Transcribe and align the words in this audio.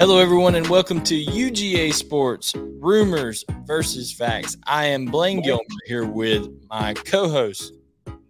Hello, 0.00 0.18
everyone, 0.18 0.54
and 0.54 0.66
welcome 0.68 1.02
to 1.02 1.14
UGA 1.26 1.92
Sports 1.92 2.54
Rumors 2.56 3.44
versus 3.66 4.10
Facts. 4.10 4.56
I 4.66 4.86
am 4.86 5.04
Blaine 5.04 5.42
Gilmer 5.42 5.60
here 5.84 6.06
with 6.06 6.48
my 6.70 6.94
co 6.94 7.28
host, 7.28 7.74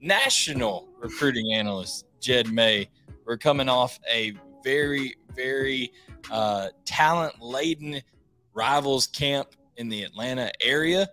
national 0.02 0.88
recruiting 0.98 1.52
analyst, 1.52 2.06
Jed 2.20 2.52
May. 2.52 2.88
We're 3.24 3.36
coming 3.36 3.68
off 3.68 4.00
a 4.12 4.32
very, 4.64 5.14
very 5.36 5.92
uh, 6.28 6.70
talent 6.86 7.40
laden 7.40 8.02
rivals 8.52 9.06
camp 9.06 9.50
in 9.76 9.88
the 9.88 10.02
Atlanta 10.02 10.50
area 10.60 11.08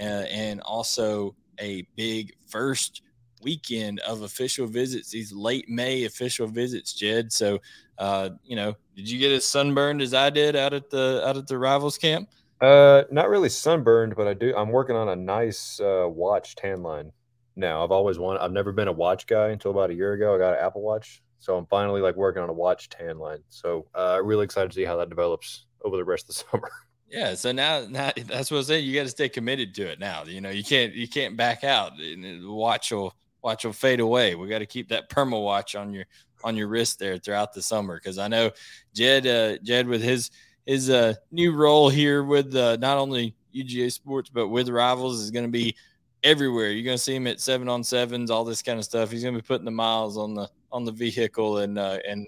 uh, 0.00 0.04
and 0.04 0.62
also 0.62 1.36
a 1.60 1.86
big 1.96 2.32
first 2.46 3.02
weekend 3.42 4.00
of 4.00 4.22
official 4.22 4.66
visits, 4.66 5.10
these 5.10 5.32
late 5.32 5.68
May 5.68 6.04
official 6.04 6.46
visits, 6.46 6.92
Jed. 6.92 7.32
So, 7.32 7.58
uh, 7.98 8.30
you 8.44 8.56
know, 8.56 8.74
did 8.96 9.08
you 9.08 9.18
get 9.18 9.32
as 9.32 9.46
sunburned 9.46 10.02
as 10.02 10.14
I 10.14 10.30
did 10.30 10.56
out 10.56 10.74
at 10.74 10.90
the 10.90 11.22
out 11.26 11.36
at 11.36 11.46
the 11.46 11.58
rivals 11.58 11.98
camp? 11.98 12.28
Uh, 12.60 13.04
not 13.10 13.28
really 13.28 13.48
sunburned, 13.48 14.16
but 14.16 14.26
I 14.26 14.34
do. 14.34 14.54
I'm 14.56 14.70
working 14.70 14.96
on 14.96 15.08
a 15.08 15.16
nice 15.16 15.78
uh, 15.80 16.06
watch 16.08 16.56
tan 16.56 16.82
line 16.82 17.12
now. 17.54 17.84
I've 17.84 17.92
always 17.92 18.18
wanted. 18.18 18.40
I've 18.40 18.52
never 18.52 18.72
been 18.72 18.88
a 18.88 18.92
watch 18.92 19.26
guy 19.26 19.48
until 19.48 19.70
about 19.70 19.90
a 19.90 19.94
year 19.94 20.14
ago. 20.14 20.34
I 20.34 20.38
got 20.38 20.54
an 20.54 20.64
Apple 20.64 20.82
Watch, 20.82 21.22
so 21.38 21.56
I'm 21.56 21.66
finally 21.66 22.00
like 22.00 22.16
working 22.16 22.42
on 22.42 22.48
a 22.48 22.52
watch 22.52 22.88
tan 22.88 23.18
line. 23.18 23.38
So, 23.48 23.86
uh, 23.94 24.20
really 24.22 24.44
excited 24.44 24.70
to 24.70 24.74
see 24.74 24.84
how 24.84 24.96
that 24.96 25.08
develops 25.08 25.66
over 25.84 25.96
the 25.96 26.04
rest 26.04 26.28
of 26.28 26.34
the 26.34 26.44
summer. 26.50 26.70
Yeah, 27.10 27.34
so 27.36 27.52
now, 27.52 27.86
now 27.88 28.12
that's 28.26 28.50
what 28.50 28.58
I'm 28.58 28.64
saying. 28.64 28.84
You 28.84 28.94
got 28.94 29.04
to 29.04 29.08
stay 29.08 29.28
committed 29.30 29.74
to 29.76 29.90
it 29.90 29.98
now. 29.98 30.24
You 30.24 30.40
know, 30.40 30.50
you 30.50 30.62
can't 30.62 30.94
you 30.94 31.08
can't 31.08 31.36
back 31.36 31.64
out. 31.64 31.96
The 31.96 32.40
watch 32.44 32.92
will 32.92 33.14
watch 33.42 33.64
will 33.64 33.72
fade 33.72 34.00
away. 34.00 34.34
We 34.34 34.48
got 34.48 34.58
to 34.58 34.66
keep 34.66 34.88
that 34.88 35.08
perma 35.10 35.42
watch 35.42 35.74
on 35.74 35.92
your 35.92 36.04
on 36.44 36.56
your 36.56 36.68
wrist 36.68 36.98
there 36.98 37.18
throughout 37.18 37.52
the 37.52 37.62
summer 37.62 37.96
because 37.96 38.18
I 38.18 38.28
know 38.28 38.50
Jed 38.94 39.26
uh, 39.26 39.58
Jed 39.62 39.86
with 39.88 40.02
his 40.02 40.30
his 40.66 40.90
uh, 40.90 41.14
new 41.30 41.52
role 41.52 41.88
here 41.88 42.22
with 42.22 42.54
uh, 42.54 42.76
not 42.80 42.98
only 42.98 43.34
UGA 43.54 43.92
Sports 43.92 44.30
but 44.30 44.48
with 44.48 44.68
Rivals 44.68 45.20
is 45.20 45.30
going 45.30 45.46
to 45.46 45.50
be 45.50 45.74
everywhere. 46.22 46.70
You're 46.70 46.84
going 46.84 46.96
to 46.96 47.02
see 47.02 47.14
him 47.14 47.26
at 47.26 47.40
seven 47.40 47.68
on 47.68 47.82
sevens, 47.84 48.30
all 48.30 48.44
this 48.44 48.62
kind 48.62 48.78
of 48.78 48.84
stuff. 48.84 49.10
He's 49.10 49.22
going 49.22 49.34
to 49.34 49.40
be 49.40 49.46
putting 49.46 49.64
the 49.64 49.70
miles 49.70 50.16
on 50.16 50.34
the 50.34 50.48
on 50.70 50.84
the 50.84 50.92
vehicle 50.92 51.58
and 51.58 51.78
uh, 51.78 51.98
and 52.06 52.26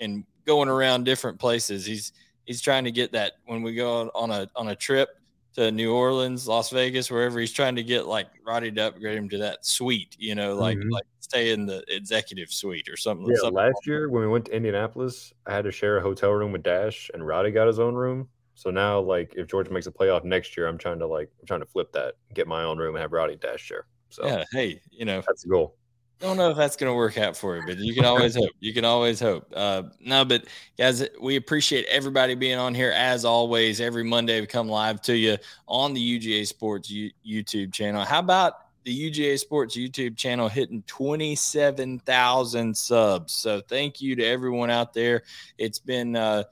and 0.00 0.24
going 0.46 0.68
around 0.68 1.04
different 1.04 1.38
places. 1.38 1.86
He's 1.86 2.12
he's 2.44 2.60
trying 2.60 2.84
to 2.84 2.90
get 2.90 3.12
that 3.12 3.34
when 3.46 3.62
we 3.62 3.74
go 3.74 4.10
on 4.14 4.30
a 4.30 4.48
on 4.56 4.68
a 4.68 4.76
trip 4.76 5.17
to 5.58 5.72
New 5.72 5.92
Orleans, 5.92 6.46
Las 6.46 6.70
Vegas, 6.70 7.10
wherever 7.10 7.40
he's 7.40 7.52
trying 7.52 7.74
to 7.74 7.82
get 7.82 8.06
like 8.06 8.28
Roddy 8.46 8.70
to 8.70 8.88
upgrade 8.88 9.18
him 9.18 9.28
to 9.30 9.38
that 9.38 9.66
suite, 9.66 10.14
you 10.16 10.36
know, 10.36 10.54
like 10.54 10.78
mm-hmm. 10.78 10.90
like 10.90 11.04
stay 11.18 11.50
in 11.50 11.66
the 11.66 11.84
executive 11.88 12.52
suite 12.52 12.88
or 12.88 12.96
something. 12.96 13.26
Yeah, 13.28 13.38
something 13.40 13.54
last 13.54 13.84
year 13.84 14.08
when 14.08 14.22
we 14.22 14.28
went 14.28 14.44
to 14.44 14.54
Indianapolis, 14.54 15.32
I 15.46 15.54
had 15.54 15.64
to 15.64 15.72
share 15.72 15.98
a 15.98 16.00
hotel 16.00 16.30
room 16.30 16.52
with 16.52 16.62
Dash, 16.62 17.10
and 17.12 17.26
Roddy 17.26 17.50
got 17.50 17.66
his 17.66 17.80
own 17.80 17.96
room. 17.96 18.28
So 18.54 18.70
now, 18.70 19.00
like, 19.00 19.34
if 19.36 19.48
Georgia 19.48 19.72
makes 19.72 19.88
a 19.88 19.92
playoff 19.92 20.22
next 20.24 20.56
year, 20.56 20.68
I'm 20.68 20.78
trying 20.78 21.00
to 21.00 21.06
like, 21.06 21.28
I'm 21.40 21.46
trying 21.46 21.60
to 21.60 21.66
flip 21.66 21.92
that, 21.92 22.14
get 22.34 22.46
my 22.46 22.62
own 22.62 22.78
room, 22.78 22.94
and 22.94 23.02
have 23.02 23.12
Roddy 23.12 23.34
Dash 23.34 23.60
share. 23.60 23.86
So 24.10 24.26
yeah, 24.26 24.44
hey, 24.52 24.80
you 24.90 25.04
know, 25.04 25.22
that's 25.26 25.42
the 25.42 25.48
goal 25.48 25.74
don't 26.20 26.36
know 26.36 26.50
if 26.50 26.56
that's 26.56 26.76
going 26.76 26.90
to 26.90 26.96
work 26.96 27.16
out 27.16 27.36
for 27.36 27.56
you, 27.56 27.62
but 27.66 27.78
you 27.78 27.94
can 27.94 28.04
always 28.04 28.34
hope. 28.34 28.50
You 28.60 28.72
can 28.72 28.84
always 28.84 29.20
hope. 29.20 29.46
Uh, 29.54 29.84
no, 30.00 30.24
but 30.24 30.46
guys, 30.76 31.06
we 31.20 31.36
appreciate 31.36 31.86
everybody 31.86 32.34
being 32.34 32.58
on 32.58 32.74
here 32.74 32.90
as 32.90 33.24
always. 33.24 33.80
Every 33.80 34.02
Monday 34.02 34.40
we 34.40 34.46
come 34.46 34.68
live 34.68 35.00
to 35.02 35.16
you 35.16 35.36
on 35.68 35.94
the 35.94 36.18
UGA 36.18 36.46
Sports 36.46 36.90
U- 36.90 37.12
YouTube 37.26 37.72
channel. 37.72 38.04
How 38.04 38.18
about 38.18 38.54
the 38.84 39.10
UGA 39.10 39.38
Sports 39.38 39.76
YouTube 39.76 40.16
channel 40.16 40.48
hitting 40.48 40.82
27,000 40.88 42.76
subs? 42.76 43.32
So 43.32 43.60
thank 43.60 44.00
you 44.00 44.16
to 44.16 44.24
everyone 44.24 44.70
out 44.70 44.92
there. 44.92 45.22
It's 45.56 45.78
been 45.78 46.16
uh, 46.16 46.44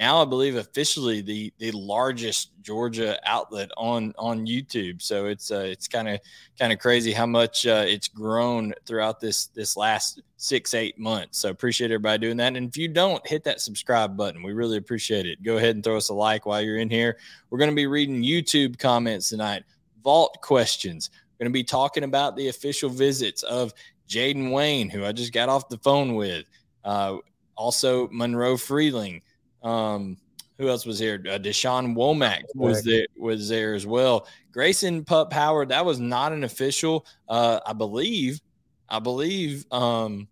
now 0.00 0.22
I 0.22 0.24
believe 0.24 0.56
officially 0.56 1.20
the 1.20 1.52
the 1.58 1.70
largest 1.72 2.50
Georgia 2.62 3.20
outlet 3.28 3.70
on 3.76 4.14
on 4.18 4.46
YouTube. 4.46 5.02
So 5.02 5.26
it's 5.26 5.50
uh, 5.50 5.58
it's 5.66 5.86
kind 5.86 6.08
of 6.08 6.20
kind 6.58 6.72
of 6.72 6.78
crazy 6.78 7.12
how 7.12 7.26
much 7.26 7.66
uh, 7.66 7.84
it's 7.86 8.08
grown 8.08 8.72
throughout 8.86 9.20
this 9.20 9.48
this 9.48 9.76
last 9.76 10.22
six 10.38 10.72
eight 10.72 10.98
months. 10.98 11.38
So 11.38 11.50
appreciate 11.50 11.90
everybody 11.90 12.18
doing 12.18 12.38
that. 12.38 12.56
And 12.56 12.66
if 12.70 12.78
you 12.78 12.88
don't 12.88 13.24
hit 13.28 13.44
that 13.44 13.60
subscribe 13.60 14.16
button, 14.16 14.42
we 14.42 14.54
really 14.54 14.78
appreciate 14.78 15.26
it. 15.26 15.42
Go 15.42 15.58
ahead 15.58 15.74
and 15.74 15.84
throw 15.84 15.98
us 15.98 16.08
a 16.08 16.14
like 16.14 16.46
while 16.46 16.62
you're 16.62 16.78
in 16.78 16.88
here. 16.88 17.18
We're 17.50 17.58
going 17.58 17.70
to 17.70 17.76
be 17.76 17.86
reading 17.86 18.22
YouTube 18.22 18.78
comments 18.78 19.28
tonight, 19.28 19.64
vault 20.02 20.40
questions. 20.40 21.10
We're 21.12 21.44
going 21.44 21.52
to 21.52 21.58
be 21.58 21.64
talking 21.64 22.04
about 22.04 22.36
the 22.36 22.48
official 22.48 22.88
visits 22.88 23.42
of 23.42 23.74
Jayden 24.08 24.50
Wayne, 24.50 24.88
who 24.88 25.04
I 25.04 25.12
just 25.12 25.34
got 25.34 25.50
off 25.50 25.68
the 25.68 25.78
phone 25.78 26.14
with. 26.14 26.46
Uh, 26.84 27.18
also 27.54 28.08
Monroe 28.10 28.56
Freeling. 28.56 29.20
Um, 29.62 30.16
who 30.58 30.68
else 30.68 30.84
was 30.84 30.98
here? 30.98 31.22
Uh, 31.26 31.38
Dashawn 31.38 31.94
Womack 31.94 32.42
was 32.54 32.82
there 32.82 33.06
was 33.16 33.48
there 33.48 33.74
as 33.74 33.86
well. 33.86 34.26
Grayson 34.52 35.04
Pup 35.04 35.32
Howard, 35.32 35.70
that 35.70 35.84
was 35.84 35.98
not 35.98 36.32
an 36.32 36.44
official. 36.44 37.06
Uh, 37.28 37.60
I 37.64 37.72
believe, 37.72 38.40
I 38.88 38.98
believe, 38.98 39.64
um, 39.72 40.28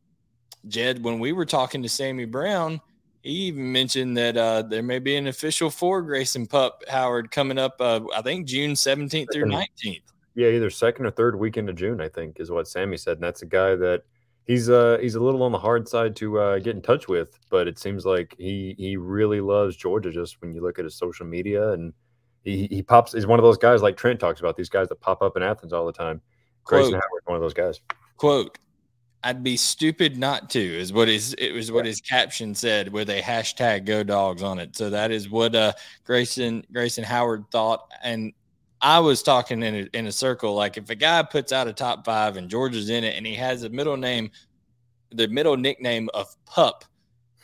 Jed, 0.67 1.03
when 1.03 1.19
we 1.19 1.33
were 1.33 1.47
talking 1.47 1.83
to 1.83 1.89
Sammy 1.89 2.27
Brown, 2.27 2.81
he 3.23 3.31
even 3.31 3.73
mentioned 3.73 4.17
that 4.17 4.37
uh, 4.37 4.63
there 4.63 4.83
may 4.83 4.99
be 4.99 5.17
an 5.17 5.29
official 5.29 5.71
for 5.71 6.03
Grayson 6.03 6.47
Pup 6.47 6.83
Howard 6.89 7.31
coming 7.31 7.59
up. 7.59 7.77
Uh, 7.81 8.01
I 8.15 8.23
think 8.23 8.47
June 8.47 8.77
seventeenth 8.77 9.31
through 9.33 9.47
nineteenth. 9.47 10.05
Yeah, 10.35 10.49
either 10.49 10.71
second 10.71 11.07
or 11.07 11.11
third 11.11 11.39
weekend 11.39 11.69
of 11.69 11.77
June, 11.77 12.01
I 12.01 12.09
think, 12.09 12.39
is 12.39 12.51
what 12.51 12.69
Sammy 12.69 12.97
said. 12.97 13.15
And 13.15 13.23
that's 13.23 13.43
a 13.43 13.47
guy 13.47 13.75
that 13.77 14.03
he's 14.49 14.69
uh 14.69 14.99
he's 15.01 15.15
a 15.15 15.21
little 15.21 15.45
on 15.45 15.53
the 15.53 15.59
hard 15.59 15.87
side 15.87 16.17
to 16.17 16.41
uh, 16.41 16.59
get 16.59 16.75
in 16.75 16.83
touch 16.83 17.07
with, 17.07 17.39
but 17.51 17.69
it 17.69 17.79
seems 17.79 18.05
like 18.05 18.35
he 18.37 18.75
he 18.77 18.97
really 18.97 19.41
loves 19.41 19.77
Georgia. 19.77 20.11
Just 20.11 20.41
when 20.41 20.53
you 20.53 20.61
look 20.61 20.81
at 20.81 20.85
his 20.85 20.97
social 20.97 21.25
media, 21.25 21.71
and 21.73 21.93
he 22.43 22.67
he 22.67 22.83
pops. 22.83 23.13
He's 23.13 23.27
one 23.27 23.39
of 23.39 23.45
those 23.45 23.59
guys 23.59 23.81
like 23.81 23.97
Trent 23.97 24.19
talks 24.19 24.41
about. 24.41 24.57
These 24.57 24.71
guys 24.71 24.89
that 24.89 25.01
pop 25.01 25.23
up 25.23 25.37
in 25.37 25.45
Athens 25.45 25.73
all 25.73 25.87
the 25.87 25.93
time. 25.93 26.21
Grayson 26.65 26.95
Howard, 26.95 27.23
one 27.27 27.37
of 27.37 27.43
those 27.43 27.55
guys. 27.55 27.81
Quote. 28.17 28.59
I'd 29.25 29.43
be 29.43 29.57
stupid 29.57 30.17
not 30.17 30.49
to 30.51 30.61
is 30.61 30.93
what 30.93 31.09
his 31.09 31.35
it 31.35 31.51
was 31.53 31.73
what 31.73 31.85
his 31.85 32.01
caption 32.01 32.55
said 32.55 32.93
with 32.93 33.11
a 33.11 33.21
hashtag 33.21 33.85
go 33.85 34.05
dogs 34.05 34.45
on 34.45 34.61
it. 34.61 34.77
So 34.77 34.91
that 34.91 35.11
is 35.11 35.29
what 35.29 35.57
uh 35.57 35.73
Grayson 36.05 36.65
Grayson 36.73 37.03
Howard 37.03 37.45
thought. 37.51 37.91
And 38.01 38.33
I 38.81 39.01
was 39.01 39.23
talking 39.23 39.63
in 39.63 39.75
a, 39.75 39.97
in 39.97 40.07
a 40.07 40.13
circle. 40.13 40.55
Like 40.55 40.77
if 40.77 40.91
a 40.91 40.95
guy 40.95 41.23
puts 41.23 41.53
out 41.53 41.69
a 41.69 41.73
top 41.73 42.05
five 42.05 42.37
and 42.37 42.49
Georgia's 42.49 42.91
in 42.91 43.05
it, 43.05 43.17
and 43.17 43.27
he 43.27 43.35
has 43.35 43.65
a 43.65 43.69
middle 43.69 43.97
name, 43.97 44.31
the 45.11 45.29
middle 45.29 45.57
nickname 45.57 46.09
of 46.15 46.35
Pup, 46.47 46.85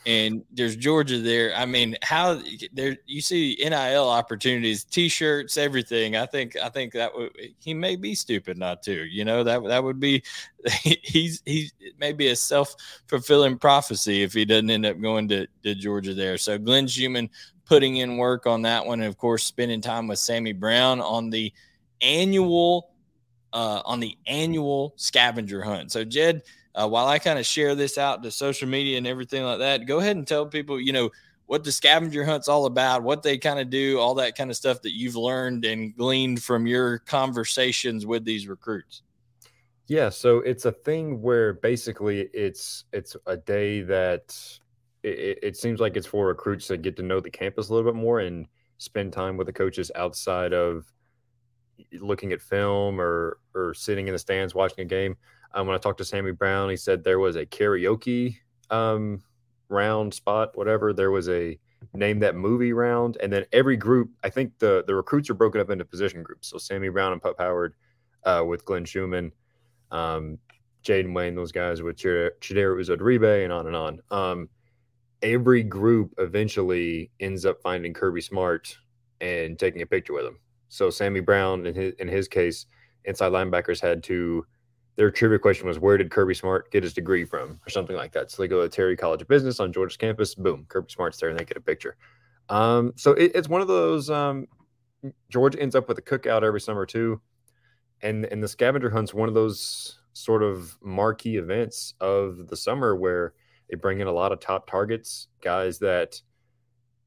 and 0.06 0.44
there's 0.52 0.76
Georgia 0.76 1.18
there. 1.18 1.54
I 1.56 1.64
mean, 1.64 1.96
how 2.02 2.40
there 2.72 2.98
you 3.06 3.20
see 3.20 3.56
NIL 3.58 4.08
opportunities, 4.08 4.84
T-shirts, 4.84 5.56
everything. 5.56 6.14
I 6.14 6.26
think 6.26 6.56
I 6.56 6.68
think 6.68 6.92
that 6.92 7.14
would 7.14 7.32
he 7.58 7.72
may 7.72 7.96
be 7.96 8.14
stupid 8.14 8.58
not 8.58 8.82
to. 8.82 9.04
You 9.04 9.24
know 9.24 9.42
that 9.44 9.64
that 9.64 9.82
would 9.82 10.00
be 10.00 10.22
he's 10.82 11.42
he's 11.46 11.72
maybe 11.98 12.28
a 12.28 12.36
self 12.36 12.74
fulfilling 13.06 13.58
prophecy 13.58 14.22
if 14.22 14.34
he 14.34 14.44
doesn't 14.44 14.70
end 14.70 14.86
up 14.86 15.00
going 15.00 15.28
to, 15.28 15.46
to 15.62 15.74
Georgia 15.74 16.12
there. 16.12 16.36
So 16.36 16.58
Glenn 16.58 16.86
Schumann 16.86 17.30
putting 17.66 17.96
in 17.96 18.16
work 18.16 18.46
on 18.46 18.62
that 18.62 18.84
one, 18.84 19.00
and 19.00 19.08
of 19.08 19.18
course, 19.18 19.44
spending 19.44 19.80
time 19.80 20.06
with 20.06 20.18
Sammy 20.18 20.52
Brown 20.52 21.00
on 21.00 21.30
the 21.30 21.52
annual 22.00 22.90
uh, 23.52 23.82
on 23.84 24.00
the 24.00 24.16
annual 24.26 24.94
scavenger 24.96 25.62
hunt. 25.62 25.92
So, 25.92 26.04
Jed, 26.04 26.42
uh, 26.74 26.88
while 26.88 27.06
I 27.06 27.18
kind 27.18 27.38
of 27.38 27.46
share 27.46 27.74
this 27.74 27.98
out 27.98 28.22
to 28.24 28.30
social 28.30 28.68
media 28.68 28.98
and 28.98 29.06
everything 29.06 29.44
like 29.44 29.60
that, 29.60 29.86
go 29.86 30.00
ahead 30.00 30.16
and 30.16 30.26
tell 30.26 30.44
people, 30.44 30.80
you 30.80 30.92
know, 30.92 31.10
what 31.46 31.62
the 31.62 31.70
scavenger 31.70 32.24
hunt's 32.24 32.48
all 32.48 32.66
about, 32.66 33.02
what 33.02 33.22
they 33.22 33.38
kind 33.38 33.60
of 33.60 33.70
do, 33.70 33.98
all 33.98 34.14
that 34.14 34.36
kind 34.36 34.50
of 34.50 34.56
stuff 34.56 34.82
that 34.82 34.96
you've 34.96 35.16
learned 35.16 35.64
and 35.64 35.96
gleaned 35.96 36.42
from 36.42 36.66
your 36.66 36.98
conversations 36.98 38.06
with 38.06 38.24
these 38.24 38.48
recruits. 38.48 39.02
Yeah, 39.86 40.08
so 40.08 40.38
it's 40.38 40.64
a 40.64 40.72
thing 40.72 41.20
where 41.20 41.52
basically 41.52 42.22
it's 42.32 42.84
it's 42.92 43.16
a 43.26 43.36
day 43.36 43.82
that 43.82 44.58
it, 45.04 45.38
it, 45.42 45.56
seems 45.56 45.80
like 45.80 45.96
it's 45.96 46.06
for 46.06 46.26
recruits 46.26 46.66
to 46.68 46.76
get 46.76 46.96
to 46.96 47.02
know 47.02 47.20
the 47.20 47.30
campus 47.30 47.68
a 47.68 47.74
little 47.74 47.90
bit 47.90 47.98
more 47.98 48.20
and 48.20 48.46
spend 48.78 49.12
time 49.12 49.36
with 49.36 49.46
the 49.46 49.52
coaches 49.52 49.90
outside 49.94 50.52
of 50.52 50.84
looking 52.00 52.32
at 52.32 52.40
film 52.40 53.00
or 53.00 53.38
or 53.54 53.74
sitting 53.74 54.08
in 54.08 54.12
the 54.12 54.18
stands 54.18 54.54
watching 54.54 54.80
a 54.80 54.84
game. 54.84 55.16
Um, 55.52 55.66
when 55.66 55.76
I 55.76 55.78
talked 55.78 55.98
to 55.98 56.04
Sammy 56.04 56.32
Brown, 56.32 56.70
he 56.70 56.76
said 56.76 57.04
there 57.04 57.20
was 57.20 57.36
a 57.36 57.46
karaoke 57.46 58.36
um, 58.70 59.22
round 59.68 60.12
spot, 60.12 60.56
whatever. 60.56 60.92
There 60.92 61.10
was 61.10 61.28
a 61.28 61.58
name 61.92 62.18
that 62.20 62.34
movie 62.34 62.72
round, 62.72 63.16
and 63.22 63.32
then 63.32 63.44
every 63.52 63.76
group. 63.76 64.10
I 64.22 64.30
think 64.30 64.58
the 64.58 64.84
the 64.86 64.94
recruits 64.94 65.30
are 65.30 65.34
broken 65.34 65.60
up 65.60 65.70
into 65.70 65.84
position 65.84 66.22
groups. 66.22 66.48
So 66.48 66.58
Sammy 66.58 66.88
Brown 66.88 67.12
and 67.12 67.22
Pup 67.22 67.36
Howard 67.38 67.74
uh, 68.24 68.42
with 68.46 68.64
Glenn 68.64 68.84
Schumann, 68.84 69.32
um, 69.90 70.38
Jayden 70.82 71.14
Wayne, 71.14 71.34
those 71.34 71.52
guys 71.52 71.82
with 71.82 71.96
Chidera 71.96 72.30
Uzodiribe, 72.42 73.44
and 73.44 73.52
on 73.52 73.66
and 73.66 73.76
on. 73.76 74.00
Um, 74.10 74.48
every 75.24 75.62
group 75.62 76.14
eventually 76.18 77.10
ends 77.18 77.44
up 77.46 77.60
finding 77.62 77.94
Kirby 77.94 78.20
Smart 78.20 78.76
and 79.20 79.58
taking 79.58 79.82
a 79.82 79.86
picture 79.86 80.12
with 80.12 80.26
him. 80.26 80.38
So 80.68 80.90
Sammy 80.90 81.20
Brown, 81.20 81.66
in 81.66 81.74
his 81.74 81.94
in 81.94 82.06
his 82.06 82.28
case, 82.28 82.66
inside 83.04 83.32
linebackers 83.32 83.80
had 83.80 84.04
to. 84.04 84.46
Their 84.96 85.10
trivia 85.10 85.40
question 85.40 85.66
was, 85.66 85.80
"Where 85.80 85.96
did 85.96 86.10
Kirby 86.10 86.34
Smart 86.34 86.70
get 86.70 86.84
his 86.84 86.94
degree 86.94 87.24
from?" 87.24 87.58
or 87.66 87.70
something 87.70 87.96
like 87.96 88.12
that. 88.12 88.30
So 88.30 88.42
they 88.42 88.48
go 88.48 88.62
to 88.62 88.68
Terry 88.68 88.96
College 88.96 89.22
of 89.22 89.28
Business 89.28 89.58
on 89.58 89.72
Georgia's 89.72 89.96
campus. 89.96 90.34
Boom, 90.36 90.66
Kirby 90.68 90.92
Smart's 90.92 91.18
there, 91.18 91.30
and 91.30 91.38
they 91.38 91.44
get 91.44 91.56
a 91.56 91.60
picture. 91.60 91.96
Um, 92.48 92.92
so 92.94 93.12
it, 93.12 93.32
it's 93.34 93.48
one 93.48 93.60
of 93.60 93.66
those. 93.66 94.10
Um, 94.10 94.46
Georgia 95.30 95.60
ends 95.60 95.74
up 95.74 95.88
with 95.88 95.98
a 95.98 96.02
cookout 96.02 96.42
every 96.42 96.60
summer 96.60 96.86
too, 96.86 97.20
and 98.02 98.26
and 98.26 98.42
the 98.42 98.48
scavenger 98.48 98.90
hunt's 98.90 99.14
one 99.14 99.28
of 99.28 99.34
those 99.34 99.98
sort 100.12 100.42
of 100.44 100.76
marquee 100.80 101.38
events 101.38 101.94
of 102.00 102.46
the 102.48 102.56
summer 102.56 102.94
where 102.94 103.32
they 103.70 103.76
bring 103.76 104.00
in 104.00 104.06
a 104.06 104.12
lot 104.12 104.32
of 104.32 104.40
top 104.40 104.68
targets, 104.68 105.28
guys 105.42 105.78
that, 105.80 106.20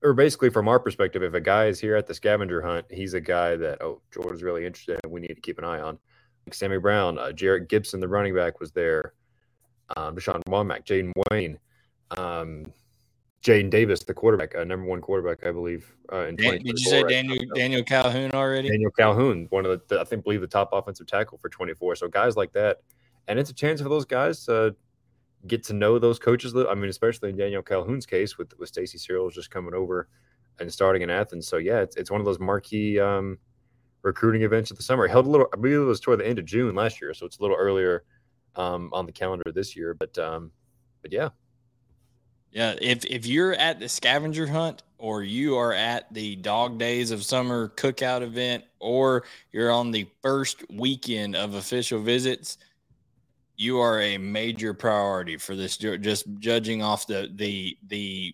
or 0.03 0.13
basically 0.13 0.49
from 0.49 0.67
our 0.67 0.79
perspective, 0.79 1.23
if 1.23 1.33
a 1.33 1.41
guy 1.41 1.65
is 1.65 1.79
here 1.79 1.95
at 1.95 2.07
the 2.07 2.13
scavenger 2.13 2.61
hunt, 2.61 2.85
he's 2.89 3.13
a 3.13 3.21
guy 3.21 3.55
that 3.55 3.81
oh 3.81 4.01
Georgia's 4.11 4.43
really 4.43 4.65
interested 4.65 4.99
in. 5.03 5.11
We 5.11 5.21
need 5.21 5.35
to 5.35 5.41
keep 5.41 5.57
an 5.57 5.63
eye 5.63 5.81
on. 5.81 5.97
Like 6.45 6.53
Sammy 6.53 6.77
Brown, 6.77 7.17
uh, 7.17 7.31
Jerrick 7.33 7.67
Gibson, 7.67 7.99
the 7.99 8.07
running 8.07 8.35
back, 8.35 8.59
was 8.59 8.71
there. 8.71 9.13
Um, 9.95 10.15
Dashawn 10.15 10.41
Womack, 10.47 10.85
Jayden 10.85 11.11
Wayne. 11.29 11.59
Um, 12.17 12.71
Jadyn 13.43 13.69
Davis, 13.69 14.03
the 14.03 14.13
quarterback, 14.13 14.55
uh, 14.55 14.63
number 14.63 14.85
one 14.85 14.99
quarterback, 14.99 15.45
I 15.45 15.51
believe. 15.51 15.93
Uh, 16.11 16.27
in 16.27 16.35
did 16.35 16.63
you 16.65 16.77
say 16.77 17.03
Daniel 17.03 17.45
Daniel 17.55 17.83
Calhoun 17.83 18.31
already? 18.33 18.69
Daniel 18.69 18.91
Calhoun, 18.91 19.47
one 19.51 19.65
of 19.65 19.81
the, 19.87 20.01
I 20.01 20.03
think, 20.03 20.23
believe 20.23 20.41
the 20.41 20.47
top 20.47 20.69
offensive 20.73 21.07
tackle 21.07 21.37
for 21.37 21.49
24. 21.49 21.95
So 21.95 22.07
guys 22.07 22.35
like 22.35 22.51
that, 22.53 22.81
and 23.27 23.37
it's 23.39 23.49
a 23.49 23.53
chance 23.53 23.81
for 23.81 23.89
those 23.89 24.05
guys 24.05 24.43
to 24.45 24.75
get 25.45 25.63
to 25.65 25.73
know 25.73 25.99
those 25.99 26.19
coaches. 26.19 26.55
I 26.55 26.73
mean, 26.73 26.89
especially 26.89 27.29
in 27.29 27.37
Daniel 27.37 27.61
Calhoun's 27.61 28.05
case, 28.05 28.37
with 28.37 28.57
with 28.57 28.69
Stacy 28.69 28.97
Searels 28.97 29.35
just 29.35 29.51
coming 29.51 29.73
over 29.73 30.07
and 30.59 30.71
starting 30.71 31.01
in 31.01 31.09
Athens. 31.09 31.47
So 31.47 31.57
yeah, 31.57 31.81
it's 31.81 31.95
it's 31.95 32.11
one 32.11 32.21
of 32.21 32.25
those 32.25 32.39
marquee 32.39 32.99
um, 32.99 33.37
recruiting 34.01 34.41
events 34.41 34.71
of 34.71 34.77
the 34.77 34.83
summer. 34.83 35.05
It 35.05 35.11
held 35.11 35.27
a 35.27 35.29
little, 35.29 35.47
I 35.53 35.57
believe 35.57 35.77
it 35.77 35.79
was 35.79 35.99
toward 35.99 36.19
the 36.19 36.27
end 36.27 36.39
of 36.39 36.45
June 36.45 36.75
last 36.75 37.01
year, 37.01 37.13
so 37.13 37.25
it's 37.25 37.37
a 37.37 37.41
little 37.41 37.57
earlier 37.57 38.03
um, 38.55 38.89
on 38.93 39.05
the 39.05 39.11
calendar 39.11 39.51
this 39.53 39.75
year. 39.75 39.93
But 39.93 40.17
um, 40.17 40.51
but 41.01 41.11
yeah, 41.11 41.29
yeah, 42.51 42.75
if 42.81 43.05
if 43.05 43.25
you're 43.25 43.53
at 43.53 43.79
the 43.79 43.89
scavenger 43.89 44.47
hunt 44.47 44.83
or 44.97 45.21
you 45.21 45.57
are 45.57 45.73
at 45.73 46.11
the 46.13 46.35
dog 46.37 46.79
days 46.79 47.11
of 47.11 47.23
summer 47.23 47.69
cookout 47.69 48.21
event 48.21 48.63
or 48.79 49.25
you're 49.51 49.71
on 49.71 49.91
the 49.91 50.07
first 50.23 50.63
weekend 50.71 51.35
of 51.35 51.53
official 51.53 51.99
visits, 51.99 52.57
you 53.57 53.79
are 53.79 53.99
a 54.01 54.17
major 54.17 54.73
priority 54.73 55.35
for 55.35 55.55
this 55.55 55.77
just 55.77 56.25
judging 56.39 56.83
off 56.83 57.07
the 57.07 57.29
the 57.35 57.77
the 57.87 58.33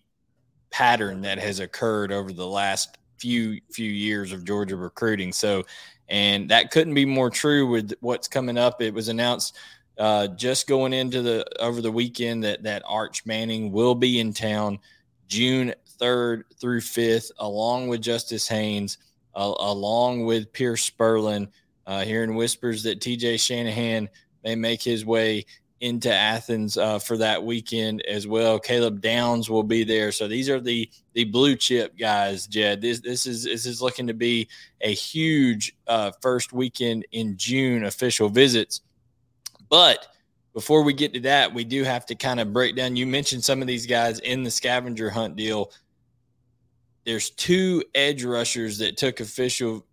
pattern 0.70 1.22
that 1.22 1.38
has 1.38 1.60
occurred 1.60 2.12
over 2.12 2.32
the 2.32 2.46
last 2.46 2.98
few 3.18 3.58
few 3.72 3.90
years 3.90 4.32
of 4.32 4.44
Georgia 4.44 4.76
recruiting. 4.76 5.32
So 5.32 5.64
and 6.08 6.50
that 6.50 6.70
couldn't 6.70 6.94
be 6.94 7.06
more 7.06 7.30
true 7.30 7.66
with 7.66 7.94
what's 8.00 8.28
coming 8.28 8.58
up. 8.58 8.82
It 8.82 8.92
was 8.92 9.08
announced 9.08 9.56
uh, 9.96 10.28
just 10.28 10.66
going 10.66 10.92
into 10.92 11.22
the 11.22 11.46
over 11.58 11.80
the 11.80 11.92
weekend 11.92 12.44
that 12.44 12.62
that 12.64 12.82
Arch 12.86 13.24
Manning 13.24 13.72
will 13.72 13.94
be 13.94 14.20
in 14.20 14.34
town 14.34 14.78
June 15.26 15.74
3rd 15.98 16.42
through 16.60 16.80
5th, 16.80 17.30
along 17.38 17.88
with 17.88 18.02
Justice 18.02 18.46
Haynes, 18.48 18.98
uh, 19.34 19.54
along 19.58 20.26
with 20.26 20.52
Pearce 20.52 20.88
Spurlin. 20.88 21.48
Uh, 21.86 22.02
hearing 22.02 22.34
whispers 22.34 22.82
that 22.82 22.98
TJ 22.98 23.38
Shanahan 23.38 24.08
may 24.44 24.54
make 24.54 24.82
his 24.82 25.04
way 25.04 25.46
into 25.80 26.12
Athens 26.12 26.78
uh, 26.78 26.98
for 26.98 27.16
that 27.18 27.44
weekend 27.44 28.00
as 28.06 28.26
well. 28.26 28.58
Caleb 28.58 29.00
Downs 29.00 29.50
will 29.50 29.62
be 29.62 29.84
there. 29.84 30.12
So 30.12 30.28
these 30.28 30.48
are 30.48 30.60
the 30.60 30.88
the 31.12 31.24
blue 31.24 31.56
chip 31.56 31.98
guys, 31.98 32.46
Jed. 32.46 32.80
This 32.80 33.00
this 33.00 33.26
is 33.26 33.44
this 33.44 33.66
is 33.66 33.82
looking 33.82 34.06
to 34.06 34.14
be 34.14 34.48
a 34.80 34.94
huge 34.94 35.76
uh, 35.86 36.12
first 36.22 36.52
weekend 36.52 37.06
in 37.12 37.36
June 37.36 37.84
official 37.84 38.28
visits. 38.28 38.82
But 39.68 40.06
before 40.54 40.84
we 40.84 40.92
get 40.92 41.12
to 41.14 41.20
that, 41.20 41.52
we 41.52 41.64
do 41.64 41.82
have 41.82 42.06
to 42.06 42.14
kind 42.14 42.38
of 42.38 42.52
break 42.52 42.76
down. 42.76 42.96
You 42.96 43.06
mentioned 43.06 43.44
some 43.44 43.60
of 43.60 43.66
these 43.66 43.86
guys 43.86 44.20
in 44.20 44.42
the 44.42 44.50
scavenger 44.50 45.10
hunt 45.10 45.36
deal. 45.36 45.72
There's 47.04 47.30
two 47.30 47.82
edge 47.94 48.24
rushers 48.24 48.78
that 48.78 48.96
took 48.96 49.20
official 49.20 49.84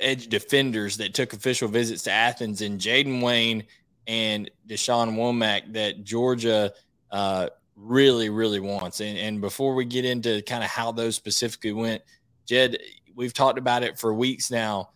edge 0.00 0.28
defenders 0.28 0.96
that 0.98 1.14
took 1.14 1.32
official 1.32 1.68
visits 1.68 2.02
to 2.04 2.10
Athens 2.10 2.62
and 2.62 2.80
Jayden 2.80 3.22
Wayne 3.22 3.64
and 4.06 4.50
Dashawn 4.66 5.14
Womack 5.16 5.72
that 5.74 6.04
Georgia 6.04 6.72
uh, 7.10 7.48
really, 7.76 8.28
really 8.28 8.60
wants. 8.60 9.00
And, 9.00 9.18
and 9.18 9.40
before 9.40 9.74
we 9.74 9.84
get 9.84 10.04
into 10.04 10.42
kind 10.42 10.64
of 10.64 10.70
how 10.70 10.92
those 10.92 11.16
specifically 11.16 11.72
went, 11.72 12.02
Jed, 12.46 12.78
we've 13.14 13.34
talked 13.34 13.58
about 13.58 13.82
it 13.82 13.98
for 13.98 14.12
weeks 14.12 14.50
now. 14.50 14.90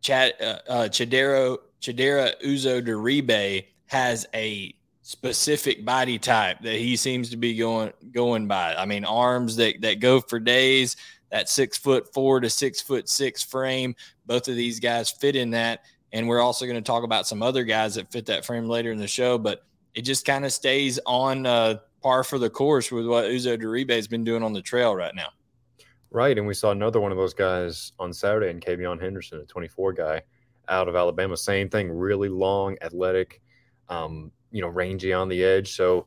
Chad, 0.00 0.34
uh, 0.40 0.58
uh, 0.68 0.88
Chidera 0.88 1.56
Chidera 1.80 2.32
Uzo 2.44 2.86
Diribe 2.86 3.64
has 3.86 4.26
a 4.34 4.74
specific 5.02 5.84
body 5.84 6.18
type 6.18 6.60
that 6.62 6.76
he 6.76 6.96
seems 6.96 7.30
to 7.30 7.36
be 7.36 7.56
going 7.56 7.92
going 8.12 8.46
by. 8.46 8.74
I 8.74 8.84
mean, 8.86 9.04
arms 9.04 9.56
that 9.56 9.80
that 9.82 10.00
go 10.00 10.20
for 10.20 10.38
days. 10.38 10.96
That 11.34 11.48
six 11.48 11.76
foot 11.76 12.14
four 12.14 12.38
to 12.38 12.48
six 12.48 12.80
foot 12.80 13.08
six 13.08 13.42
frame. 13.42 13.96
Both 14.24 14.46
of 14.46 14.54
these 14.54 14.78
guys 14.78 15.10
fit 15.10 15.34
in 15.34 15.50
that, 15.50 15.82
and 16.12 16.28
we're 16.28 16.40
also 16.40 16.64
going 16.64 16.76
to 16.76 16.80
talk 16.80 17.02
about 17.02 17.26
some 17.26 17.42
other 17.42 17.64
guys 17.64 17.96
that 17.96 18.12
fit 18.12 18.26
that 18.26 18.44
frame 18.44 18.68
later 18.68 18.92
in 18.92 18.98
the 18.98 19.08
show. 19.08 19.36
But 19.36 19.64
it 19.94 20.02
just 20.02 20.24
kind 20.24 20.44
of 20.44 20.52
stays 20.52 21.00
on 21.06 21.44
uh, 21.44 21.78
par 22.04 22.22
for 22.22 22.38
the 22.38 22.48
course 22.48 22.92
with 22.92 23.08
what 23.08 23.24
Uzo 23.24 23.60
Diribe 23.60 23.90
has 23.90 24.06
been 24.06 24.22
doing 24.22 24.44
on 24.44 24.52
the 24.52 24.62
trail 24.62 24.94
right 24.94 25.12
now. 25.12 25.30
Right, 26.12 26.38
and 26.38 26.46
we 26.46 26.54
saw 26.54 26.70
another 26.70 27.00
one 27.00 27.10
of 27.10 27.18
those 27.18 27.34
guys 27.34 27.90
on 27.98 28.12
Saturday 28.12 28.50
in 28.50 28.60
KaVion 28.60 29.02
Henderson, 29.02 29.40
a 29.40 29.44
24 29.44 29.92
guy 29.94 30.22
out 30.68 30.86
of 30.86 30.94
Alabama. 30.94 31.36
Same 31.36 31.68
thing, 31.68 31.90
really 31.90 32.28
long, 32.28 32.76
athletic, 32.80 33.42
um, 33.88 34.30
you 34.52 34.60
know, 34.60 34.68
rangy 34.68 35.12
on 35.12 35.28
the 35.28 35.42
edge. 35.42 35.72
So, 35.72 36.06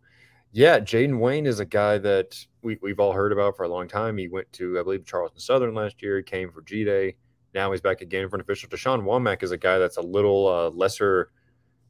yeah, 0.52 0.80
Jayden 0.80 1.20
Wayne 1.20 1.46
is 1.46 1.60
a 1.60 1.66
guy 1.66 1.98
that 2.00 2.38
we, 2.62 2.78
we've 2.82 3.00
all 3.00 3.14
heard 3.14 3.32
about 3.32 3.56
for 3.56 3.64
a 3.64 3.70
long 3.70 3.88
time. 3.88 4.18
He 4.18 4.28
went 4.28 4.52
to, 4.54 4.80
I 4.80 4.84
believe, 4.84 5.06
Charleston 5.06 5.40
Southern 5.40 5.74
last 5.74 6.02
year. 6.02 6.18
He 6.18 6.24
came 6.24 6.52
for 6.52 6.62
G 6.62 6.84
Day. 6.84 7.16
Now 7.54 7.72
he's 7.72 7.82
back 7.82 8.02
again 8.02 8.30
for 8.30 8.36
an 8.36 8.42
official. 8.42 8.70
Dashawn 8.70 9.04
Womack 9.04 9.44
is 9.44 9.52
a 9.52 9.58
guy 9.58 9.78
that's 9.78 9.98
a 9.98 10.02
little 10.02 10.48
uh, 10.48 10.70
lesser, 10.70 11.32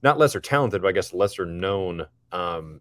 not 0.04 0.18
lesser 0.18 0.39
talented, 0.39 0.81
but 0.81 0.88
I 0.88 0.92
guess 0.92 1.13
lesser 1.13 1.45
known 1.45 2.06
um, 2.31 2.80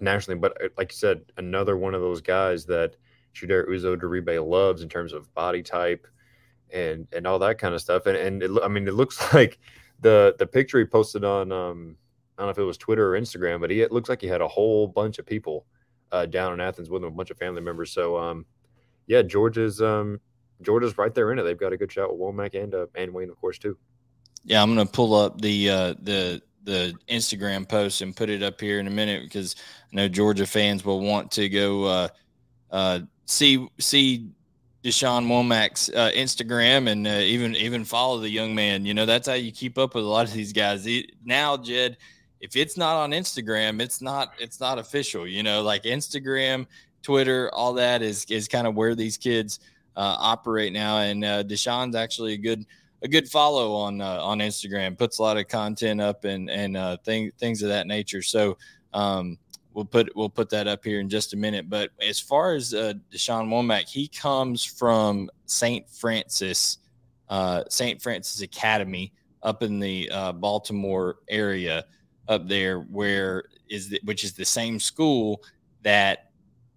nationally. 0.00 0.38
But 0.38 0.62
uh, 0.62 0.68
like 0.76 0.92
you 0.92 0.96
said, 0.96 1.22
another 1.36 1.76
one 1.76 1.94
of 1.94 2.00
those 2.00 2.20
guys 2.20 2.64
that 2.66 2.96
Chidera 3.34 3.68
Uzo 3.68 3.96
Diribe 3.96 4.46
loves 4.46 4.82
in 4.82 4.88
terms 4.88 5.12
of 5.12 5.32
body 5.34 5.62
type, 5.62 6.06
and 6.72 7.06
and 7.12 7.26
all 7.26 7.38
that 7.40 7.58
kind 7.58 7.74
of 7.74 7.80
stuff. 7.80 8.06
And 8.06 8.16
and 8.16 8.42
it, 8.42 8.50
I 8.62 8.68
mean, 8.68 8.88
it 8.88 8.94
looks 8.94 9.32
like 9.34 9.58
the 10.00 10.34
the 10.38 10.46
picture 10.46 10.78
he 10.78 10.84
posted 10.84 11.24
on 11.24 11.52
um, 11.52 11.96
I 12.38 12.42
don't 12.42 12.46
know 12.46 12.50
if 12.52 12.58
it 12.58 12.62
was 12.62 12.78
Twitter 12.78 13.14
or 13.14 13.20
Instagram, 13.20 13.60
but 13.60 13.70
he 13.70 13.80
it 13.80 13.90
looks 13.90 14.08
like 14.08 14.20
he 14.20 14.28
had 14.28 14.40
a 14.40 14.48
whole 14.48 14.86
bunch 14.86 15.18
of 15.18 15.26
people 15.26 15.66
uh, 16.12 16.24
down 16.24 16.52
in 16.52 16.60
Athens 16.60 16.88
with 16.88 17.02
him, 17.02 17.08
a 17.08 17.10
bunch 17.10 17.30
of 17.30 17.36
family 17.36 17.60
members. 17.60 17.90
So 17.92 18.16
um, 18.16 18.46
yeah, 19.08 19.22
Georgia's 19.22 19.82
um, 19.82 20.20
Georgia's 20.62 20.96
right 20.96 21.14
there 21.14 21.32
in 21.32 21.38
it. 21.38 21.42
They've 21.42 21.58
got 21.58 21.72
a 21.72 21.76
good 21.76 21.90
shot 21.90 22.10
with 22.10 22.20
Womack 22.20 22.60
and 22.60 22.74
uh, 22.74 22.86
and 22.94 23.12
Wayne, 23.12 23.28
of 23.28 23.40
course, 23.40 23.58
too. 23.58 23.76
Yeah, 24.44 24.62
I'm 24.62 24.70
gonna 24.70 24.86
pull 24.86 25.14
up 25.14 25.40
the 25.40 25.68
uh, 25.68 25.94
the 26.00 26.40
the 26.62 26.94
Instagram 27.08 27.68
post 27.68 28.02
and 28.02 28.14
put 28.14 28.30
it 28.30 28.42
up 28.42 28.60
here 28.60 28.78
in 28.78 28.86
a 28.86 28.90
minute 28.90 29.24
because 29.24 29.56
I 29.92 29.96
know 29.96 30.08
Georgia 30.08 30.46
fans 30.46 30.84
will 30.84 31.00
want 31.00 31.30
to 31.32 31.48
go 31.48 31.84
uh, 31.84 32.08
uh, 32.70 33.00
see 33.24 33.66
see 33.78 34.30
Dashawn 34.84 35.26
Womack's 35.26 35.88
uh, 35.88 36.10
Instagram 36.14 36.88
and 36.88 37.06
uh, 37.06 37.10
even 37.10 37.56
even 37.56 37.84
follow 37.84 38.18
the 38.18 38.30
young 38.30 38.54
man. 38.54 38.84
You 38.84 38.94
know, 38.94 39.06
that's 39.06 39.26
how 39.26 39.34
you 39.34 39.50
keep 39.50 39.78
up 39.78 39.94
with 39.94 40.04
a 40.04 40.08
lot 40.08 40.26
of 40.26 40.32
these 40.32 40.52
guys. 40.52 40.86
Now, 41.24 41.56
Jed, 41.56 41.96
if 42.40 42.56
it's 42.56 42.76
not 42.76 42.96
on 42.96 43.10
Instagram, 43.10 43.80
it's 43.80 44.00
not 44.00 44.32
it's 44.38 44.60
not 44.60 44.78
official. 44.78 45.26
You 45.26 45.42
know, 45.42 45.62
like 45.62 45.84
Instagram, 45.84 46.66
Twitter, 47.02 47.50
all 47.52 47.72
that 47.74 48.02
is 48.02 48.24
is 48.30 48.48
kind 48.48 48.66
of 48.66 48.74
where 48.74 48.94
these 48.94 49.16
kids 49.16 49.60
uh, 49.96 50.16
operate 50.18 50.72
now. 50.72 50.98
And 50.98 51.24
uh, 51.24 51.44
Dashawn's 51.44 51.96
actually 51.96 52.34
a 52.34 52.38
good 52.38 52.64
a 53.02 53.08
good 53.08 53.28
follow 53.28 53.74
on 53.74 54.00
uh, 54.00 54.22
on 54.22 54.38
Instagram. 54.38 54.96
Puts 54.96 55.18
a 55.18 55.22
lot 55.22 55.36
of 55.36 55.48
content 55.48 56.00
up 56.00 56.24
and 56.24 56.50
and 56.50 56.76
uh, 56.76 56.96
things 57.04 57.32
things 57.38 57.62
of 57.62 57.68
that 57.68 57.86
nature. 57.86 58.22
So. 58.22 58.58
Um, 58.94 59.38
we'll 59.74 59.84
put 59.84 60.10
we'll 60.16 60.28
put 60.28 60.50
that 60.50 60.66
up 60.66 60.84
here 60.84 60.98
in 60.98 61.08
just 61.08 61.34
a 61.34 61.36
minute. 61.36 61.70
But 61.70 61.90
as 62.00 62.18
far 62.18 62.54
as 62.54 62.74
uh, 62.74 62.94
Dashawn 63.12 63.48
Womack, 63.48 63.88
he 63.88 64.08
comes 64.08 64.64
from 64.64 65.30
St. 65.46 65.88
Francis, 65.88 66.78
uh, 67.28 67.62
St. 67.68 68.02
Francis 68.02 68.40
Academy 68.40 69.12
up 69.42 69.62
in 69.62 69.78
the 69.78 70.10
uh, 70.10 70.32
Baltimore 70.32 71.18
area 71.28 71.84
up 72.28 72.48
there, 72.48 72.80
where 72.80 73.44
is 73.68 73.88
the, 73.88 74.00
which 74.04 74.24
is 74.24 74.34
the 74.34 74.44
same 74.44 74.78
school 74.78 75.42
that 75.82 76.30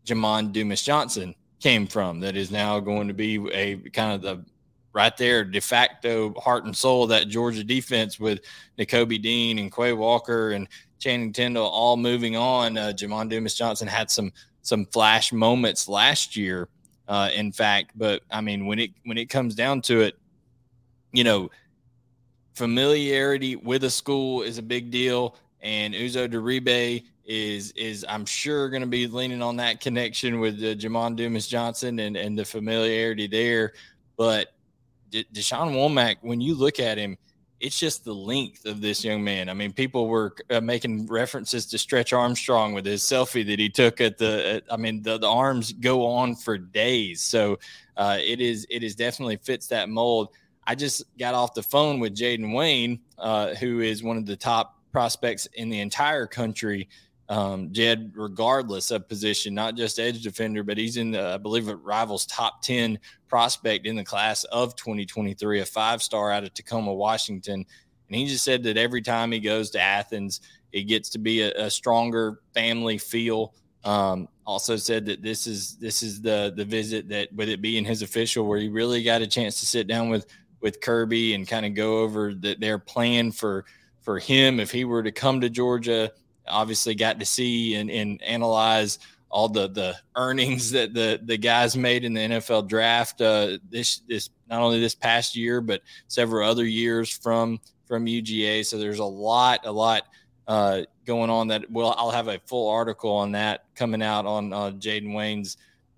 Jamon 0.05 0.51
Dumas 0.51 0.81
Johnson 0.81 1.35
came 1.59 1.87
from. 1.87 2.19
That 2.19 2.35
is 2.35 2.51
now 2.51 2.79
going 2.79 3.07
to 3.07 3.13
be 3.13 3.35
a 3.51 3.77
kind 3.91 4.13
of 4.13 4.21
the 4.21 4.45
right 4.93 5.15
there 5.15 5.45
de 5.45 5.61
facto 5.61 6.33
heart 6.33 6.65
and 6.65 6.75
soul 6.75 7.03
of 7.03 7.09
that 7.09 7.27
Georgia 7.27 7.63
defense 7.63 8.19
with 8.19 8.41
Nakobe 8.77 9.21
Dean 9.21 9.59
and 9.59 9.73
Quay 9.73 9.93
Walker 9.93 10.51
and 10.51 10.67
Channing 10.99 11.33
Tindall 11.33 11.67
all 11.67 11.97
moving 11.97 12.35
on. 12.35 12.77
Uh, 12.77 12.91
Jamon 12.95 13.29
Dumas 13.29 13.55
Johnson 13.55 13.87
had 13.87 14.09
some 14.11 14.31
some 14.63 14.85
flash 14.85 15.33
moments 15.33 15.87
last 15.87 16.35
year, 16.35 16.69
uh, 17.07 17.29
in 17.33 17.51
fact. 17.51 17.91
But 17.95 18.21
I 18.29 18.41
mean, 18.41 18.65
when 18.65 18.79
it 18.79 18.91
when 19.05 19.17
it 19.17 19.29
comes 19.29 19.55
down 19.55 19.81
to 19.83 20.01
it, 20.01 20.15
you 21.11 21.23
know, 21.23 21.49
familiarity 22.53 23.55
with 23.55 23.83
a 23.83 23.89
school 23.89 24.41
is 24.41 24.57
a 24.57 24.63
big 24.63 24.91
deal. 24.91 25.35
And 25.61 25.93
Uzo 25.93 26.27
Diribe 26.27 27.03
is 27.25 27.71
is 27.71 28.03
I'm 28.09 28.25
sure 28.25 28.69
going 28.69 28.81
to 28.81 28.87
be 28.87 29.07
leaning 29.07 29.41
on 29.41 29.55
that 29.57 29.79
connection 29.79 30.39
with 30.39 30.55
uh, 30.55 30.75
Jamon 30.75 31.15
Dumas 31.15 31.47
Johnson 31.47 31.99
and 31.99 32.17
and 32.17 32.37
the 32.37 32.45
familiarity 32.45 33.27
there. 33.27 33.73
But 34.17 34.53
De- 35.11 35.23
Dashawn 35.25 35.73
Womack, 35.73 36.17
when 36.21 36.41
you 36.41 36.55
look 36.55 36.79
at 36.79 36.97
him, 36.97 37.17
it's 37.59 37.77
just 37.77 38.03
the 38.03 38.13
length 38.13 38.65
of 38.65 38.81
this 38.81 39.03
young 39.03 39.23
man. 39.23 39.49
I 39.49 39.53
mean, 39.53 39.71
people 39.71 40.07
were 40.07 40.33
uh, 40.49 40.61
making 40.61 41.05
references 41.07 41.67
to 41.67 41.77
Stretch 41.77 42.11
Armstrong 42.11 42.73
with 42.73 42.85
his 42.85 43.03
selfie 43.03 43.45
that 43.45 43.59
he 43.59 43.69
took 43.69 44.01
at 44.01 44.17
the. 44.17 44.55
At, 44.55 44.63
I 44.73 44.77
mean, 44.77 45.03
the, 45.03 45.19
the 45.19 45.29
arms 45.29 45.71
go 45.73 46.05
on 46.07 46.35
for 46.35 46.57
days. 46.57 47.21
So 47.21 47.59
uh, 47.97 48.17
it 48.19 48.41
is 48.41 48.65
it 48.69 48.83
is 48.83 48.95
definitely 48.95 49.37
fits 49.37 49.67
that 49.67 49.89
mold. 49.89 50.29
I 50.65 50.75
just 50.75 51.03
got 51.17 51.33
off 51.33 51.53
the 51.53 51.63
phone 51.63 51.99
with 51.99 52.15
Jayden 52.15 52.53
Wayne, 52.55 52.99
uh, 53.17 53.55
who 53.55 53.79
is 53.79 54.03
one 54.03 54.17
of 54.17 54.25
the 54.25 54.35
top 54.35 54.77
prospects 54.91 55.47
in 55.53 55.69
the 55.69 55.79
entire 55.79 56.27
country 56.27 56.87
um, 57.31 57.71
Jed, 57.71 58.11
regardless 58.13 58.91
of 58.91 59.07
position, 59.07 59.53
not 59.53 59.77
just 59.77 59.99
edge 59.99 60.21
defender, 60.21 60.63
but 60.63 60.77
he's 60.77 60.97
in, 60.97 61.11
the, 61.11 61.27
I 61.27 61.37
believe, 61.37 61.69
it 61.69 61.75
rivals 61.75 62.25
top 62.25 62.61
10 62.61 62.99
prospect 63.29 63.85
in 63.85 63.95
the 63.95 64.03
class 64.03 64.43
of 64.45 64.75
2023, 64.75 65.61
a 65.61 65.65
five 65.65 66.03
star 66.03 66.29
out 66.29 66.43
of 66.43 66.53
Tacoma, 66.53 66.93
Washington. 66.93 67.65
And 68.09 68.15
he 68.15 68.27
just 68.27 68.43
said 68.43 68.63
that 68.63 68.75
every 68.75 69.01
time 69.01 69.31
he 69.31 69.39
goes 69.39 69.69
to 69.71 69.79
Athens, 69.79 70.41
it 70.73 70.83
gets 70.83 71.07
to 71.11 71.19
be 71.19 71.43
a, 71.43 71.53
a 71.53 71.69
stronger 71.69 72.41
family 72.53 72.97
feel. 72.97 73.53
Um, 73.85 74.27
also 74.45 74.75
said 74.75 75.05
that 75.05 75.21
this 75.21 75.47
is 75.47 75.77
this 75.77 76.03
is 76.03 76.21
the 76.21 76.53
the 76.55 76.65
visit 76.65 77.07
that 77.09 77.33
with 77.33 77.47
it 77.47 77.61
being 77.61 77.85
his 77.85 78.01
official 78.01 78.45
where 78.45 78.59
he 78.59 78.67
really 78.67 79.01
got 79.01 79.21
a 79.21 79.27
chance 79.27 79.59
to 79.61 79.65
sit 79.65 79.87
down 79.87 80.09
with 80.09 80.27
with 80.61 80.81
Kirby 80.81 81.33
and 81.33 81.47
kind 81.47 81.65
of 81.65 81.73
go 81.73 81.99
over 81.99 82.33
the, 82.33 82.55
their 82.59 82.77
plan 82.77 83.31
for 83.31 83.65
for 84.01 84.19
him 84.19 84.59
if 84.59 84.71
he 84.71 84.85
were 84.85 85.03
to 85.03 85.11
come 85.11 85.41
to 85.41 85.49
Georgia 85.49 86.11
obviously 86.47 86.95
got 86.95 87.19
to 87.19 87.25
see 87.25 87.75
and, 87.75 87.89
and 87.89 88.21
analyze 88.23 88.99
all 89.29 89.47
the 89.47 89.69
the 89.69 89.95
earnings 90.15 90.71
that 90.71 90.93
the 90.93 91.19
the 91.23 91.37
guys 91.37 91.77
made 91.77 92.03
in 92.03 92.13
the 92.13 92.19
NFL 92.19 92.67
draft 92.67 93.21
uh, 93.21 93.57
this 93.69 93.99
this 94.07 94.29
not 94.49 94.61
only 94.61 94.79
this 94.79 94.95
past 94.95 95.35
year 95.35 95.61
but 95.61 95.81
several 96.07 96.47
other 96.47 96.65
years 96.65 97.09
from 97.09 97.59
from 97.85 98.05
UGA. 98.05 98.65
So 98.65 98.77
there's 98.77 98.99
a 98.99 99.05
lot 99.05 99.65
a 99.65 99.71
lot 99.71 100.03
uh, 100.47 100.81
going 101.05 101.29
on 101.29 101.47
that 101.47 101.69
well 101.71 101.95
I'll 101.97 102.11
have 102.11 102.27
a 102.27 102.39
full 102.45 102.69
article 102.69 103.11
on 103.11 103.31
that 103.31 103.65
coming 103.75 104.01
out 104.01 104.25
on 104.25 104.51
uh, 104.53 104.71
Jayden 104.71 105.13
Wayne's 105.13 105.57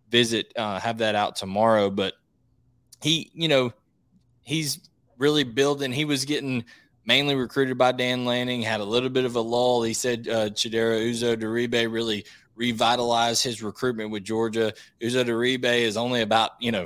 visit. 0.10 0.54
Uh, 0.56 0.80
have 0.80 1.00
that 1.00 1.16
out 1.16 1.36
tomorrow, 1.36 1.90
but 1.90 2.14
he 3.02 3.32
you 3.34 3.48
know 3.48 3.74
he's 4.44 4.80
really 5.18 5.44
building. 5.44 5.92
He 5.92 6.06
was 6.06 6.26
getting 6.26 6.66
mainly 7.06 7.36
recruited 7.36 7.78
by 7.78 7.92
Dan 7.92 8.26
Lanning, 8.26 8.62
had 8.62 8.80
a 8.80 8.86
little 8.86 9.10
bit 9.10 9.26
of 9.26 9.36
a 9.36 9.42
lull. 9.42 9.84
He 9.84 9.94
said 9.94 10.28
uh, 10.28 10.50
Chidera 10.50 11.02
Uzo-Diribe 11.10 11.92
really 11.92 12.26
revitalized 12.56 13.44
his 13.44 13.62
recruitment 13.62 14.12
with 14.12 14.24
Georgia. 14.24 14.74
Uzo-Diribe 15.02 15.82
is 15.82 15.98
only 15.98 16.22
about, 16.22 16.52
you 16.60 16.72
know, 16.72 16.86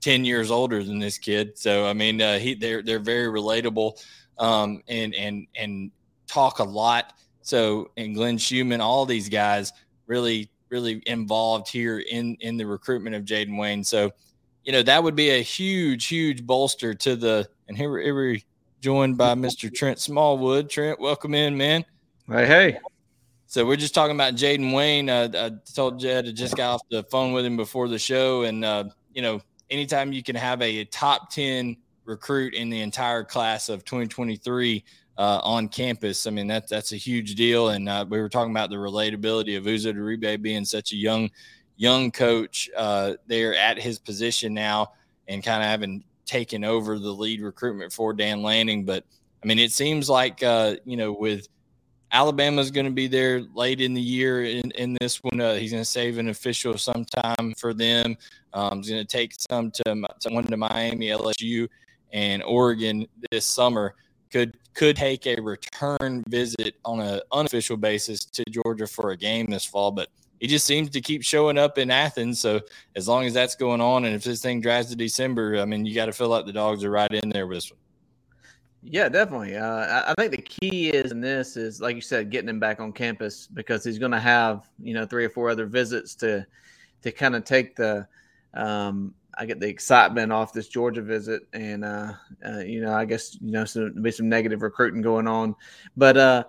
10 0.00 0.24
years 0.24 0.50
older 0.50 0.84
than 0.84 0.98
this 0.98 1.18
kid. 1.18 1.58
So, 1.58 1.86
I 1.86 1.92
mean, 1.92 2.22
uh, 2.22 2.38
he, 2.38 2.54
they're, 2.54 2.82
they're 2.82 3.00
very 3.00 3.26
relatable 3.26 4.00
um, 4.38 4.82
and, 4.86 5.14
and, 5.14 5.46
and 5.56 5.90
talk 6.28 6.60
a 6.60 6.64
lot. 6.64 7.14
So, 7.42 7.90
and 7.96 8.14
Glenn 8.14 8.38
Schumann, 8.38 8.80
all 8.80 9.06
these 9.06 9.28
guys 9.28 9.72
really, 10.06 10.50
really 10.68 11.02
involved 11.06 11.68
here 11.68 11.98
in, 11.98 12.36
in 12.40 12.58
the 12.58 12.66
recruitment 12.66 13.16
of 13.16 13.24
Jayden 13.24 13.58
Wayne. 13.58 13.82
So, 13.82 14.12
you 14.68 14.72
know, 14.72 14.82
that 14.82 15.02
would 15.02 15.16
be 15.16 15.30
a 15.30 15.40
huge, 15.40 16.08
huge 16.08 16.44
bolster 16.44 16.92
to 16.92 17.16
the, 17.16 17.48
and 17.68 17.76
here, 17.76 17.98
here 18.02 18.14
we 18.14 18.44
joined 18.82 19.16
by 19.16 19.34
Mr. 19.34 19.74
Trent 19.74 19.98
Smallwood. 19.98 20.68
Trent, 20.68 21.00
welcome 21.00 21.32
in, 21.32 21.56
man. 21.56 21.86
Hey, 22.28 22.46
hey. 22.46 22.78
So 23.46 23.64
we're 23.64 23.76
just 23.76 23.94
talking 23.94 24.14
about 24.14 24.34
Jayden 24.34 24.74
Wayne. 24.74 25.08
Uh, 25.08 25.30
I 25.34 25.72
told 25.72 25.98
Jed 25.98 26.26
I 26.26 26.32
just 26.32 26.54
got 26.54 26.74
off 26.74 26.82
the 26.90 27.02
phone 27.04 27.32
with 27.32 27.46
him 27.46 27.56
before 27.56 27.88
the 27.88 27.98
show, 27.98 28.42
and 28.42 28.62
uh, 28.62 28.84
you 29.14 29.22
know, 29.22 29.40
anytime 29.70 30.12
you 30.12 30.22
can 30.22 30.36
have 30.36 30.60
a, 30.60 30.84
top 30.84 31.30
ten 31.30 31.74
recruit 32.04 32.52
in 32.52 32.68
the 32.68 32.82
entire 32.82 33.24
class 33.24 33.70
of 33.70 33.86
2023 33.86 34.84
uh, 35.16 35.40
on 35.44 35.68
campus, 35.68 36.26
I 36.26 36.30
mean 36.30 36.46
that's 36.46 36.68
that's 36.68 36.92
a 36.92 36.96
huge 36.96 37.36
deal. 37.36 37.70
And 37.70 37.88
uh, 37.88 38.04
we 38.06 38.20
were 38.20 38.28
talking 38.28 38.50
about 38.50 38.68
the 38.68 38.76
relatability 38.76 39.56
of 39.56 39.64
Uzo-Diribe 39.64 40.42
being 40.42 40.66
such 40.66 40.92
a 40.92 40.96
young 40.96 41.30
young 41.78 42.10
coach 42.10 42.68
uh, 42.76 43.14
there 43.26 43.54
at 43.54 43.80
his 43.80 43.98
position 43.98 44.52
now, 44.52 44.92
and 45.26 45.42
kind 45.42 45.62
of 45.62 45.68
having 45.68 46.04
taken 46.26 46.62
over 46.62 46.98
the 46.98 47.10
lead 47.10 47.40
recruitment 47.40 47.92
for 47.92 48.12
Dan 48.12 48.42
Lanning. 48.42 48.84
But 48.84 49.04
I 49.42 49.46
mean, 49.46 49.58
it 49.58 49.72
seems 49.72 50.10
like 50.10 50.42
uh, 50.42 50.76
you 50.84 50.98
know 50.98 51.12
with 51.12 51.48
Alabama's 52.12 52.70
going 52.70 52.86
to 52.86 52.92
be 52.92 53.06
there 53.06 53.42
late 53.54 53.80
in 53.80 53.94
the 53.94 54.00
year 54.00 54.44
in, 54.44 54.70
in 54.72 54.96
this 55.00 55.22
one. 55.22 55.40
Uh, 55.40 55.54
he's 55.54 55.70
going 55.70 55.82
to 55.82 55.88
save 55.88 56.18
an 56.18 56.28
official 56.28 56.76
sometime 56.76 57.54
for 57.56 57.72
them. 57.72 58.16
Um, 58.52 58.78
he's 58.78 58.90
going 58.90 59.06
to 59.06 59.16
take 59.16 59.34
some 59.50 59.70
to, 59.70 60.06
to 60.20 60.28
one 60.30 60.44
to 60.44 60.56
Miami, 60.56 61.06
LSU, 61.06 61.68
and 62.12 62.42
Oregon 62.42 63.06
this 63.30 63.46
summer. 63.46 63.94
Could 64.30 64.56
could 64.74 64.96
take 64.96 65.26
a 65.26 65.36
return 65.40 66.22
visit 66.28 66.76
on 66.84 67.00
an 67.00 67.20
unofficial 67.32 67.76
basis 67.76 68.24
to 68.26 68.44
Georgia 68.50 68.86
for 68.86 69.10
a 69.10 69.16
game 69.16 69.46
this 69.46 69.64
fall, 69.64 69.90
but 69.90 70.08
he 70.40 70.46
just 70.46 70.66
seems 70.66 70.90
to 70.90 71.00
keep 71.00 71.22
showing 71.22 71.58
up 71.58 71.78
in 71.78 71.90
Athens. 71.90 72.40
So 72.40 72.60
as 72.94 73.08
long 73.08 73.24
as 73.24 73.34
that's 73.34 73.54
going 73.54 73.80
on, 73.80 74.04
and 74.04 74.14
if 74.14 74.24
this 74.24 74.42
thing 74.42 74.60
drives 74.60 74.88
to 74.90 74.96
December, 74.96 75.58
I 75.58 75.64
mean, 75.64 75.84
you 75.84 75.94
got 75.94 76.06
to 76.06 76.12
feel 76.12 76.28
like 76.28 76.46
the 76.46 76.52
dogs 76.52 76.84
are 76.84 76.90
right 76.90 77.10
in 77.10 77.30
there 77.30 77.46
with 77.46 77.58
this 77.58 77.70
one. 77.70 77.80
Yeah, 78.82 79.08
definitely. 79.08 79.56
Uh, 79.56 80.04
I 80.06 80.14
think 80.16 80.30
the 80.30 80.42
key 80.42 80.90
is 80.90 81.10
in 81.10 81.20
this 81.20 81.56
is, 81.56 81.80
like 81.80 81.96
you 81.96 82.00
said, 82.00 82.30
getting 82.30 82.48
him 82.48 82.60
back 82.60 82.78
on 82.78 82.92
campus 82.92 83.48
because 83.48 83.84
he's 83.84 83.98
going 83.98 84.12
to 84.12 84.20
have 84.20 84.68
you 84.80 84.94
know 84.94 85.04
three 85.04 85.24
or 85.24 85.30
four 85.30 85.50
other 85.50 85.66
visits 85.66 86.14
to 86.16 86.46
to 87.02 87.12
kind 87.12 87.34
of 87.34 87.44
take 87.44 87.74
the 87.74 88.06
um, 88.54 89.14
I 89.36 89.46
get 89.46 89.60
the 89.60 89.68
excitement 89.68 90.32
off 90.32 90.52
this 90.52 90.68
Georgia 90.68 91.02
visit, 91.02 91.42
and 91.52 91.84
uh, 91.84 92.12
uh, 92.46 92.58
you 92.58 92.80
know 92.80 92.94
I 92.94 93.04
guess 93.04 93.36
you 93.40 93.50
know 93.50 93.64
so 93.64 93.90
be 93.90 94.12
some 94.12 94.28
negative 94.28 94.62
recruiting 94.62 95.02
going 95.02 95.26
on, 95.26 95.56
but 95.96 96.16
uh, 96.16 96.44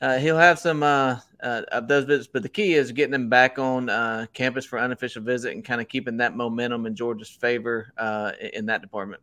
uh, 0.00 0.18
he'll 0.18 0.38
have 0.38 0.58
some 0.58 0.82
uh, 0.82 1.18
uh, 1.42 1.62
of 1.72 1.88
those 1.88 2.04
visits. 2.04 2.28
But 2.30 2.42
the 2.42 2.48
key 2.48 2.74
is 2.74 2.92
getting 2.92 3.14
him 3.14 3.28
back 3.28 3.58
on 3.58 3.88
uh, 3.88 4.26
campus 4.32 4.64
for 4.64 4.78
unofficial 4.78 5.22
visit 5.22 5.52
and 5.52 5.64
kind 5.64 5.80
of 5.80 5.88
keeping 5.88 6.16
that 6.18 6.36
momentum 6.36 6.86
in 6.86 6.94
Georgia's 6.94 7.30
favor 7.30 7.92
uh, 7.96 8.32
in 8.52 8.66
that 8.66 8.82
department. 8.82 9.22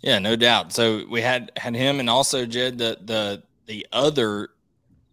Yeah, 0.00 0.18
no 0.18 0.36
doubt. 0.36 0.72
So 0.72 1.04
we 1.10 1.20
had 1.20 1.50
had 1.56 1.74
him, 1.74 1.98
and 1.98 2.08
also 2.08 2.46
Jed. 2.46 2.78
The 2.78 2.98
the 3.04 3.42
the 3.66 3.86
other 3.92 4.50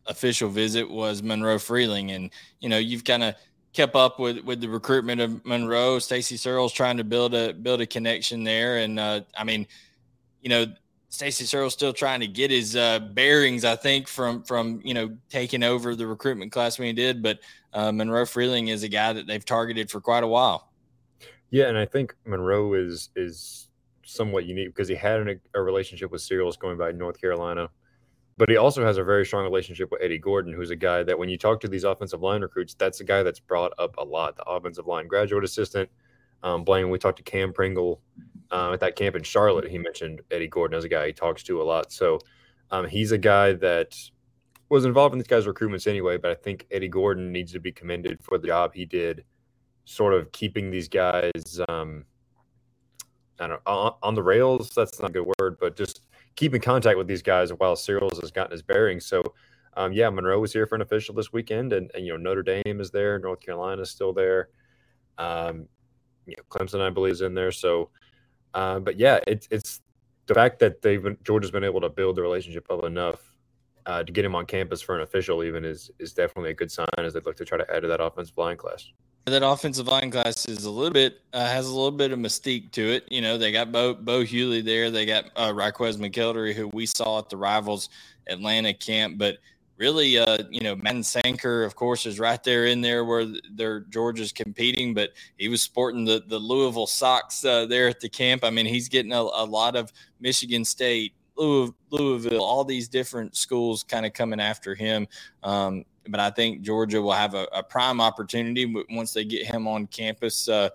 official 0.05 0.49
visit 0.49 0.89
was 0.89 1.23
Monroe 1.23 1.57
Freeling, 1.57 2.11
and 2.11 2.29
you 2.59 2.69
know 2.69 2.77
you've 2.77 3.03
kind 3.03 3.23
of 3.23 3.35
kept 3.73 3.95
up 3.95 4.19
with 4.19 4.39
with 4.39 4.61
the 4.61 4.69
recruitment 4.69 5.21
of 5.21 5.43
Monroe. 5.43 5.97
Stacy 5.97 6.37
Searels 6.37 6.71
trying 6.71 6.97
to 6.97 7.03
build 7.03 7.33
a 7.33 7.51
build 7.53 7.81
a 7.81 7.87
connection 7.87 8.43
there, 8.43 8.77
and 8.77 8.99
uh, 8.99 9.21
I 9.35 9.43
mean, 9.43 9.65
you 10.41 10.49
know 10.49 10.67
Stacy 11.09 11.45
Searels 11.45 11.73
still 11.73 11.93
trying 11.93 12.19
to 12.19 12.27
get 12.27 12.51
his 12.51 12.75
uh, 12.75 12.99
bearings, 12.99 13.63
I 13.63 13.75
think, 13.75 14.07
from 14.07 14.43
from 14.43 14.81
you 14.83 14.93
know 14.93 15.15
taking 15.29 15.63
over 15.63 15.95
the 15.95 16.07
recruitment 16.07 16.51
class 16.51 16.77
when 16.77 16.87
he 16.87 16.93
did. 16.93 17.21
But 17.21 17.39
uh, 17.73 17.91
Monroe 17.91 18.25
Freeling 18.25 18.67
is 18.67 18.83
a 18.83 18.89
guy 18.89 19.13
that 19.13 19.27
they've 19.27 19.43
targeted 19.43 19.89
for 19.89 20.01
quite 20.01 20.23
a 20.23 20.27
while. 20.27 20.71
Yeah, 21.51 21.67
and 21.67 21.77
I 21.77 21.85
think 21.85 22.15
Monroe 22.25 22.73
is 22.73 23.09
is 23.15 23.69
somewhat 24.03 24.45
unique 24.45 24.69
because 24.69 24.87
he 24.87 24.95
had 24.95 25.19
an, 25.21 25.39
a 25.53 25.61
relationship 25.61 26.11
with 26.11 26.21
Searels 26.21 26.57
going 26.57 26.77
by 26.77 26.91
North 26.91 27.19
Carolina, 27.19 27.69
but 28.37 28.49
he 28.49 28.57
also 28.57 28.83
has 28.85 28.97
a 28.97 29.03
very 29.03 29.25
strong 29.25 29.43
relationship 29.43 29.91
with 29.91 30.01
Eddie 30.01 30.17
Gordon, 30.17 30.53
who's 30.53 30.69
a 30.69 30.75
guy 30.75 31.03
that 31.03 31.17
when 31.17 31.29
you 31.29 31.37
talk 31.37 31.61
to 31.61 31.67
these 31.67 31.83
offensive 31.83 32.21
line 32.21 32.41
recruits, 32.41 32.73
that's 32.73 32.99
a 32.99 33.03
guy 33.03 33.23
that's 33.23 33.39
brought 33.39 33.73
up 33.79 33.95
a 33.97 34.03
lot. 34.03 34.35
The 34.35 34.43
offensive 34.43 34.87
line 34.87 35.07
graduate 35.07 35.43
assistant, 35.43 35.89
um, 36.43 36.63
Blaine. 36.63 36.89
We 36.89 36.99
talked 36.99 37.17
to 37.17 37.23
Cam 37.23 37.53
Pringle 37.53 38.01
uh, 38.51 38.73
at 38.73 38.79
that 38.79 38.95
camp 38.95 39.15
in 39.15 39.23
Charlotte, 39.23 39.69
he 39.69 39.77
mentioned 39.77 40.21
Eddie 40.31 40.47
Gordon 40.47 40.77
as 40.77 40.83
a 40.83 40.89
guy 40.89 41.07
he 41.07 41.13
talks 41.13 41.43
to 41.43 41.61
a 41.61 41.63
lot. 41.63 41.91
So 41.91 42.19
um, 42.71 42.87
he's 42.87 43.11
a 43.11 43.17
guy 43.17 43.53
that 43.53 43.95
was 44.69 44.85
involved 44.85 45.13
in 45.13 45.19
this 45.19 45.27
guy's 45.27 45.45
recruitments 45.45 45.87
anyway. 45.87 46.17
But 46.17 46.31
I 46.31 46.35
think 46.35 46.65
Eddie 46.71 46.87
Gordon 46.87 47.31
needs 47.31 47.51
to 47.53 47.59
be 47.59 47.71
commended 47.71 48.23
for 48.23 48.37
the 48.37 48.47
job 48.47 48.73
he 48.73 48.85
did, 48.85 49.23
sort 49.85 50.13
of 50.13 50.31
keeping 50.31 50.71
these 50.71 50.87
guys. 50.87 51.59
Um, 51.69 52.05
I 53.39 53.47
don't 53.47 53.65
know, 53.65 53.71
on, 53.71 53.93
on 54.01 54.15
the 54.15 54.23
rails. 54.23 54.69
That's 54.69 54.99
not 54.99 55.09
a 55.09 55.13
good 55.13 55.31
word, 55.39 55.57
but 55.59 55.75
just 55.75 56.01
keeping 56.35 56.61
contact 56.61 56.97
with 56.97 57.07
these 57.07 57.21
guys 57.21 57.51
while 57.51 57.75
Searels 57.75 58.19
has 58.19 58.31
gotten 58.31 58.51
his 58.51 58.61
bearings. 58.61 59.05
So, 59.05 59.23
um, 59.75 59.91
yeah, 59.91 60.09
Monroe 60.09 60.39
was 60.39 60.53
here 60.53 60.65
for 60.65 60.75
an 60.75 60.81
official 60.81 61.13
this 61.13 61.33
weekend, 61.33 61.73
and, 61.73 61.91
and 61.93 62.05
you 62.05 62.13
know 62.13 62.17
Notre 62.17 62.43
Dame 62.43 62.79
is 62.79 62.91
there, 62.91 63.19
North 63.19 63.41
Carolina 63.41 63.81
is 63.81 63.89
still 63.89 64.13
there. 64.13 64.49
Um, 65.17 65.67
you 66.25 66.35
know, 66.37 66.43
Clemson, 66.49 66.81
I 66.81 66.89
believe, 66.89 67.13
is 67.13 67.21
in 67.21 67.33
there. 67.33 67.51
So 67.51 67.89
uh, 68.55 68.79
but 68.79 68.97
yeah, 68.97 69.19
it's 69.27 69.47
it's 69.51 69.81
the 70.27 70.33
fact 70.33 70.59
that 70.59 70.81
they've 70.81 71.03
been, 71.03 71.17
Georgia's 71.23 71.51
been 71.51 71.65
able 71.65 71.81
to 71.81 71.89
build 71.89 72.15
the 72.15 72.21
relationship 72.21 72.65
up 72.71 72.83
enough 72.85 73.33
uh, 73.85 74.01
to 74.01 74.11
get 74.11 74.25
him 74.25 74.33
on 74.33 74.45
campus 74.45 74.81
for 74.81 74.95
an 74.95 75.01
official 75.01 75.43
even 75.43 75.65
is 75.65 75.91
is 75.99 76.13
definitely 76.13 76.51
a 76.51 76.53
good 76.53 76.71
sign 76.71 76.87
as 76.97 77.13
they 77.13 77.19
look 77.19 77.35
to 77.35 77.45
try 77.45 77.57
to 77.57 77.75
add 77.75 77.81
to 77.81 77.87
that 77.87 78.01
offensive 78.01 78.37
line 78.37 78.57
class. 78.57 78.91
That 79.25 79.45
offensive 79.45 79.87
line 79.87 80.09
class 80.09 80.47
is 80.47 80.63
a 80.63 80.71
little 80.71 80.93
bit 80.93 81.19
uh, 81.33 81.47
has 81.47 81.67
a 81.67 81.73
little 81.73 81.91
bit 81.91 82.11
of 82.11 82.19
mystique 82.19 82.71
to 82.71 82.81
it. 82.81 83.03
You 83.11 83.21
know, 83.21 83.37
they 83.37 83.51
got 83.51 83.73
Bo 83.73 83.93
Bo 83.93 84.21
Hughley 84.21 84.63
there. 84.63 84.89
They 84.89 85.05
got 85.05 85.25
uh, 85.35 85.51
Raquez 85.53 85.97
McElderry, 85.97 86.53
who 86.53 86.69
we 86.69 86.85
saw 86.85 87.19
at 87.19 87.29
the 87.29 87.37
Rivals 87.37 87.89
Atlanta 88.27 88.73
camp. 88.73 89.17
But 89.17 89.39
really, 89.77 90.17
uh, 90.17 90.37
you 90.49 90.61
know, 90.61 90.75
Madden 90.75 91.03
Sanker, 91.03 91.63
of 91.63 91.75
course, 91.75 92.05
is 92.05 92.19
right 92.19 92.41
there 92.43 92.65
in 92.65 92.81
there 92.81 93.03
where 93.03 93.25
their 93.51 93.81
Georgia's 93.81 94.31
competing, 94.31 94.93
but 94.93 95.11
he 95.37 95.49
was 95.49 95.61
sporting 95.61 96.05
the, 96.05 96.23
the 96.27 96.39
Louisville 96.39 96.87
socks 96.87 97.43
uh, 97.43 97.65
there 97.65 97.87
at 97.87 97.99
the 97.99 98.09
camp. 98.09 98.43
I 98.43 98.49
mean, 98.49 98.65
he's 98.65 98.89
getting 98.89 99.11
a, 99.11 99.21
a 99.21 99.45
lot 99.45 99.75
of 99.75 99.91
Michigan 100.19 100.63
State, 100.63 101.13
Louisville, 101.37 102.43
all 102.43 102.63
these 102.63 102.87
different 102.87 103.35
schools 103.35 103.83
kind 103.83 104.05
of 104.05 104.13
coming 104.13 104.39
after 104.39 104.75
him. 104.75 105.07
Um, 105.43 105.83
but 106.07 106.19
I 106.19 106.29
think 106.29 106.61
Georgia 106.61 107.01
will 107.01 107.11
have 107.11 107.33
a, 107.33 107.47
a, 107.51 107.63
prime 107.63 107.99
opportunity 107.99 108.71
once 108.91 109.13
they 109.13 109.25
get 109.25 109.45
him 109.45 109.67
on 109.67 109.87
campus. 109.87 110.47
Uh, 110.47 110.69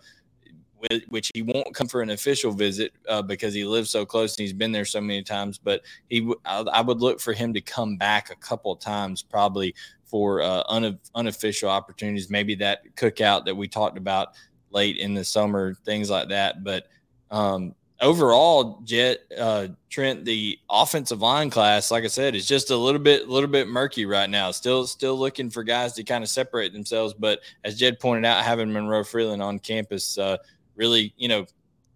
which 1.09 1.31
he 1.35 1.43
won't 1.43 1.75
come 1.75 1.87
for 1.87 2.03
an 2.03 2.11
official 2.11 2.53
visit 2.53 2.93
uh, 3.09 3.23
because 3.23 3.55
he 3.55 3.65
lives 3.65 3.91
so 3.91 4.07
close 4.07 4.37
and 4.37 4.43
he's 4.43 4.53
been 4.53 4.73
there 4.73 4.85
so 4.85 5.01
many 5.01 5.23
times. 5.23 5.59
But 5.59 5.83
he, 6.09 6.21
w- 6.21 6.41
I, 6.45 6.81
would 6.81 7.01
look 7.01 7.21
for 7.21 7.33
him 7.33 7.53
to 7.55 7.61
come 7.61 7.97
back 7.97 8.31
a 8.31 8.37
couple 8.37 8.73
of 8.73 8.81
times, 8.81 9.23
probably 9.23 9.75
for 10.05 10.43
uh, 10.43 10.63
un- 10.69 10.99
unofficial 11.15 11.69
opportunities. 11.69 12.31
Maybe 12.31 12.55
that 12.57 12.83
cookout 12.97 13.45
that 13.45 13.57
we 13.57 13.69
talked 13.69 13.99
about 13.99 14.35
late 14.71 14.97
in 14.97 15.15
the 15.15 15.25
summer, 15.25 15.75
things 15.75 16.11
like 16.11 16.29
that. 16.29 16.65
But 16.65 16.89
um, 17.31 17.75
overall, 18.01 18.81
Jet 18.85 19.21
uh, 19.39 19.69
Trent, 19.89 20.25
the 20.25 20.59
offensive 20.69 21.21
line 21.21 21.51
class, 21.51 21.91
like 21.91 22.05
I 22.05 22.09
said, 22.09 22.35
is 22.35 22.47
just 22.47 22.71
a 22.71 22.77
little 22.77 23.01
bit, 23.01 23.29
little 23.29 23.49
bit 23.49 23.69
murky 23.69 24.07
right 24.07 24.29
now. 24.29 24.51
Still, 24.51 24.87
still 24.87 25.19
looking 25.19 25.51
for 25.51 25.63
guys 25.63 25.93
to 25.95 26.05
kind 26.05 26.25
of 26.25 26.31
separate 26.31 26.73
themselves. 26.73 27.15
But 27.15 27.41
as 27.65 27.79
Jed 27.79 28.01
pointed 28.01 28.25
out, 28.25 28.45
having 28.45 28.73
Monroe 28.73 29.05
Freeling 29.05 29.41
on 29.41 29.59
campus 29.59 30.19
uh, 30.19 30.39
really, 30.77 31.13
you 31.17 31.29
know, 31.29 31.47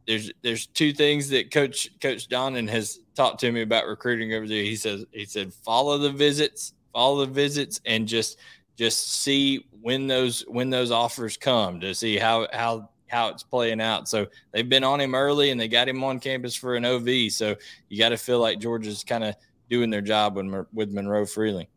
there's 0.06 0.30
there's 0.42 0.66
two 0.66 0.92
things 0.92 1.28
that 1.30 1.50
Coach 1.50 1.88
Coach 2.00 2.28
Donnan 2.28 2.68
has 2.68 3.00
talked 3.14 3.40
to 3.40 3.52
me 3.52 3.62
about 3.62 3.86
recruiting 3.86 4.34
over 4.34 4.46
there. 4.46 4.62
He 4.62 4.76
says 4.76 5.04
he 5.12 5.24
said 5.24 5.52
follow 5.52 5.98
the 5.98 6.10
visits, 6.10 6.74
follow 6.92 7.24
the 7.24 7.32
visits, 7.32 7.80
and 7.86 8.06
just 8.06 8.38
just 8.76 9.22
see 9.22 9.66
when 9.80 10.06
those 10.06 10.42
when 10.48 10.70
those 10.70 10.90
offers 10.90 11.36
come 11.36 11.80
to 11.80 11.94
see 11.94 12.18
how 12.18 12.46
how 12.52 12.90
how 13.08 13.28
it's 13.28 13.42
playing 13.42 13.80
out. 13.80 14.08
So 14.08 14.26
they've 14.52 14.68
been 14.68 14.84
on 14.84 15.00
him 15.00 15.14
early 15.14 15.50
and 15.50 15.60
they 15.60 15.68
got 15.68 15.88
him 15.88 16.02
on 16.02 16.18
campus 16.18 16.54
for 16.54 16.74
an 16.74 16.84
OV. 16.84 17.30
So 17.30 17.54
you 17.88 17.98
got 17.98 18.08
to 18.08 18.16
feel 18.16 18.40
like 18.40 18.58
Georgia's 18.58 19.04
kind 19.04 19.24
of 19.24 19.36
doing 19.70 19.90
their 19.90 20.00
job 20.00 20.36
with 20.36 20.66
with 20.72 20.92
Monroe 20.92 21.26
Freeling. 21.26 21.68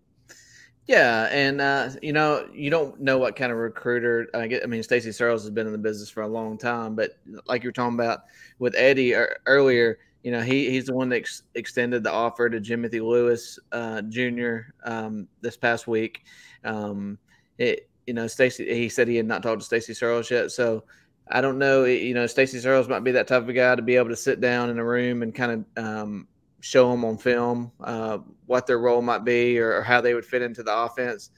Yeah, 0.87 1.27
and 1.31 1.59
uh, 1.59 1.89
you 2.01 2.13
know, 2.13 2.47
you 2.53 2.69
don't 2.69 2.99
know 3.01 3.17
what 3.17 3.35
kind 3.35 3.51
of 3.51 3.57
recruiter. 3.57 4.27
I 4.33 4.47
get. 4.47 4.63
I 4.63 4.67
mean, 4.67 4.81
Stacy 4.83 5.11
Searels 5.11 5.43
has 5.43 5.51
been 5.51 5.67
in 5.67 5.73
the 5.73 5.77
business 5.77 6.09
for 6.09 6.23
a 6.23 6.27
long 6.27 6.57
time, 6.57 6.95
but 6.95 7.11
like 7.45 7.63
you 7.63 7.67
were 7.69 7.73
talking 7.73 7.95
about 7.95 8.21
with 8.59 8.73
Eddie 8.77 9.13
earlier, 9.45 9.99
you 10.23 10.31
know, 10.31 10.41
he 10.41 10.69
he's 10.69 10.85
the 10.85 10.93
one 10.93 11.09
that 11.09 11.17
ex- 11.17 11.43
extended 11.55 12.03
the 12.03 12.11
offer 12.11 12.49
to 12.49 12.61
Jimothy 12.61 13.01
Lewis 13.01 13.59
uh, 13.73 14.01
Jr. 14.03 14.71
Um, 14.85 15.27
this 15.41 15.57
past 15.57 15.87
week. 15.87 16.23
Um, 16.63 17.17
it, 17.57 17.89
you 18.05 18.13
know, 18.13 18.27
Stacy. 18.27 18.73
He 18.73 18.87
said 18.87 19.09
he 19.09 19.17
had 19.17 19.25
not 19.25 19.43
talked 19.43 19.59
to 19.59 19.65
Stacy 19.65 19.93
Searels 19.93 20.31
yet, 20.31 20.51
so 20.51 20.85
I 21.29 21.41
don't 21.41 21.57
know. 21.57 21.83
You 21.83 22.13
know, 22.13 22.27
Stacy 22.27 22.59
Searels 22.59 22.87
might 22.87 23.03
be 23.03 23.11
that 23.11 23.27
type 23.27 23.45
of 23.45 23.53
guy 23.53 23.75
to 23.75 23.81
be 23.81 23.97
able 23.97 24.09
to 24.09 24.15
sit 24.15 24.39
down 24.39 24.69
in 24.69 24.79
a 24.79 24.85
room 24.85 25.21
and 25.21 25.35
kind 25.35 25.65
of 25.75 25.83
um, 25.83 26.27
show 26.61 26.89
them 26.91 27.05
on 27.05 27.17
film 27.17 27.71
uh, 27.81 28.19
what 28.45 28.65
their 28.67 28.79
role 28.79 29.01
might 29.01 29.23
be 29.23 29.59
or, 29.59 29.77
or, 29.77 29.83
how 29.83 30.01
they 30.01 30.13
would 30.13 30.25
fit 30.25 30.41
into 30.41 30.63
the 30.63 30.75
offense. 30.75 31.31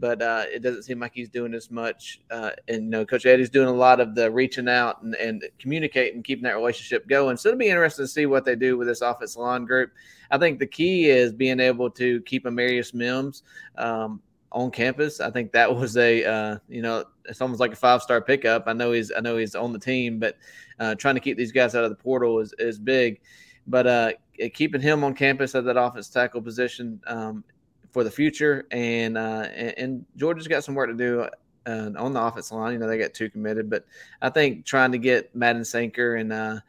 But 0.00 0.22
uh, 0.22 0.44
it 0.52 0.62
doesn't 0.62 0.84
seem 0.84 1.00
like 1.00 1.12
he's 1.12 1.28
doing 1.28 1.54
as 1.54 1.72
much. 1.72 2.20
Uh, 2.30 2.50
and 2.68 2.84
you 2.84 2.90
know, 2.90 3.04
Coach 3.04 3.26
Eddie's 3.26 3.50
doing 3.50 3.66
a 3.66 3.72
lot 3.72 3.98
of 3.98 4.14
the 4.14 4.30
reaching 4.30 4.68
out 4.68 5.02
and, 5.02 5.16
and 5.16 5.44
communicating, 5.58 6.22
keeping 6.22 6.44
that 6.44 6.54
relationship 6.54 7.08
going. 7.08 7.36
So 7.36 7.48
it'll 7.48 7.58
be 7.58 7.66
interesting 7.66 8.04
to 8.04 8.08
see 8.08 8.26
what 8.26 8.44
they 8.44 8.54
do 8.54 8.76
with 8.76 8.86
this 8.86 9.00
offensive 9.00 9.40
line 9.40 9.64
group. 9.64 9.90
I 10.30 10.38
think 10.38 10.60
the 10.60 10.66
key 10.66 11.08
is 11.08 11.32
being 11.32 11.58
able 11.58 11.90
to 11.92 12.20
keep 12.22 12.44
Amarius 12.44 12.94
Mims 12.94 13.42
um, 13.76 14.20
on 14.52 14.70
campus. 14.70 15.20
I 15.20 15.30
think 15.32 15.50
that 15.52 15.74
was 15.76 15.96
a 15.96 16.24
uh, 16.24 16.58
you 16.68 16.82
know 16.82 17.04
it's 17.24 17.40
almost 17.40 17.60
like 17.60 17.72
a 17.72 17.76
five 17.76 18.02
star 18.02 18.20
pickup. 18.20 18.64
I 18.66 18.74
know 18.74 18.92
he's 18.92 19.10
I 19.16 19.20
know 19.20 19.36
he's 19.36 19.54
on 19.54 19.72
the 19.72 19.78
team, 19.78 20.18
but 20.18 20.36
uh, 20.78 20.94
trying 20.94 21.14
to 21.14 21.20
keep 21.20 21.36
these 21.36 21.52
guys 21.52 21.74
out 21.74 21.84
of 21.84 21.90
the 21.90 21.96
portal 21.96 22.38
is 22.38 22.54
is 22.58 22.78
big. 22.78 23.20
But 23.66 23.86
uh, 23.86 24.12
keeping 24.54 24.80
him 24.80 25.04
on 25.04 25.14
campus 25.14 25.54
at 25.54 25.64
that 25.64 25.76
offense 25.76 26.08
tackle 26.08 26.42
position 26.42 27.00
um, 27.06 27.44
for 27.92 28.04
the 28.04 28.10
future, 28.10 28.66
and, 28.70 29.16
uh, 29.16 29.48
and, 29.54 29.74
and 29.78 30.06
Georgia's 30.16 30.48
got 30.48 30.64
some 30.64 30.74
work 30.74 30.88
to 30.88 30.94
do 30.94 31.26
uh, 31.66 31.90
on 31.96 32.12
the 32.12 32.20
offensive 32.20 32.56
line. 32.56 32.72
You 32.72 32.78
know 32.78 32.88
they 32.88 32.98
got 32.98 33.14
two 33.14 33.30
committed, 33.30 33.68
but 33.68 33.84
I 34.22 34.30
think 34.30 34.64
trying 34.64 34.92
to 34.92 34.98
get 34.98 35.34
Madden 35.34 35.64
Sanker 35.64 36.16
and 36.16 36.32
uh, 36.32 36.60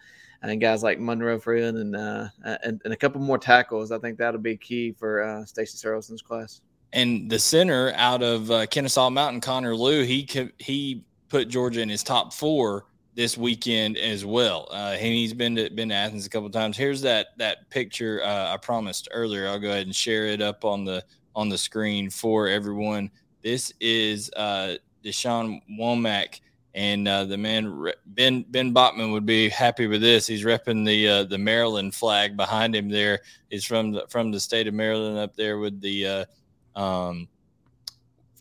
and 0.42 0.62
guys 0.62 0.84
like 0.84 1.00
Monroe 1.00 1.40
Freeling 1.40 1.78
and, 1.78 1.96
uh, 1.96 2.28
and, 2.64 2.82
and 2.84 2.94
a 2.94 2.96
couple 2.96 3.20
more 3.20 3.38
tackles, 3.38 3.92
I 3.92 4.00
think 4.00 4.18
that'll 4.18 4.40
be 4.40 4.56
key 4.56 4.94
for 4.94 5.22
uh, 5.22 5.46
Stacy 5.46 5.78
Searelson's 5.78 6.22
class. 6.22 6.62
And 6.94 7.30
the 7.30 7.40
center 7.40 7.92
out 7.96 8.24
of 8.24 8.50
uh, 8.50 8.66
Kennesaw 8.68 9.10
Mountain, 9.10 9.42
Connor 9.42 9.76
Lew, 9.76 10.04
he 10.04 10.28
he 10.58 11.04
put 11.28 11.48
Georgia 11.48 11.82
in 11.82 11.90
his 11.90 12.02
top 12.02 12.34
four 12.34 12.86
this 13.20 13.38
weekend 13.38 13.98
as 13.98 14.24
well. 14.24 14.66
Uh, 14.72 14.96
and 14.98 15.02
he's 15.02 15.34
been 15.34 15.54
to 15.54 15.70
been 15.72 15.90
to 15.90 15.96
Athens 15.96 16.26
a 16.26 16.30
couple 16.30 16.50
times. 16.50 16.78
Here's 16.78 17.02
that 17.02 17.38
that 17.38 17.70
picture 17.70 18.24
uh, 18.24 18.54
I 18.54 18.56
promised 18.56 19.10
earlier. 19.12 19.50
I'll 19.50 19.60
go 19.60 19.72
ahead 19.72 19.88
and 19.88 19.94
share 19.94 20.28
it 20.28 20.42
up 20.42 20.64
on 20.64 20.86
the 20.86 21.04
on 21.36 21.50
the 21.50 21.58
screen 21.58 22.10
for 22.10 22.48
everyone. 22.48 23.12
This 23.42 23.74
is 23.82 24.32
uh, 24.38 24.76
Dashawn 25.04 25.60
Womack, 25.70 26.40
and 26.76 27.10
uh, 27.10 27.26
the 27.26 27.38
man 27.38 27.92
Ben 28.06 28.46
Ben 28.52 28.72
Bachman 28.72 29.12
would 29.12 29.26
be 29.26 29.50
happy 29.50 29.88
with 29.88 30.00
this. 30.00 30.26
He's 30.26 30.46
repping 30.46 30.86
the 30.86 31.10
uh, 31.10 31.24
the 31.26 31.38
Maryland 31.38 31.94
flag 31.94 32.38
behind 32.38 32.74
him. 32.74 32.88
There 32.88 33.20
is 33.50 33.66
from 33.66 33.92
the 33.92 34.08
from 34.08 34.32
the 34.32 34.40
state 34.40 34.66
of 34.66 34.74
Maryland 34.74 35.18
up 35.18 35.36
there 35.36 35.60
with 35.60 35.82
the 35.82 36.08
uh, 36.08 36.80
um, 36.80 37.28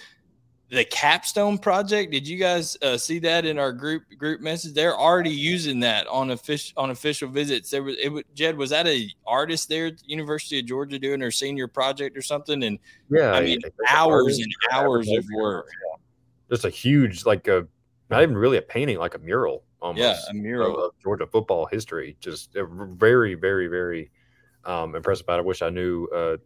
the 0.69 0.83
capstone 0.83 1.57
project? 1.57 2.11
Did 2.11 2.27
you 2.27 2.37
guys 2.37 2.77
uh, 2.81 2.97
see 2.97 3.19
that 3.19 3.45
in 3.45 3.57
our 3.57 3.71
group 3.71 4.03
group 4.17 4.41
message? 4.41 4.73
They're 4.73 4.97
already 4.97 5.31
using 5.31 5.79
that 5.81 6.07
on 6.07 6.31
official 6.31 6.73
on 6.77 6.89
official 6.89 7.29
visits. 7.29 7.69
There 7.69 7.83
was 7.83 7.95
it 7.99 8.35
jed 8.35 8.57
was 8.57 8.71
that 8.71 8.87
a 8.87 9.09
artist 9.25 9.69
there 9.69 9.87
at 9.87 9.99
the 9.99 10.07
university 10.07 10.59
of 10.59 10.65
georgia 10.65 10.99
doing 10.99 11.21
her 11.21 11.31
senior 11.31 11.67
project 11.67 12.17
or 12.17 12.21
something? 12.21 12.63
And 12.63 12.79
yeah 13.09 13.31
i 13.31 13.41
mean 13.41 13.59
hours 13.89 14.39
and 14.39 14.53
hours 14.71 15.09
of 15.09 15.25
work. 15.33 15.67
just 16.49 16.65
a 16.65 16.69
huge 16.69 17.25
like 17.25 17.47
a 17.47 17.65
not 18.09 18.21
even 18.21 18.37
really 18.37 18.57
a 18.57 18.61
painting 18.61 18.97
like 18.97 19.15
a 19.15 19.19
mural 19.19 19.63
almost 19.81 20.01
yeah 20.01 20.17
a 20.29 20.33
mural. 20.33 20.85
of 20.85 20.91
georgia 21.01 21.27
football 21.27 21.65
history. 21.65 22.17
Just 22.19 22.53
very 22.53 23.35
very 23.35 23.67
very 23.67 24.11
um, 24.65 24.95
it. 24.95 25.23
I 25.29 25.41
wish 25.41 25.61
I 25.61 25.69
knew 25.69 26.07
uh, 26.13 26.37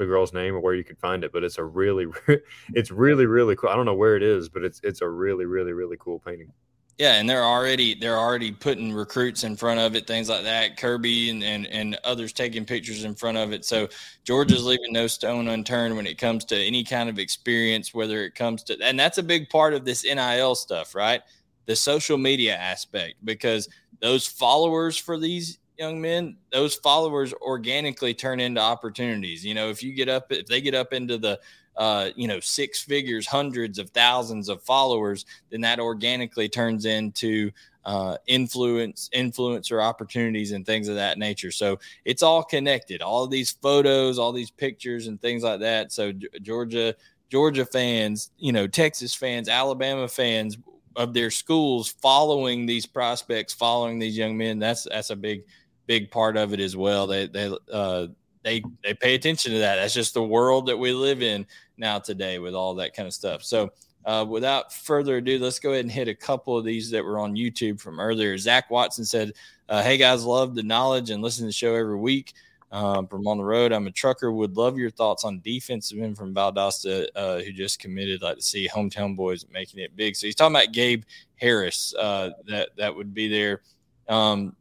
the 0.00 0.06
girl's 0.06 0.32
name 0.32 0.56
or 0.56 0.60
where 0.60 0.74
you 0.74 0.82
could 0.82 0.98
find 0.98 1.22
it, 1.22 1.32
but 1.32 1.44
it's 1.44 1.58
a 1.58 1.64
really, 1.64 2.06
it's 2.74 2.90
really, 2.90 3.26
really 3.26 3.54
cool. 3.54 3.70
I 3.70 3.76
don't 3.76 3.86
know 3.86 3.94
where 3.94 4.16
it 4.16 4.22
is, 4.22 4.48
but 4.48 4.64
it's 4.64 4.80
it's 4.82 5.02
a 5.02 5.08
really, 5.08 5.46
really, 5.46 5.72
really 5.72 5.96
cool 6.00 6.18
painting. 6.18 6.52
Yeah, 6.98 7.14
and 7.14 7.30
they're 7.30 7.44
already 7.44 7.94
they're 7.94 8.18
already 8.18 8.50
putting 8.50 8.92
recruits 8.92 9.44
in 9.44 9.56
front 9.56 9.80
of 9.80 9.94
it, 9.94 10.06
things 10.06 10.28
like 10.28 10.42
that. 10.42 10.76
Kirby 10.76 11.30
and, 11.30 11.42
and 11.44 11.66
and 11.68 11.98
others 12.04 12.32
taking 12.32 12.64
pictures 12.64 13.04
in 13.04 13.14
front 13.14 13.38
of 13.38 13.52
it. 13.52 13.64
So 13.64 13.88
Georgia's 14.24 14.64
leaving 14.64 14.92
no 14.92 15.06
stone 15.06 15.48
unturned 15.48 15.96
when 15.96 16.06
it 16.06 16.18
comes 16.18 16.44
to 16.46 16.56
any 16.56 16.82
kind 16.82 17.08
of 17.08 17.18
experience, 17.18 17.94
whether 17.94 18.22
it 18.24 18.34
comes 18.34 18.64
to 18.64 18.76
and 18.82 18.98
that's 18.98 19.18
a 19.18 19.22
big 19.22 19.48
part 19.48 19.72
of 19.72 19.84
this 19.84 20.04
NIL 20.04 20.54
stuff, 20.54 20.94
right? 20.94 21.22
The 21.66 21.76
social 21.76 22.18
media 22.18 22.56
aspect, 22.56 23.14
because 23.24 23.68
those 24.00 24.26
followers 24.26 24.96
for 24.96 25.18
these 25.18 25.59
young 25.80 25.98
men, 26.00 26.36
those 26.52 26.74
followers 26.74 27.32
organically 27.40 28.12
turn 28.12 28.38
into 28.38 28.60
opportunities. 28.60 29.44
You 29.44 29.54
know, 29.54 29.70
if 29.70 29.82
you 29.82 29.94
get 29.94 30.10
up, 30.10 30.30
if 30.30 30.46
they 30.46 30.60
get 30.60 30.74
up 30.74 30.92
into 30.92 31.16
the, 31.16 31.40
uh, 31.76 32.10
you 32.14 32.28
know, 32.28 32.38
six 32.38 32.82
figures, 32.82 33.26
hundreds 33.26 33.78
of 33.78 33.88
thousands 33.90 34.50
of 34.50 34.62
followers, 34.62 35.24
then 35.48 35.62
that 35.62 35.80
organically 35.80 36.50
turns 36.50 36.84
into 36.84 37.50
uh, 37.86 38.18
influence, 38.26 39.08
influencer 39.14 39.82
opportunities, 39.82 40.52
and 40.52 40.66
things 40.66 40.86
of 40.86 40.96
that 40.96 41.16
nature. 41.16 41.50
So 41.50 41.78
it's 42.04 42.22
all 42.22 42.42
connected. 42.42 43.00
All 43.00 43.26
these 43.26 43.50
photos, 43.50 44.18
all 44.18 44.32
these 44.32 44.50
pictures, 44.50 45.06
and 45.06 45.18
things 45.18 45.42
like 45.42 45.60
that. 45.60 45.92
So 45.92 46.12
Georgia, 46.42 46.94
Georgia 47.30 47.64
fans, 47.64 48.32
you 48.36 48.52
know, 48.52 48.66
Texas 48.66 49.14
fans, 49.14 49.48
Alabama 49.48 50.08
fans 50.08 50.58
of 50.96 51.14
their 51.14 51.30
schools 51.30 51.88
following 51.88 52.66
these 52.66 52.84
prospects, 52.84 53.54
following 53.54 53.98
these 53.98 54.18
young 54.18 54.36
men. 54.36 54.58
That's 54.58 54.84
that's 54.84 55.08
a 55.08 55.16
big 55.16 55.44
big 55.90 56.08
part 56.08 56.36
of 56.36 56.54
it 56.54 56.60
as 56.60 56.76
well. 56.76 57.08
They 57.08 57.26
they 57.26 57.52
uh, 57.72 58.06
they 58.44 58.62
they 58.84 58.94
pay 58.94 59.16
attention 59.16 59.50
to 59.50 59.58
that. 59.58 59.74
That's 59.74 59.92
just 59.92 60.14
the 60.14 60.22
world 60.22 60.66
that 60.66 60.76
we 60.76 60.92
live 60.92 61.20
in 61.20 61.44
now 61.78 61.98
today 61.98 62.38
with 62.38 62.54
all 62.54 62.76
that 62.76 62.94
kind 62.94 63.08
of 63.08 63.12
stuff. 63.12 63.42
So 63.42 63.72
uh, 64.04 64.24
without 64.28 64.72
further 64.72 65.16
ado, 65.16 65.40
let's 65.40 65.58
go 65.58 65.72
ahead 65.72 65.84
and 65.84 65.90
hit 65.90 66.06
a 66.06 66.14
couple 66.14 66.56
of 66.56 66.64
these 66.64 66.92
that 66.92 67.04
were 67.04 67.18
on 67.18 67.34
YouTube 67.34 67.80
from 67.80 67.98
earlier. 67.98 68.38
Zach 68.38 68.70
Watson 68.70 69.04
said, 69.04 69.32
uh, 69.68 69.82
"Hey 69.82 69.96
guys, 69.96 70.24
love 70.24 70.54
the 70.54 70.62
knowledge 70.62 71.10
and 71.10 71.24
listen 71.24 71.42
to 71.42 71.48
the 71.48 71.52
show 71.52 71.74
every 71.74 71.98
week." 71.98 72.34
Um, 72.70 73.08
from 73.08 73.26
on 73.26 73.38
the 73.38 73.44
road, 73.44 73.72
I'm 73.72 73.88
a 73.88 73.90
trucker. 73.90 74.30
Would 74.30 74.56
love 74.56 74.78
your 74.78 74.92
thoughts 74.92 75.24
on 75.24 75.40
defensive 75.40 75.98
men 75.98 76.14
from 76.14 76.32
Valdosta 76.32 77.08
uh, 77.16 77.40
who 77.40 77.50
just 77.50 77.80
committed. 77.80 78.22
Like 78.22 78.36
to 78.36 78.42
see 78.42 78.68
hometown 78.68 79.16
boys 79.16 79.44
making 79.52 79.80
it 79.80 79.96
big. 79.96 80.14
So 80.14 80.28
he's 80.28 80.36
talking 80.36 80.54
about 80.54 80.70
Gabe 80.70 81.02
Harris. 81.34 81.96
Uh, 81.98 82.30
that 82.46 82.68
that 82.76 82.94
would 82.94 83.12
be 83.12 83.26
there. 83.26 83.62
Um, 84.08 84.54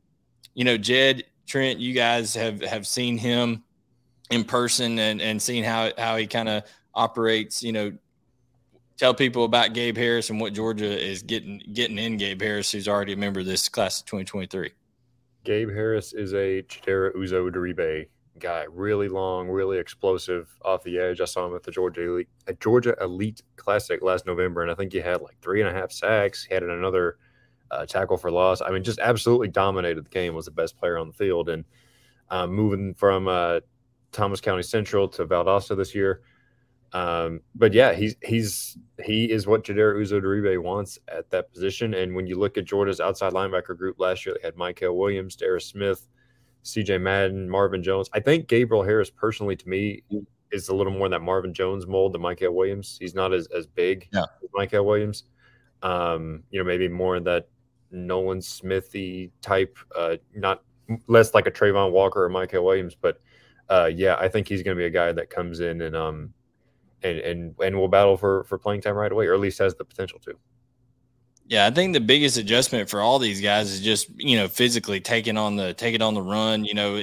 you 0.59 0.65
know, 0.65 0.75
Jed 0.75 1.23
Trent, 1.47 1.79
you 1.79 1.93
guys 1.93 2.33
have 2.35 2.59
have 2.59 2.85
seen 2.85 3.17
him 3.17 3.63
in 4.29 4.43
person 4.43 4.99
and 4.99 5.21
and 5.21 5.41
seen 5.41 5.63
how 5.63 5.93
how 5.97 6.17
he 6.17 6.27
kind 6.27 6.49
of 6.49 6.63
operates. 6.93 7.63
You 7.63 7.71
know, 7.71 7.93
tell 8.97 9.13
people 9.13 9.45
about 9.45 9.71
Gabe 9.71 9.95
Harris 9.95 10.29
and 10.29 10.41
what 10.41 10.51
Georgia 10.51 10.99
is 11.01 11.23
getting 11.23 11.63
getting 11.71 11.97
in 11.97 12.17
Gabe 12.17 12.41
Harris, 12.41 12.73
who's 12.73 12.89
already 12.89 13.13
a 13.13 13.15
member 13.15 13.39
of 13.39 13.45
this 13.45 13.69
class 13.69 14.01
of 14.01 14.07
2023. 14.07 14.71
Gabe 15.45 15.69
Harris 15.69 16.11
is 16.11 16.33
a 16.33 16.61
Chidera 16.63 17.15
Uzo 17.15 17.49
Diribe 17.49 18.07
guy, 18.37 18.65
really 18.69 19.07
long, 19.07 19.47
really 19.47 19.77
explosive 19.77 20.53
off 20.65 20.83
the 20.83 20.99
edge. 20.99 21.21
I 21.21 21.25
saw 21.25 21.47
him 21.47 21.55
at 21.55 21.63
the 21.63 21.71
Georgia 21.71 22.01
Elite, 22.01 22.29
at 22.49 22.59
Georgia 22.59 22.97
Elite 22.99 23.43
Classic 23.55 24.01
last 24.01 24.25
November, 24.25 24.61
and 24.61 24.69
I 24.69 24.75
think 24.75 24.91
he 24.91 24.99
had 24.99 25.21
like 25.21 25.37
three 25.41 25.61
and 25.61 25.69
a 25.69 25.73
half 25.73 25.93
sacks. 25.93 26.43
He 26.43 26.53
had 26.53 26.63
another 26.63 27.15
uh, 27.71 27.85
tackle 27.85 28.17
for 28.17 28.31
loss. 28.31 28.61
I 28.61 28.71
mean, 28.71 28.83
just 28.83 28.99
absolutely 28.99 29.47
dominated 29.47 30.05
the 30.05 30.09
game. 30.09 30.35
Was 30.35 30.45
the 30.45 30.51
best 30.51 30.77
player 30.77 30.97
on 30.97 31.07
the 31.07 31.13
field, 31.13 31.49
and 31.49 31.65
uh, 32.29 32.47
moving 32.47 32.93
from 32.93 33.27
uh, 33.27 33.59
Thomas 34.11 34.41
County 34.41 34.63
Central 34.63 35.07
to 35.09 35.25
Valdosta 35.25 35.75
this 35.75 35.93
year. 35.93 36.21
Um, 36.91 37.41
but 37.53 37.73
yeah, 37.73 37.93
he's 37.93 38.15
he's 38.23 38.77
he 39.03 39.31
is 39.31 39.45
what 39.45 39.63
Jadar 39.63 39.95
Uzo 39.95 40.21
Diribe 40.21 40.61
wants 40.61 40.97
at 41.07 41.29
that 41.29 41.51
position. 41.51 41.93
And 41.93 42.15
when 42.15 42.25
you 42.25 42.37
look 42.37 42.57
at 42.57 42.65
Georgia's 42.65 42.99
outside 42.99 43.33
linebacker 43.33 43.77
group 43.77 43.99
last 43.99 44.25
year, 44.25 44.35
they 44.35 44.47
had 44.47 44.55
Mykel 44.55 44.95
Williams, 44.95 45.35
Darius 45.35 45.67
Smith, 45.67 46.07
CJ 46.63 46.99
Madden, 47.01 47.49
Marvin 47.49 47.83
Jones. 47.83 48.09
I 48.13 48.19
think 48.19 48.47
Gabriel 48.47 48.83
Harris, 48.83 49.09
personally, 49.09 49.55
to 49.55 49.69
me, 49.69 50.03
is 50.51 50.69
a 50.69 50.75
little 50.75 50.91
more 50.91 51.05
in 51.05 51.11
that 51.11 51.21
Marvin 51.21 51.53
Jones 51.53 51.85
mold 51.85 52.13
than 52.13 52.21
Mykel 52.21 52.53
Williams. 52.53 52.97
He's 52.99 53.13
not 53.13 53.33
as, 53.33 53.47
as 53.55 53.67
big 53.67 54.07
yeah. 54.11 54.25
as 54.43 54.49
Mykel 54.49 54.83
Williams. 54.83 55.25
Um, 55.81 56.43
you 56.49 56.59
know, 56.59 56.65
maybe 56.65 56.87
more 56.87 57.15
in 57.15 57.23
that 57.25 57.47
Nolan 57.91 58.41
Smithy 58.41 59.31
type, 59.41 59.77
uh, 59.95 60.17
not 60.35 60.63
less 61.07 61.33
like 61.33 61.47
a 61.47 61.51
Travon 61.51 61.91
Walker 61.91 62.23
or 62.23 62.29
Mykel 62.29 62.63
Williams, 62.63 62.95
but 62.99 63.19
uh, 63.69 63.89
yeah, 63.93 64.15
I 64.19 64.27
think 64.27 64.47
he's 64.47 64.63
going 64.63 64.75
to 64.75 64.79
be 64.79 64.85
a 64.85 64.89
guy 64.89 65.11
that 65.11 65.29
comes 65.29 65.59
in 65.59 65.81
and 65.81 65.95
um 65.95 66.33
and 67.03 67.19
and 67.19 67.55
and 67.63 67.77
will 67.77 67.87
battle 67.87 68.17
for 68.17 68.43
for 68.45 68.57
playing 68.57 68.81
time 68.81 68.95
right 68.95 69.11
away, 69.11 69.27
or 69.27 69.33
at 69.33 69.39
least 69.39 69.59
has 69.59 69.75
the 69.75 69.85
potential 69.85 70.19
to. 70.19 70.33
Yeah, 71.47 71.65
I 71.65 71.71
think 71.71 71.93
the 71.93 71.99
biggest 71.99 72.37
adjustment 72.37 72.89
for 72.89 73.01
all 73.01 73.17
these 73.17 73.41
guys 73.41 73.71
is 73.71 73.81
just 73.81 74.09
you 74.17 74.37
know 74.37 74.47
physically 74.47 74.99
taking 74.99 75.37
on 75.37 75.55
the 75.55 75.73
taking 75.73 76.01
on 76.01 76.13
the 76.13 76.21
run, 76.21 76.65
you 76.65 76.73
know, 76.73 77.01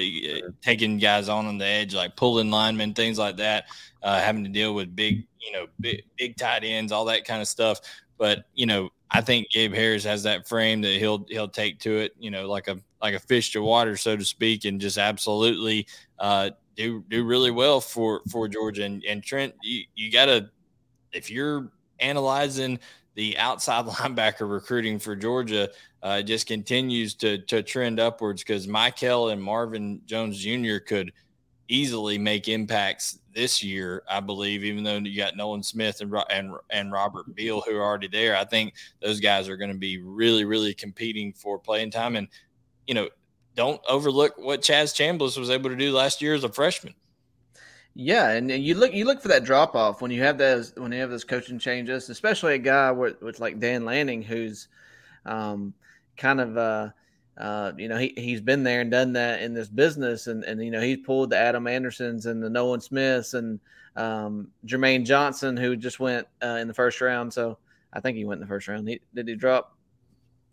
taking 0.62 0.98
guys 0.98 1.28
on 1.28 1.46
on 1.46 1.58
the 1.58 1.64
edge, 1.64 1.94
like 1.94 2.16
pulling 2.16 2.50
linemen, 2.50 2.94
things 2.94 3.18
like 3.18 3.38
that, 3.38 3.64
uh, 4.02 4.20
having 4.20 4.44
to 4.44 4.50
deal 4.50 4.74
with 4.74 4.94
big, 4.94 5.26
you 5.40 5.52
know, 5.52 5.66
big, 5.80 6.02
big 6.16 6.36
tight 6.36 6.62
ends, 6.64 6.92
all 6.92 7.06
that 7.06 7.24
kind 7.24 7.42
of 7.42 7.48
stuff. 7.48 7.80
But 8.18 8.44
you 8.54 8.66
know, 8.66 8.90
I 9.10 9.20
think 9.20 9.50
Gabe 9.50 9.72
Harris 9.72 10.04
has 10.04 10.22
that 10.24 10.48
frame 10.48 10.80
that 10.82 10.98
he'll 10.98 11.24
he'll 11.28 11.48
take 11.48 11.78
to 11.80 11.98
it, 11.98 12.14
you 12.18 12.30
know, 12.30 12.48
like 12.48 12.68
a 12.68 12.78
like 13.00 13.14
a 13.14 13.20
fish 13.20 13.52
to 13.52 13.62
water, 13.62 13.96
so 13.96 14.16
to 14.16 14.24
speak, 14.24 14.64
and 14.64 14.80
just 14.80 14.98
absolutely 14.98 15.86
uh, 16.18 16.50
do 16.76 17.04
do 17.08 17.24
really 17.24 17.50
well 17.50 17.80
for 17.80 18.22
for 18.30 18.48
Georgia 18.48 18.84
and, 18.84 19.04
and 19.04 19.22
Trent. 19.22 19.54
You 19.62 19.84
you 19.94 20.10
gotta 20.10 20.50
if 21.12 21.30
you're 21.30 21.70
analyzing 22.00 22.78
the 23.14 23.38
outside 23.38 23.84
linebacker 23.86 24.50
recruiting 24.50 24.98
for 24.98 25.14
Georgia, 25.14 25.70
uh, 26.02 26.22
just 26.22 26.46
continues 26.46 27.14
to 27.14 27.38
to 27.38 27.62
trend 27.62 28.00
upwards 28.00 28.42
because 28.42 28.66
Mykel 28.66 29.32
and 29.32 29.42
Marvin 29.42 30.00
Jones 30.06 30.38
Jr. 30.38 30.78
could 30.78 31.12
easily 31.68 32.18
make 32.18 32.48
impacts 32.48 33.18
this 33.34 33.62
year, 33.62 34.02
I 34.08 34.20
believe, 34.20 34.64
even 34.64 34.82
though 34.82 34.96
you 34.96 35.16
got 35.16 35.36
Nolan 35.36 35.62
Smith 35.62 36.00
and 36.00 36.14
and 36.30 36.54
and 36.70 36.92
Robert 36.92 37.34
Beal 37.34 37.60
who 37.60 37.76
are 37.76 37.84
already 37.84 38.08
there. 38.08 38.36
I 38.36 38.44
think 38.44 38.74
those 39.02 39.20
guys 39.20 39.48
are 39.48 39.56
going 39.56 39.72
to 39.72 39.76
be 39.76 39.98
really, 39.98 40.44
really 40.44 40.74
competing 40.74 41.32
for 41.32 41.58
playing 41.58 41.90
time. 41.90 42.16
And 42.16 42.28
you 42.86 42.94
know, 42.94 43.08
don't 43.54 43.80
overlook 43.88 44.34
what 44.38 44.62
Chaz 44.62 44.94
Chambliss 44.94 45.38
was 45.38 45.50
able 45.50 45.70
to 45.70 45.76
do 45.76 45.92
last 45.92 46.22
year 46.22 46.34
as 46.34 46.44
a 46.44 46.48
freshman. 46.48 46.94
Yeah, 47.98 48.32
and, 48.32 48.50
you 48.50 48.74
look 48.74 48.92
you 48.92 49.06
look 49.06 49.22
for 49.22 49.28
that 49.28 49.44
drop 49.44 49.74
off 49.74 50.02
when 50.02 50.10
you 50.10 50.22
have 50.22 50.36
those 50.36 50.74
when 50.76 50.92
you 50.92 51.00
have 51.00 51.10
those 51.10 51.24
coaching 51.24 51.58
changes, 51.58 52.10
especially 52.10 52.54
a 52.54 52.58
guy 52.58 52.90
with, 52.90 53.22
with 53.22 53.40
like 53.40 53.58
Dan 53.58 53.86
Lanning, 53.86 54.22
who's 54.22 54.68
um, 55.24 55.72
kind 56.18 56.40
of 56.40 56.58
uh, 56.58 56.90
uh, 57.38 57.72
you 57.76 57.88
know, 57.88 57.98
he, 57.98 58.14
he's 58.16 58.40
been 58.40 58.62
there 58.62 58.80
and 58.80 58.90
done 58.90 59.12
that 59.12 59.42
in 59.42 59.52
this 59.52 59.68
business. 59.68 60.26
And, 60.26 60.44
and, 60.44 60.64
you 60.64 60.70
know, 60.70 60.80
he's 60.80 60.98
pulled 60.98 61.30
the 61.30 61.36
Adam 61.36 61.66
Andersons 61.66 62.26
and 62.26 62.42
the 62.42 62.48
Nolan 62.48 62.80
Smiths 62.80 63.34
and 63.34 63.60
um, 63.96 64.48
Jermaine 64.66 65.04
Johnson, 65.04 65.56
who 65.56 65.76
just 65.76 66.00
went 66.00 66.26
uh, 66.42 66.58
in 66.60 66.68
the 66.68 66.74
first 66.74 67.00
round. 67.00 67.32
So 67.32 67.58
I 67.92 68.00
think 68.00 68.16
he 68.16 68.24
went 68.24 68.38
in 68.38 68.40
the 68.42 68.48
first 68.48 68.68
round. 68.68 68.88
He, 68.88 69.00
did 69.14 69.28
he 69.28 69.34
drop? 69.34 69.76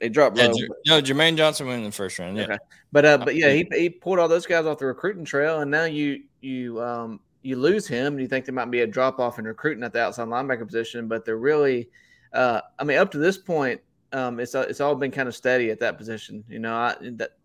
He 0.02 0.10
dropped 0.10 0.38
low. 0.38 0.52
Yeah, 0.54 0.68
no, 0.88 1.02
Jermaine 1.02 1.38
Johnson 1.38 1.68
went 1.68 1.80
in 1.80 1.86
the 1.86 1.92
first 1.92 2.20
round. 2.20 2.38
Yeah. 2.38 2.44
Okay. 2.44 2.58
But, 2.92 3.06
uh, 3.06 3.18
but 3.20 3.36
yeah, 3.36 3.52
he, 3.52 3.66
he 3.72 3.90
pulled 3.90 4.20
all 4.20 4.28
those 4.28 4.46
guys 4.46 4.66
off 4.66 4.80
the 4.80 4.86
recruiting 4.86 5.24
trail. 5.24 5.62
And 5.62 5.72
now 5.72 5.86
you, 5.86 6.24
you, 6.42 6.82
um, 6.82 7.22
you 7.44 7.58
lose 7.58 7.88
him 7.88 8.14
and 8.14 8.22
you 8.22 8.28
think 8.28 8.46
there 8.46 8.54
might 8.54 8.72
be 8.72 8.82
a 8.82 8.88
drop 8.88 9.20
off 9.20 9.40
in 9.40 9.46
recruiting 9.46 9.84
at 9.84 9.94
the 9.94 10.02
outside 10.02 10.28
linebacker 10.28 10.66
position, 10.66 11.08
but 11.08 11.26
they're 11.26 11.38
really, 11.38 11.90
uh, 12.34 12.62
I 12.80 12.84
mean, 12.84 12.98
up 12.98 13.12
to 13.12 13.18
this 13.18 13.38
point, 13.38 13.82
um, 14.14 14.40
it's 14.40 14.56
it's 14.56 14.80
all 14.80 14.96
been 14.96 15.12
kind 15.12 15.28
of 15.28 15.36
steady 15.36 15.72
at 15.72 15.80
that 15.80 15.98
position. 15.98 16.44
You 16.48 16.60
know, 16.60 16.74
I 16.74 16.96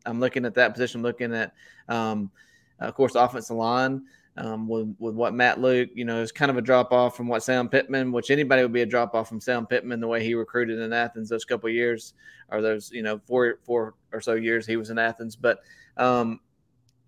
I'm 0.06 0.20
looking 0.20 0.44
at 0.44 0.54
that 0.54 0.72
position, 0.74 1.02
looking 1.02 1.34
at, 1.34 1.52
um, 1.88 2.30
of 2.78 2.94
course, 2.94 3.14
offensive 3.14 3.56
line. 3.56 4.02
Um, 4.36 4.68
with, 4.68 4.94
with 5.00 5.16
what 5.16 5.34
Matt 5.34 5.60
Luke, 5.60 5.88
you 5.94 6.04
know, 6.04 6.20
is 6.22 6.30
kind 6.30 6.48
of 6.48 6.56
a 6.56 6.62
drop 6.62 6.92
off 6.92 7.16
from 7.16 7.26
what 7.26 7.42
Sam 7.42 7.68
Pittman, 7.68 8.12
which 8.12 8.30
anybody 8.30 8.62
would 8.62 8.72
be 8.72 8.82
a 8.82 8.86
drop 8.86 9.16
off 9.16 9.28
from 9.28 9.40
Sam 9.40 9.66
Pittman, 9.66 9.98
the 9.98 10.06
way 10.06 10.22
he 10.22 10.34
recruited 10.34 10.78
in 10.78 10.92
Athens 10.92 11.28
those 11.28 11.44
couple 11.44 11.68
years, 11.70 12.14
or 12.48 12.62
those, 12.62 12.92
you 12.92 13.02
know, 13.02 13.20
four 13.26 13.58
four 13.64 13.94
or 14.12 14.20
so 14.20 14.34
years 14.34 14.64
he 14.64 14.76
was 14.76 14.90
in 14.90 14.98
Athens. 14.98 15.34
But 15.34 15.58
um, 15.96 16.38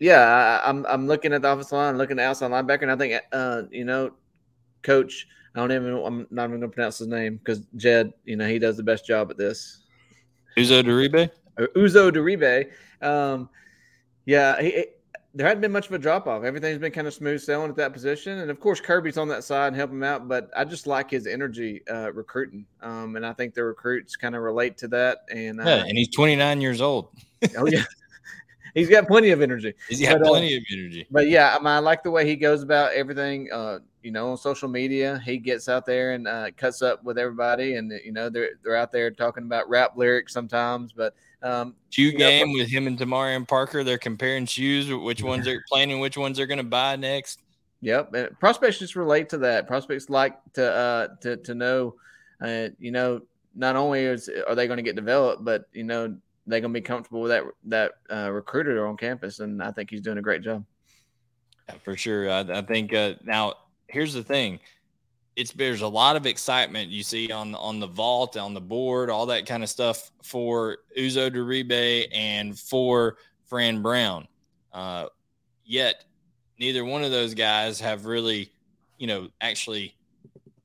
yeah, 0.01 0.61
I, 0.64 0.68
am 0.68 0.79
I'm, 0.79 0.92
I'm 0.92 1.07
looking 1.07 1.33
at 1.33 1.42
the 1.42 1.53
offensive 1.53 1.73
line, 1.73 1.99
looking 1.99 2.18
at 2.18 2.27
outside 2.27 2.51
linebacker, 2.51 2.83
and 2.83 2.90
I 2.90 2.96
think 2.96 3.23
uh, 3.31 3.62
you 3.70 3.85
know, 3.85 4.11
Coach 4.83 5.29
I 5.54 5.58
don't 5.58 5.72
even. 5.72 5.94
I'm 6.04 6.26
not 6.30 6.44
even 6.44 6.60
going 6.60 6.70
to 6.70 6.74
pronounce 6.74 6.98
his 6.98 7.08
name 7.08 7.36
because 7.36 7.62
Jed, 7.76 8.12
you 8.24 8.36
know, 8.36 8.46
he 8.46 8.58
does 8.58 8.76
the 8.76 8.82
best 8.82 9.04
job 9.04 9.30
at 9.30 9.36
this. 9.36 9.82
Uzo 10.56 10.82
Diribe. 10.82 11.30
Uh, 11.58 11.66
Uzo 11.76 12.10
Diribe. 12.12 12.70
Um, 13.04 13.48
yeah, 14.26 14.60
he, 14.60 14.86
there 15.34 15.46
hadn't 15.46 15.60
been 15.60 15.72
much 15.72 15.86
of 15.86 15.92
a 15.92 15.98
drop 15.98 16.26
off. 16.26 16.42
Everything's 16.42 16.78
been 16.78 16.92
kind 16.92 17.06
of 17.06 17.14
smooth 17.14 17.40
sailing 17.40 17.70
at 17.70 17.76
that 17.76 17.92
position, 17.92 18.38
and 18.38 18.50
of 18.50 18.58
course 18.58 18.80
Kirby's 18.80 19.16
on 19.16 19.28
that 19.28 19.44
side 19.44 19.68
and 19.68 19.76
help 19.76 19.90
him 19.90 20.02
out. 20.02 20.28
But 20.28 20.50
I 20.56 20.64
just 20.64 20.86
like 20.86 21.10
his 21.10 21.26
energy 21.26 21.82
uh, 21.88 22.12
recruiting, 22.12 22.66
um, 22.82 23.16
and 23.16 23.24
I 23.24 23.32
think 23.32 23.54
the 23.54 23.64
recruits 23.64 24.16
kind 24.16 24.34
of 24.34 24.42
relate 24.42 24.76
to 24.78 24.88
that. 24.88 25.24
And 25.30 25.60
uh, 25.60 25.64
yeah, 25.64 25.84
and 25.86 25.96
he's 25.96 26.10
29 26.10 26.60
years 26.60 26.80
old. 26.80 27.08
oh 27.56 27.66
yeah, 27.66 27.84
he's 28.74 28.88
got 28.88 29.06
plenty 29.06 29.30
of 29.30 29.40
energy. 29.40 29.74
He's 29.88 30.02
got 30.02 30.18
but, 30.18 30.26
uh, 30.26 30.30
plenty 30.30 30.54
uh, 30.54 30.58
of 30.58 30.64
energy. 30.72 31.06
But 31.10 31.28
yeah, 31.28 31.54
I, 31.54 31.58
mean, 31.58 31.68
I 31.68 31.78
like 31.78 32.02
the 32.02 32.10
way 32.10 32.26
he 32.26 32.34
goes 32.34 32.62
about 32.62 32.92
everything. 32.92 33.48
Uh, 33.52 33.78
you 34.02 34.10
know, 34.10 34.30
on 34.30 34.36
social 34.36 34.68
media, 34.68 35.20
he 35.24 35.38
gets 35.38 35.68
out 35.68 35.84
there 35.86 36.12
and 36.12 36.26
uh, 36.26 36.50
cuts 36.56 36.82
up 36.82 37.04
with 37.04 37.18
everybody, 37.18 37.74
and 37.74 37.92
you 38.04 38.12
know 38.12 38.28
they're 38.28 38.50
they're 38.62 38.76
out 38.76 38.92
there 38.92 39.10
talking 39.10 39.44
about 39.44 39.68
rap 39.68 39.96
lyrics 39.96 40.32
sometimes. 40.32 40.92
But 40.92 41.14
um, 41.42 41.74
shoe 41.90 42.12
game 42.12 42.48
know, 42.48 42.58
with 42.58 42.68
him 42.68 42.86
and 42.86 42.98
Tamarian 42.98 43.46
Parker, 43.46 43.84
they're 43.84 43.98
comparing 43.98 44.46
shoes, 44.46 44.92
which 44.92 45.22
ones 45.22 45.44
they're 45.44 45.62
playing 45.70 45.92
and 45.92 46.00
which 46.00 46.16
ones 46.16 46.36
they're 46.36 46.46
going 46.46 46.58
to 46.58 46.64
buy 46.64 46.96
next. 46.96 47.42
Yep, 47.82 48.14
and 48.14 48.38
prospects 48.38 48.78
just 48.78 48.96
relate 48.96 49.28
to 49.30 49.38
that. 49.38 49.66
Prospects 49.66 50.10
like 50.10 50.38
to 50.54 50.72
uh, 50.72 51.08
to 51.22 51.36
to 51.38 51.54
know, 51.54 51.94
uh, 52.42 52.68
you 52.78 52.90
know, 52.90 53.20
not 53.54 53.76
only 53.76 54.04
is 54.04 54.30
are 54.48 54.54
they 54.54 54.66
going 54.66 54.78
to 54.78 54.82
get 54.82 54.96
developed, 54.96 55.44
but 55.44 55.64
you 55.72 55.84
know 55.84 56.16
they're 56.46 56.60
going 56.60 56.72
to 56.72 56.80
be 56.80 56.84
comfortable 56.84 57.22
with 57.22 57.30
that 57.30 57.44
that 57.64 57.92
uh, 58.10 58.30
recruiter 58.30 58.86
on 58.86 58.96
campus, 58.96 59.40
and 59.40 59.62
I 59.62 59.70
think 59.72 59.90
he's 59.90 60.00
doing 60.00 60.18
a 60.18 60.22
great 60.22 60.42
job. 60.42 60.64
Yeah, 61.68 61.76
for 61.84 61.96
sure. 61.96 62.30
I, 62.30 62.40
I 62.40 62.62
think 62.62 62.92
uh, 62.92 63.14
now 63.24 63.54
here's 63.90 64.14
the 64.14 64.22
thing. 64.22 64.61
It's 65.37 65.53
there's 65.53 65.83
a 65.83 65.88
lot 65.88 66.16
of 66.16 66.26
excitement 66.26 66.90
you 66.90 67.03
see 67.03 67.31
on 67.31 67.55
on 67.55 67.81
the 67.81 67.87
vault, 67.87 68.37
on 68.37 68.55
the 68.55 68.61
board, 68.61 69.11
all 69.11 69.26
that 69.26 69.46
kind 69.46 69.62
of 69.62 69.68
stuff 69.68 70.11
for 70.22 70.79
Uzo 70.98 71.31
Diribe 71.31 72.09
and 72.12 72.59
for 72.59 73.16
Fran 73.46 73.83
Brown. 73.83 74.26
Uh, 74.72 75.07
yet 75.64 76.05
neither 76.59 76.85
one 76.85 77.03
of 77.03 77.11
those 77.11 77.35
guys 77.35 77.81
have 77.81 78.05
really, 78.05 78.53
you 78.98 79.07
know, 79.07 79.29
actually 79.40 79.96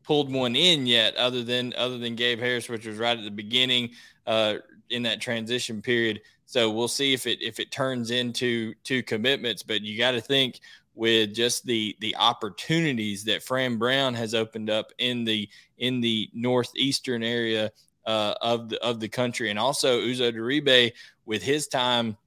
pulled 0.04 0.32
one 0.32 0.56
in 0.56 0.86
yet, 0.86 1.16
other 1.16 1.44
than 1.44 1.74
other 1.78 1.98
than 1.98 2.16
Gabe 2.16 2.40
Harris, 2.40 2.70
which 2.70 2.86
was 2.86 2.98
right 2.98 3.18
at 3.18 3.24
the 3.24 3.32
beginning 3.32 3.92
uh, 4.28 4.56
in 4.90 5.04
that 5.04 5.22
transition 5.22 5.82
period. 5.82 6.22
So 6.46 6.70
we'll 6.70 6.88
see 6.88 7.14
if 7.14 7.26
it 7.26 7.42
if 7.42 7.60
it 7.60 7.72
turns 7.72 8.12
into 8.12 8.76
two 8.84 9.02
commitments. 9.02 9.64
But 9.64 9.82
you 9.82 9.98
got 9.98 10.12
to 10.12 10.22
think 10.22 10.60
with 10.96 11.34
just 11.34 11.66
the 11.66 11.96
the 12.00 12.16
opportunities 12.16 13.24
that 13.26 13.44
Fran 13.44 13.78
Brown 13.78 14.14
has 14.14 14.34
opened 14.34 14.70
up 14.70 14.92
in 14.98 15.26
the 15.26 15.48
in 15.78 16.02
the 16.02 16.30
northeastern 16.34 17.22
area 17.22 17.72
uh, 18.06 18.34
of 18.42 18.70
the 18.70 18.82
of 18.84 19.00
the 19.00 19.10
country, 19.10 19.50
and 19.50 19.60
also 19.60 20.02
Uzo 20.02 20.34
Diribe 20.34 20.94
with 21.26 21.44
his 21.44 21.68
time 21.68 22.18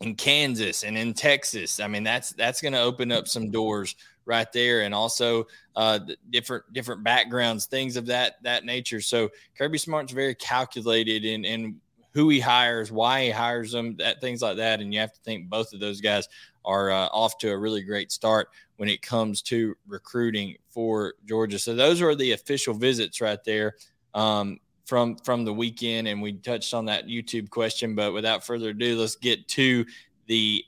in 0.00 0.14
Kansas 0.14 0.82
and 0.82 0.96
in 0.98 1.14
Texas. 1.14 1.78
I 1.78 1.86
mean, 1.86 2.02
that's 2.02 2.30
that's 2.30 2.60
going 2.60 2.72
to 2.72 2.80
open 2.80 3.12
up 3.12 3.28
some 3.28 3.50
doors 3.50 3.96
right 4.24 4.50
there, 4.52 4.82
and 4.82 4.94
also 4.94 5.46
uh, 5.76 6.00
different 6.30 6.64
different 6.72 7.04
backgrounds, 7.04 7.66
things 7.66 7.96
of 7.96 8.06
that 8.06 8.42
that 8.42 8.64
nature. 8.64 9.00
So 9.00 9.30
Kirby 9.56 9.78
Smart's 9.78 10.12
very 10.12 10.34
calculated 10.34 11.24
in 11.24 11.44
in 11.44 11.80
who 12.12 12.28
he 12.28 12.40
hires, 12.40 12.90
why 12.90 13.24
he 13.24 13.30
hires 13.30 13.72
them, 13.72 13.96
that 13.96 14.20
things 14.20 14.42
like 14.42 14.56
that. 14.56 14.80
And 14.80 14.92
you 14.92 15.00
have 15.00 15.12
to 15.12 15.20
think 15.20 15.48
both 15.48 15.72
of 15.72 15.80
those 15.80 16.00
guys 16.00 16.28
are 16.64 16.90
uh, 16.90 17.06
off 17.12 17.38
to 17.38 17.50
a 17.50 17.58
really 17.58 17.82
great 17.82 18.12
start 18.12 18.48
when 18.76 18.88
it 18.88 19.02
comes 19.02 19.42
to 19.42 19.76
recruiting 19.86 20.56
for 20.70 21.14
Georgia. 21.26 21.58
So 21.58 21.74
those 21.74 22.02
are 22.02 22.14
the 22.14 22.32
official 22.32 22.74
visits 22.74 23.20
right 23.20 23.42
there 23.44 23.76
um, 24.14 24.58
from 24.86 25.16
from 25.16 25.44
the 25.44 25.52
weekend, 25.52 26.08
and 26.08 26.20
we 26.20 26.32
touched 26.32 26.74
on 26.74 26.86
that 26.86 27.06
YouTube 27.06 27.50
question. 27.50 27.94
But 27.94 28.12
without 28.12 28.44
further 28.44 28.70
ado, 28.70 28.98
let's 28.98 29.16
get 29.16 29.46
to 29.48 29.86
the 30.26 30.64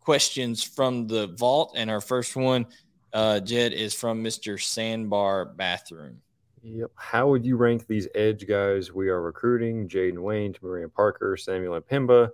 questions 0.00 0.62
from 0.62 1.06
the 1.06 1.28
vault. 1.28 1.74
And 1.76 1.90
our 1.90 2.00
first 2.00 2.36
one, 2.36 2.66
uh, 3.12 3.40
Jed, 3.40 3.72
is 3.72 3.94
from 3.94 4.22
Mr. 4.22 4.60
Sandbar 4.60 5.46
Bathroom. 5.46 6.20
Yep. 6.68 6.90
How 6.96 7.28
would 7.28 7.46
you 7.46 7.56
rank 7.56 7.86
these 7.86 8.08
edge 8.16 8.46
guys 8.48 8.92
we 8.92 9.08
are 9.08 9.22
recruiting? 9.22 9.88
Jayden 9.88 10.18
Wayne, 10.18 10.52
Marion 10.60 10.90
Parker, 10.90 11.36
Samuel 11.36 11.80
M'Pemba, 11.80 12.30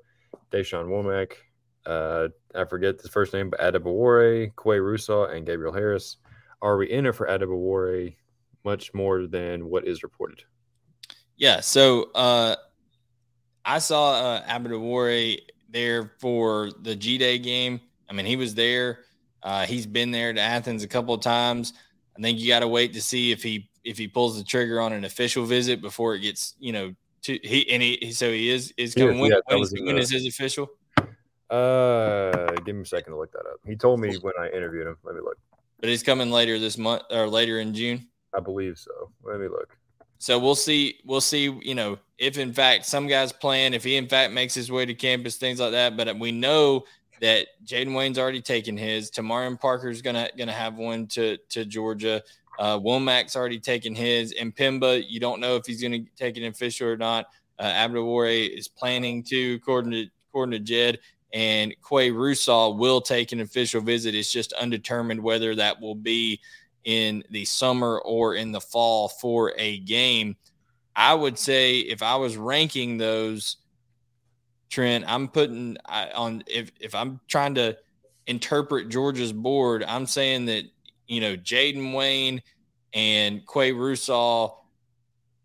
Dashawn 0.51 0.87
Womack, 0.87 1.35
uh, 1.85 2.29
I 2.55 2.64
forget 2.64 3.03
the 3.03 3.09
first 3.09 3.35
name, 3.35 3.51
but 3.51 3.61
Adebawore, 3.61 4.53
Quay 4.57 4.79
Russaw, 4.79 5.35
and 5.35 5.45
Gabriel 5.45 5.73
Harris. 5.73 6.16
Are 6.61 6.77
we 6.77 6.90
in 6.90 7.07
it 7.07 7.14
for 7.14 7.27
Adebawore 7.27 8.14
much 8.64 8.95
more 8.95 9.27
than 9.27 9.66
what 9.68 9.87
is 9.87 10.03
reported? 10.03 10.45
Yeah. 11.37 11.61
So 11.61 12.11
uh, 12.14 12.57
I 13.64 13.81
saw 13.81 14.12
uh, 14.12 14.47
Adebawore 14.47 15.38
there 15.68 16.12
for 16.21 16.71
the 16.83 16.95
G 16.95 17.18
Day 17.18 17.38
game. 17.38 17.81
I 18.09 18.12
mean, 18.12 18.27
he 18.27 18.37
was 18.37 18.55
there. 18.55 19.01
Uh, 19.42 19.66
he's 19.66 19.87
been 19.87 20.11
there 20.11 20.33
to 20.33 20.40
Athens 20.40 20.85
a 20.85 20.88
couple 20.88 21.14
of 21.14 21.21
times. 21.21 21.73
I 22.16 22.23
think 22.23 22.38
you 22.38 22.47
got 22.49 22.61
to 22.61 22.68
wait 22.68 22.92
to 22.92 23.03
see 23.03 23.33
if 23.33 23.42
he 23.42 23.71
if 23.85 23.99
he 23.99 24.09
pulls 24.09 24.38
the 24.38 24.45
trigger 24.45 24.81
on 24.81 24.92
an 24.92 25.05
official 25.05 25.45
visit 25.45 25.81
before 25.81 26.14
it 26.14 26.21
gets 26.21 26.55
you 26.59 26.73
know 26.73 26.95
to 27.23 27.38
he 27.42 27.71
and 27.71 27.83
he 27.83 28.12
so 28.12 28.31
he 28.31 28.51
is 28.51 28.73
is 28.77 28.95
coming. 28.95 29.16
Yeah, 29.16 29.23
when, 29.23 29.59
when, 29.59 29.62
is, 29.62 29.75
when 29.81 29.99
is 29.99 30.11
his 30.11 30.27
official? 30.27 30.71
Uh, 31.51 32.53
give 32.64 32.75
me 32.75 32.83
a 32.83 32.87
second 32.87 33.12
to 33.12 33.18
look 33.18 33.31
that 33.33 33.40
up. 33.40 33.59
He 33.66 33.77
told 33.77 34.01
me 34.01 34.16
when 34.16 34.33
I 34.40 34.49
interviewed 34.49 34.87
him. 34.87 34.97
Let 35.05 35.14
me 35.14 35.21
look. 35.21 35.37
But 35.81 35.90
he's 35.90 36.03
coming 36.03 36.31
later 36.31 36.59
this 36.59 36.79
month 36.79 37.03
or 37.11 37.29
later 37.29 37.61
in 37.61 37.75
June. 37.75 38.09
I 38.35 38.40
believe 38.40 38.79
so. 38.79 39.11
Let 39.23 39.38
me 39.38 39.49
look. 39.49 39.77
So 40.18 40.38
we'll 40.38 40.55
see. 40.55 41.01
We'll 41.05 41.21
see. 41.21 41.59
You 41.62 41.75
know, 41.75 41.99
if 42.16 42.38
in 42.38 42.53
fact 42.53 42.87
some 42.87 43.07
guys 43.07 43.33
plan, 43.33 43.75
if 43.75 43.85
he 43.85 43.97
in 43.97 44.09
fact 44.09 44.33
makes 44.33 44.55
his 44.55 44.71
way 44.71 44.87
to 44.87 44.95
campus, 44.95 45.37
things 45.37 45.61
like 45.61 45.73
that. 45.73 45.97
But 45.97 46.18
we 46.18 46.33
know 46.33 46.85
that 47.21 47.49
Jayden 47.64 47.95
Wayne's 47.95 48.18
already 48.18 48.40
taken 48.40 48.77
his. 48.77 49.11
Tamarian 49.11 49.61
Parker's 49.61 50.01
gonna 50.01 50.29
gonna 50.38 50.53
have 50.53 50.77
one 50.77 51.07
to 51.09 51.37
to 51.51 51.64
Georgia. 51.64 52.23
Uh, 52.59 52.79
Womack's 52.79 53.37
already 53.37 53.59
taken 53.59 53.95
his. 53.95 54.33
And 54.33 54.55
M'Pemba, 54.55 55.05
you 55.09 55.21
don't 55.21 55.41
know 55.41 55.57
if 55.57 55.67
he's 55.67 55.83
gonna 55.83 56.01
take 56.17 56.37
an 56.37 56.45
official 56.45 56.88
or 56.88 56.97
not. 56.97 57.27
Uh, 57.59 57.65
Adebawore 57.65 58.49
is 58.49 58.69
planning 58.69 59.23
to, 59.25 59.55
according 59.55 59.93
to 59.93 60.07
according 60.29 60.53
to 60.53 60.59
Jed 60.59 60.99
and 61.33 61.75
Quay 61.88 62.11
Russaw 62.11 62.77
will 62.77 63.01
take 63.01 63.33
an 63.33 63.41
official 63.41 63.81
visit. 63.81 64.15
It's 64.15 64.33
just 64.33 64.53
undetermined 64.55 65.23
whether 65.23 65.55
that 65.55 65.81
will 65.81 65.95
be 65.95 66.41
in 66.85 67.23
the 67.31 67.45
summer 67.45 68.01
or 68.01 68.35
in 68.35 68.53
the 68.53 68.61
fall 68.61 69.09
for 69.09 69.55
a 69.57 69.79
game. 69.81 70.37
I 70.95 71.15
would 71.15 71.38
say 71.38 71.79
if 71.79 72.03
I 72.03 72.17
was 72.17 72.37
ranking 72.37 72.99
those, 72.99 73.57
Trent, 74.69 75.05
I'm 75.07 75.29
putting 75.29 75.77
I, 75.87 76.11
on 76.11 76.45
if 76.47 76.71
if 76.81 76.95
I'm 76.95 77.21
trying 77.29 77.55
to 77.57 77.77
interpret 78.27 78.88
Georgia's 78.88 79.33
board, 79.33 79.85
I'm 79.87 80.07
saying 80.07 80.47
that 80.47 80.65
you 81.09 81.21
know 81.21 81.37
Jayden 81.37 81.95
Wayne 81.95 82.43
and 82.95 83.43
Quay 83.47 83.73
Russaw 83.73 84.55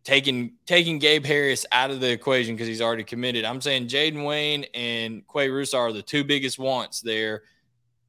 taking 0.08 0.54
taking 0.66 1.00
Gabe 1.00 1.26
Harris 1.26 1.66
out 1.74 1.92
of 1.92 2.00
the 2.00 2.10
equation 2.10 2.56
because 2.56 2.68
he's 2.68 2.82
already 2.82 3.04
committed. 3.04 3.44
I'm 3.44 3.60
saying 3.60 3.88
Jayden 3.88 4.26
Wayne 4.26 4.66
and 4.74 5.22
Quay 5.28 5.50
Russaw 5.50 5.80
are 5.80 5.92
the 5.92 6.02
two 6.02 6.24
biggest 6.24 6.58
wants 6.58 7.02
there. 7.02 7.44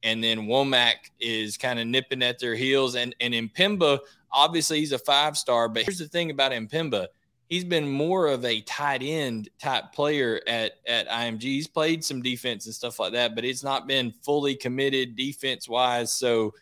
And 0.01 0.23
then 0.23 0.47
Womack 0.47 1.11
is 1.19 1.57
kind 1.57 1.77
of 1.77 1.87
nipping 1.87 2.23
at 2.23 2.39
their 2.39 2.55
heels. 2.55 2.95
And 2.95 3.13
and 3.19 3.33
M'Pemba, 3.33 3.99
obviously 4.31 4.79
he's 4.79 4.93
a 4.93 4.99
five 4.99 5.37
star, 5.37 5.67
but 5.67 5.83
here's 5.83 5.99
the 5.99 6.07
thing 6.07 6.31
about 6.31 6.53
M'Pemba. 6.53 7.07
He's 7.49 7.65
been 7.65 7.89
more 7.89 8.27
of 8.27 8.45
a 8.45 8.61
tight 8.61 9.01
end 9.03 9.49
type 9.59 9.91
player 9.91 10.39
at, 10.47 10.73
at 10.87 11.09
IMG. 11.09 11.41
He's 11.41 11.67
played 11.67 12.05
some 12.05 12.21
defense 12.21 12.65
and 12.65 12.75
stuff 12.75 12.97
like 12.99 13.11
that, 13.11 13.35
but 13.35 13.43
it's 13.43 13.63
not 13.63 13.87
been 13.87 14.13
fully 14.21 14.55
committed 14.55 15.17
defense 15.17 15.67
wise. 15.67 16.13
So 16.13 16.53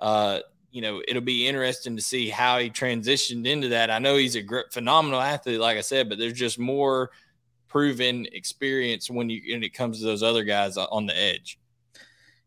uh, 0.00 0.40
you 0.70 0.82
know, 0.82 1.02
it'll 1.06 1.22
be 1.22 1.46
interesting 1.46 1.94
to 1.96 2.02
see 2.02 2.28
how 2.28 2.58
he 2.58 2.68
transitioned 2.68 3.46
into 3.46 3.68
that. 3.68 3.90
I 3.90 4.00
know 4.00 4.16
he's 4.16 4.36
a 4.36 4.42
phenomenal 4.72 5.20
athlete, 5.20 5.60
like 5.60 5.78
I 5.78 5.82
said, 5.82 6.08
but 6.08 6.18
there's 6.18 6.32
just 6.32 6.58
more 6.58 7.10
proven 7.68 8.26
experience 8.32 9.08
when 9.10 9.30
you 9.30 9.40
when 9.52 9.62
it 9.62 9.74
comes 9.74 9.98
to 9.98 10.04
those 10.04 10.22
other 10.22 10.44
guys 10.44 10.76
on 10.76 11.06
the 11.06 11.16
edge. 11.16 11.58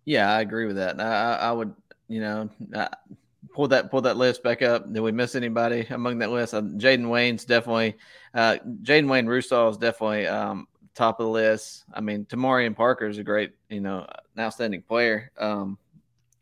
Yeah, 0.06 0.32
I 0.32 0.42
agree 0.42 0.66
with 0.66 0.78
that. 0.78 1.00
I, 1.02 1.36
I 1.36 1.52
would, 1.52 1.74
you 2.08 2.22
know, 2.22 2.50
pull 3.54 3.68
that 3.70 3.92
pull 3.92 4.02
that 4.02 4.18
list 4.18 4.44
back 4.44 4.62
up. 4.62 4.92
Did 4.92 5.02
we 5.02 5.12
miss 5.12 5.36
anybody 5.36 5.86
among 5.90 6.20
that 6.20 6.32
list? 6.32 6.54
Uh, 6.54 6.62
Jayden 6.62 7.10
Wayne's 7.10 7.44
definitely, 7.44 7.96
uh, 8.34 8.58
Jayden 8.84 9.10
Wayne 9.10 9.26
Russaw 9.26 9.72
is 9.72 9.78
definitely 9.78 10.28
um, 10.28 10.68
top 10.96 11.20
of 11.20 11.26
the 11.26 11.32
list. 11.32 11.86
I 11.94 12.02
mean, 12.02 12.26
Tamarian 12.26 12.76
Parker 12.76 13.08
is 13.08 13.18
a 13.18 13.24
great, 13.24 13.52
you 13.70 13.82
know, 13.82 14.06
an 14.36 14.44
outstanding 14.44 14.82
player. 14.82 15.32
Um, 15.38 15.78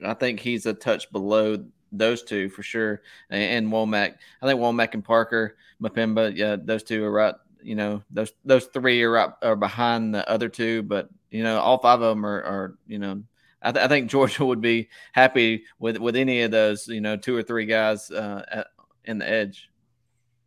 I 0.04 0.14
think 0.14 0.40
he's 0.40 0.66
a 0.66 0.74
touch 0.74 1.12
below 1.12 1.66
those 1.92 2.24
two 2.24 2.50
for 2.50 2.64
sure, 2.64 3.02
and, 3.30 3.66
and 3.66 3.74
Womack. 3.74 4.16
I 4.42 4.48
think 4.48 4.60
Womack 4.60 4.94
and 4.94 5.04
Parker, 5.04 5.58
M'Pemba, 5.82 6.36
yeah, 6.36 6.58
those 6.62 6.84
two 6.84 7.04
are 7.04 7.12
right. 7.12 7.36
You 7.62 7.76
know, 7.76 8.04
those 8.12 8.32
those 8.44 8.66
three 8.66 9.02
are 9.04 9.12
right 9.12 9.30
are 9.42 9.56
behind 9.56 10.14
the 10.14 10.30
other 10.30 10.50
two, 10.50 10.84
but 10.84 11.10
you 11.32 11.44
know, 11.44 11.60
all 11.60 11.80
five 11.80 12.02
of 12.02 12.16
them 12.16 12.26
are, 12.26 12.44
are 12.44 12.76
you 12.88 13.00
know, 13.00 13.24
I, 13.62 13.72
th- 13.72 13.84
I, 13.84 13.88
think 13.88 14.10
Georgia 14.12 14.46
would 14.46 14.62
be 14.62 14.90
happy 15.12 15.64
with 15.80 15.98
with 15.98 16.16
any 16.16 16.42
of 16.42 16.52
those, 16.52 16.88
you 16.88 17.02
know, 17.02 17.18
two 17.18 17.36
or 17.36 17.44
three 17.44 17.66
guys 17.66 18.12
uh, 18.12 18.44
at, 18.52 18.68
in 19.06 19.18
the 19.20 19.30
edge. 19.30 19.70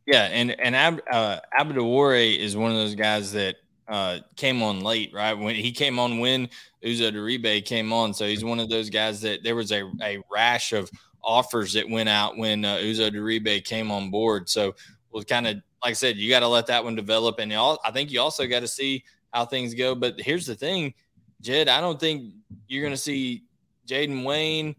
Yeah, 0.07 0.25
and 0.25 0.59
and 0.59 0.75
Ab, 0.75 1.03
uh, 1.11 1.41
Adebawore 1.59 2.39
is 2.39 2.57
one 2.57 2.71
of 2.71 2.77
those 2.77 2.95
guys 2.95 3.33
that 3.33 3.57
uh, 3.89 4.21
came 4.37 4.63
on 4.63 4.81
late, 4.81 5.13
right? 5.13 5.35
When 5.35 5.55
he 5.55 5.73
came 5.73 5.99
on 5.99 6.19
when 6.19 6.49
Uzo 6.85 7.12
Diribe 7.12 7.64
came 7.64 7.93
on, 7.93 8.14
so 8.14 8.27
he's 8.27 8.45
one 8.45 8.61
of 8.61 8.69
those 8.69 8.91
guys 8.91 9.21
that 9.23 9.43
there 9.43 9.57
was 9.57 9.73
a, 9.73 9.91
a 10.03 10.19
rash 10.31 10.73
of 10.73 10.91
offers 11.23 11.73
that 11.73 11.88
went 11.88 12.09
out 12.09 12.37
when 12.37 12.64
uh, 12.64 12.77
Uzo 12.77 13.11
Diribe 13.11 13.64
came 13.64 13.91
on 13.91 14.11
board. 14.11 14.49
So 14.49 14.75
we'll 15.11 15.25
kind 15.25 15.47
of, 15.47 15.57
like 15.83 15.91
I 15.91 15.93
said, 15.93 16.17
you 16.17 16.31
got 16.31 16.41
to 16.41 16.49
let 16.49 16.67
that 16.69 16.85
one 16.85 16.95
develop. 16.95 17.38
And 17.38 17.53
all, 17.53 17.79
I 17.85 17.91
think 17.91 18.11
you 18.11 18.21
also 18.21 18.47
got 18.47 18.61
to 18.61 18.69
see 18.69 19.05
how 19.33 19.45
things 19.45 19.75
go. 19.75 19.95
But 19.95 20.21
here's 20.21 20.47
the 20.47 20.55
thing, 20.55 20.95
Jed, 21.41 21.69
I 21.69 21.81
don't 21.81 21.99
think 21.99 22.33
you're 22.67 22.83
going 22.83 22.95
to 22.95 22.97
see 22.97 23.45
Jayden 23.87 24.25
Wayne 24.25 24.75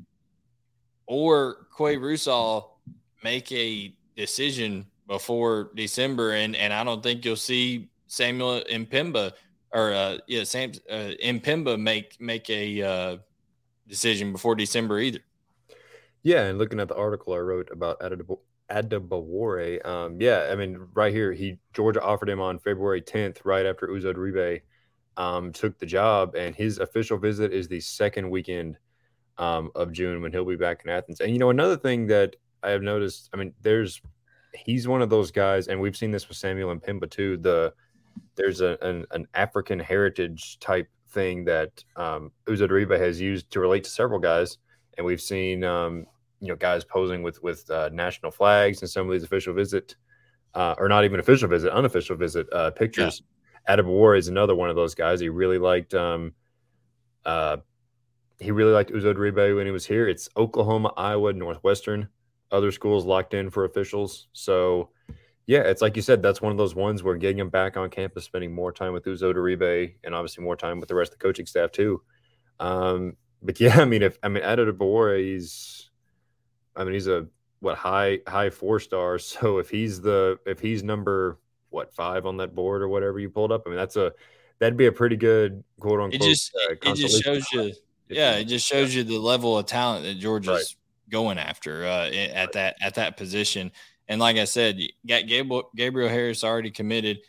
or 1.06 1.68
Quay 1.78 1.98
Russaw 1.98 2.66
make 3.24 3.52
a 3.52 3.94
decision 4.16 4.86
before 5.08 5.72
December. 5.76 6.32
And, 6.32 6.56
and 6.56 6.72
I 6.72 6.84
don't 6.84 7.04
think 7.04 7.26
you'll 7.26 7.36
see 7.36 7.90
Samuel 8.08 8.62
M'Pemba 8.72 9.34
or 9.72 9.94
uh, 9.94 10.18
yeah, 10.28 10.44
Sam 10.44 10.72
uh, 10.90 11.12
M'Pemba 11.24 11.80
make 11.80 12.20
make 12.20 12.50
a 12.50 12.82
uh, 12.82 13.18
decision 13.88 14.32
before 14.32 14.56
December 14.56 15.00
either. 15.00 15.20
Yeah, 16.24 16.46
and 16.46 16.58
looking 16.58 16.80
at 16.80 16.88
the 16.88 16.96
article 16.96 17.34
I 17.34 17.38
wrote 17.38 17.70
about 17.72 18.02
Adebawore, 18.70 19.86
um, 19.86 20.20
yeah, 20.20 20.50
I 20.52 20.56
mean, 20.56 20.88
right 20.94 21.14
here, 21.14 21.32
he 21.32 21.60
Georgia 21.74 22.02
offered 22.02 22.30
him 22.30 22.42
on 22.42 22.60
February 22.60 23.02
10th, 23.02 23.40
right 23.46 23.66
after 23.66 23.88
Uzo 23.88 24.14
Diribe 24.14 24.62
um, 25.18 25.52
took 25.52 25.78
the 25.80 25.86
job, 25.86 26.36
and 26.36 26.56
his 26.56 26.80
official 26.80 27.18
visit 27.18 27.54
is 27.54 27.68
the 27.68 27.80
second 27.80 28.30
weekend 28.30 28.78
um, 29.38 29.72
of 29.76 29.92
June 29.92 30.22
when 30.22 30.32
he'll 30.32 30.46
be 30.46 30.56
back 30.56 30.82
in 30.84 30.90
Athens. 30.90 31.22
And 31.22 31.32
you 31.32 31.40
know, 31.40 31.50
another 31.50 31.78
thing 31.78 32.08
that 32.08 32.36
I 32.62 32.72
have 32.72 32.82
noticed, 32.82 33.30
I 33.34 33.38
mean, 33.38 33.54
there's 33.62 34.02
he's 34.54 34.88
one 34.88 35.02
of 35.02 35.10
those 35.10 35.32
guys, 35.32 35.68
and 35.68 35.80
we've 35.80 35.98
seen 35.98 36.12
this 36.12 36.28
with 36.28 36.38
Samuel 36.38 36.76
M'Pemba 36.76 37.10
too. 37.10 37.38
The 37.38 37.74
there's 38.36 38.62
a, 38.62 38.78
an, 38.82 39.06
an 39.12 39.28
African 39.34 39.80
heritage 39.80 40.60
type 40.60 40.88
thing 41.10 41.46
that 41.46 41.84
um, 41.96 42.32
Uzo 42.48 42.70
Diribe 42.70 43.00
has 43.00 43.20
used 43.20 43.50
to 43.52 43.60
relate 43.60 43.84
to 43.84 43.90
several 43.90 44.20
guys 44.20 44.58
and 44.98 45.06
we've 45.06 45.22
seen 45.22 45.64
um, 45.64 46.06
you 46.40 46.48
know 46.50 46.56
guys 46.56 46.84
posing 46.84 47.24
with 47.24 47.42
with 47.42 47.70
uh, 47.72 47.90
national 47.92 48.32
flags 48.32 48.82
and 48.82 48.90
some 48.90 49.08
of 49.08 49.12
these 49.12 49.24
official 49.24 49.54
visit 49.54 49.96
uh, 50.54 50.76
or 50.78 50.88
not 50.90 51.06
even 51.06 51.20
official 51.20 51.48
visit, 51.48 51.72
unofficial 51.72 52.16
visit 52.16 52.48
uh, 52.54 52.72
pictures. 52.72 53.22
Yeah. 53.68 53.76
Adebawore 53.76 54.18
is 54.18 54.28
another 54.28 54.56
one 54.56 54.70
of 54.70 54.76
those 54.76 54.96
guys. 54.96 55.20
He 55.20 55.30
really 55.30 55.58
liked 55.58 55.94
um, 55.94 56.34
uh, 57.26 57.58
he 58.40 58.52
really 58.52 58.72
liked 58.72 58.92
Uzo 58.92 59.14
Diribe 59.14 59.56
when 59.56 59.66
he 59.66 59.72
was 59.72 59.86
here. 59.86 60.08
It's 60.08 60.30
Oklahoma, 60.38 60.94
Iowa, 60.98 61.34
Northwestern. 61.34 62.08
Other 62.52 62.72
schools 62.72 63.06
locked 63.06 63.34
in 63.34 63.50
for 63.50 63.66
officials. 63.66 64.28
So, 64.34 64.90
yeah, 65.50 65.62
it's 65.62 65.82
like 65.82 65.96
you 65.96 66.04
said, 66.04 66.22
that's 66.22 66.44
one 66.44 66.52
of 66.52 66.60
those 66.60 66.76
ones 66.76 67.02
where 67.02 67.16
getting 67.16 67.40
him 67.40 67.50
back 67.50 67.76
on 67.76 67.90
campus, 67.90 68.24
spending 68.24 68.54
more 68.54 68.72
time 68.72 68.94
with 68.94 69.04
Uzo 69.06 69.34
Diribe, 69.34 69.96
and 70.04 70.14
obviously 70.14 70.44
more 70.44 70.56
time 70.56 70.80
with 70.80 70.90
the 70.90 70.94
rest 70.94 71.12
of 71.12 71.18
the 71.18 71.24
coaching 71.24 71.48
staff 71.48 71.72
too. 71.72 72.04
Um, 72.60 73.18
but 73.42 73.60
yeah, 73.60 73.82
I 73.82 73.86
mean, 73.86 74.04
if 74.04 74.20
I 74.22 74.28
mean 74.28 74.44
Addo 74.44 74.72
Adebawore, 74.72 75.20
he's, 75.20 75.90
I 76.76 76.84
mean, 76.84 76.94
he's 76.94 77.08
a 77.08 77.26
what 77.62 77.80
high 77.80 78.20
high 78.28 78.52
four 78.52 78.80
stars. 78.80 79.26
So 79.42 79.58
if 79.58 79.72
he's 79.72 80.00
the 80.00 80.38
if 80.46 80.60
he's 80.60 80.84
number 80.84 81.40
what 81.72 81.96
five 81.96 82.28
on 82.28 82.38
that 82.38 82.54
board 82.54 82.84
or 82.84 82.88
whatever 82.88 83.20
you 83.20 83.32
pulled 83.32 83.52
up, 83.52 83.64
I 83.66 83.70
mean, 83.70 83.80
that's 83.80 83.96
a 83.96 84.14
that'd 84.60 84.78
be 84.78 84.86
a 84.86 84.92
pretty 84.92 85.16
good 85.16 85.64
quote 85.80 86.00
unquote. 86.00 86.22
It 86.22 86.30
just 86.30 86.56
uh, 86.56 86.76
it 86.92 86.94
just 86.94 87.24
shows 87.24 87.44
you 87.54 87.74
yeah, 88.08 88.34
it 88.34 88.46
just 88.46 88.68
shows 88.68 88.94
you 88.94 89.04
the 89.04 89.18
level 89.18 89.58
of 89.58 89.66
talent 89.66 90.06
that 90.06 90.20
Georgia's 90.20 90.52
right. 90.52 90.76
going 91.10 91.40
after 91.40 91.88
uh, 91.88 92.08
at 92.12 92.52
that 92.52 92.76
at 92.82 92.94
that 92.94 93.18
position. 93.18 93.72
And 94.10 94.19
like 94.19 94.38
I 94.38 94.45
said, 94.45 94.80
you 94.80 94.89
got 95.08 95.28
Gabriel, 95.28 95.69
Gabriel 95.76 96.10
Harris 96.10 96.43
already 96.43 96.72
committed. 96.72 97.19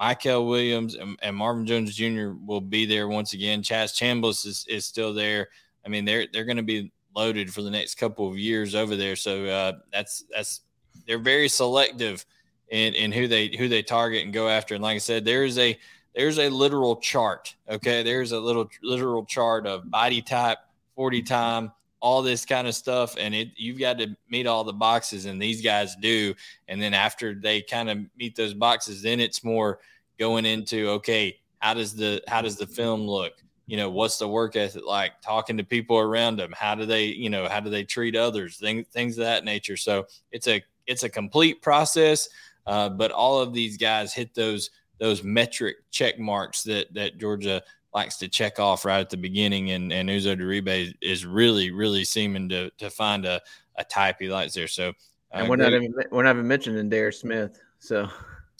Mykel 0.00 0.48
Williams 0.48 0.94
and, 0.94 1.18
and, 1.20 1.36
Marvin 1.36 1.66
Jones 1.66 1.94
Jr. 1.94 2.30
will 2.46 2.60
be 2.60 2.86
there 2.86 3.08
once 3.08 3.34
again. 3.34 3.62
Chaz 3.62 3.92
Chambliss 3.92 4.46
is, 4.46 4.64
is 4.68 4.86
still 4.86 5.12
there. 5.12 5.48
I 5.84 5.88
mean, 5.88 6.04
they're 6.04 6.26
they're 6.32 6.44
going 6.44 6.56
to 6.56 6.62
be 6.62 6.90
loaded 7.14 7.52
for 7.52 7.62
the 7.62 7.70
next 7.70 7.96
couple 7.96 8.28
of 8.30 8.38
years 8.38 8.74
over 8.74 8.96
there. 8.96 9.16
So 9.16 9.44
uh, 9.44 9.72
that's 9.92 10.24
that's 10.34 10.60
they're 11.06 11.18
very 11.18 11.48
selective 11.48 12.24
in, 12.70 12.94
in 12.94 13.12
who 13.12 13.28
they 13.28 13.54
who 13.58 13.68
they 13.68 13.82
target 13.82 14.24
and 14.24 14.32
go 14.32 14.48
after. 14.48 14.74
And 14.74 14.82
like 14.82 14.96
I 14.96 14.98
said, 14.98 15.24
there 15.24 15.44
is 15.44 15.58
a 15.58 15.78
there's 16.14 16.38
a 16.38 16.48
literal 16.48 16.96
chart. 16.96 17.54
Okay. 17.68 18.02
There's 18.02 18.32
a 18.32 18.40
little 18.40 18.68
literal 18.82 19.24
chart 19.24 19.66
of 19.66 19.90
body 19.90 20.22
type, 20.22 20.58
40 20.96 21.22
time, 21.22 21.72
all 22.00 22.22
this 22.22 22.44
kind 22.44 22.66
of 22.66 22.74
stuff. 22.74 23.16
And 23.18 23.34
it, 23.34 23.50
you've 23.56 23.78
got 23.78 23.98
to 23.98 24.16
meet 24.28 24.46
all 24.46 24.64
the 24.64 24.72
boxes, 24.72 25.26
and 25.26 25.40
these 25.40 25.62
guys 25.62 25.94
do. 26.00 26.34
And 26.68 26.80
then 26.80 26.94
after 26.94 27.34
they 27.34 27.62
kind 27.62 27.90
of 27.90 27.98
meet 28.16 28.36
those 28.36 28.54
boxes, 28.54 29.02
then 29.02 29.20
it's 29.20 29.44
more 29.44 29.80
going 30.18 30.44
into, 30.46 30.88
okay, 30.90 31.38
how 31.58 31.74
does 31.74 31.94
the, 31.94 32.22
how 32.26 32.42
does 32.42 32.56
the 32.56 32.66
film 32.66 33.02
look? 33.02 33.34
You 33.66 33.76
know, 33.76 33.90
what's 33.90 34.18
the 34.18 34.28
work 34.28 34.56
ethic 34.56 34.84
like? 34.84 35.20
Talking 35.22 35.56
to 35.58 35.64
people 35.64 35.98
around 35.98 36.36
them. 36.36 36.52
How 36.56 36.74
do 36.74 36.86
they, 36.86 37.04
you 37.04 37.30
know, 37.30 37.48
how 37.48 37.60
do 37.60 37.70
they 37.70 37.84
treat 37.84 38.16
others? 38.16 38.56
Things, 38.56 38.86
things 38.88 39.16
of 39.16 39.24
that 39.24 39.44
nature. 39.44 39.76
So 39.76 40.06
it's 40.32 40.48
a, 40.48 40.62
it's 40.86 41.04
a 41.04 41.08
complete 41.08 41.62
process. 41.62 42.28
Uh, 42.66 42.88
but 42.88 43.10
all 43.10 43.40
of 43.40 43.52
these 43.52 43.76
guys 43.76 44.12
hit 44.12 44.34
those 44.34 44.70
those 44.98 45.24
metric 45.24 45.76
check 45.90 46.18
marks 46.18 46.62
that 46.62 46.92
that 46.92 47.18
Georgia 47.18 47.62
likes 47.92 48.16
to 48.18 48.28
check 48.28 48.58
off 48.58 48.84
right 48.84 49.00
at 49.00 49.10
the 49.10 49.16
beginning, 49.16 49.70
and 49.72 49.92
and 49.92 50.08
Uzo 50.08 50.38
Diribe 50.38 50.94
is 51.00 51.26
really 51.26 51.70
really 51.70 52.04
seeming 52.04 52.48
to 52.50 52.70
to 52.78 52.90
find 52.90 53.24
a, 53.24 53.40
a 53.76 53.84
type 53.84 54.16
he 54.18 54.28
likes 54.28 54.54
there. 54.54 54.68
So 54.68 54.92
and 55.32 55.48
we're 55.48 55.56
not 55.56 55.72
even 55.72 55.94
we're 56.10 56.22
not 56.22 56.36
even 56.36 56.48
mentioning 56.48 56.88
Darius 56.88 57.20
Smith. 57.20 57.60
So 57.78 58.08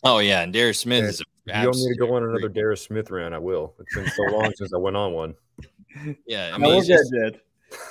oh 0.04 0.18
yeah, 0.18 0.42
and 0.42 0.52
Darius 0.52 0.80
Smith 0.80 1.02
yeah. 1.02 1.08
is. 1.10 1.20
If 1.46 1.56
you 1.56 1.64
want 1.64 1.76
me 1.78 1.88
to 1.88 1.98
go 1.98 2.14
on 2.14 2.22
another 2.22 2.48
Darius 2.48 2.82
Smith 2.82 3.10
round, 3.10 3.34
I 3.34 3.38
will. 3.38 3.74
It's 3.80 3.94
been 3.94 4.08
so 4.10 4.22
long 4.36 4.52
since 4.54 4.72
I 4.72 4.78
went 4.78 4.96
on 4.96 5.12
one. 5.12 5.34
Yeah, 6.24 6.52
I 6.54 6.58
mean, 6.58 6.84
just, 6.84 7.12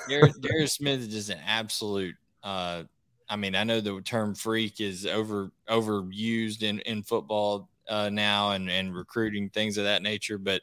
Darius, 0.08 0.38
Darius 0.38 0.72
Smith 0.72 1.02
is 1.02 1.10
just 1.10 1.30
an 1.30 1.40
absolute. 1.46 2.16
Uh, 2.42 2.84
I 3.28 3.36
mean, 3.36 3.56
I 3.56 3.66
know 3.66 3.82
the 3.82 4.00
term 4.00 4.36
freak 4.36 4.80
is 4.80 5.06
over 5.06 5.52
overused 5.70 6.64
in 6.64 6.80
in 6.80 7.04
football 7.04 7.70
uh, 7.90 8.10
now 8.10 8.52
and, 8.52 8.70
and 8.70 8.96
recruiting 8.96 9.50
things 9.50 9.78
of 9.78 9.84
that 9.84 10.02
nature. 10.02 10.38
But 10.38 10.62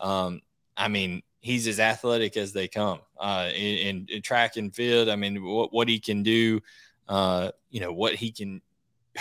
um, 0.00 0.40
I 0.76 0.88
mean, 0.88 1.22
he's 1.40 1.66
as 1.66 1.80
athletic 1.80 2.36
as 2.36 2.52
they 2.52 2.68
come 2.68 3.00
uh, 3.18 3.50
in, 3.54 4.06
in, 4.08 4.22
track 4.22 4.56
and 4.56 4.74
field. 4.74 5.08
I 5.08 5.16
mean, 5.16 5.44
what, 5.44 5.72
what 5.72 5.88
he 5.88 5.98
can 5.98 6.22
do, 6.22 6.60
uh, 7.08 7.50
you 7.70 7.80
know, 7.80 7.92
what 7.92 8.14
he 8.14 8.30
can 8.30 8.62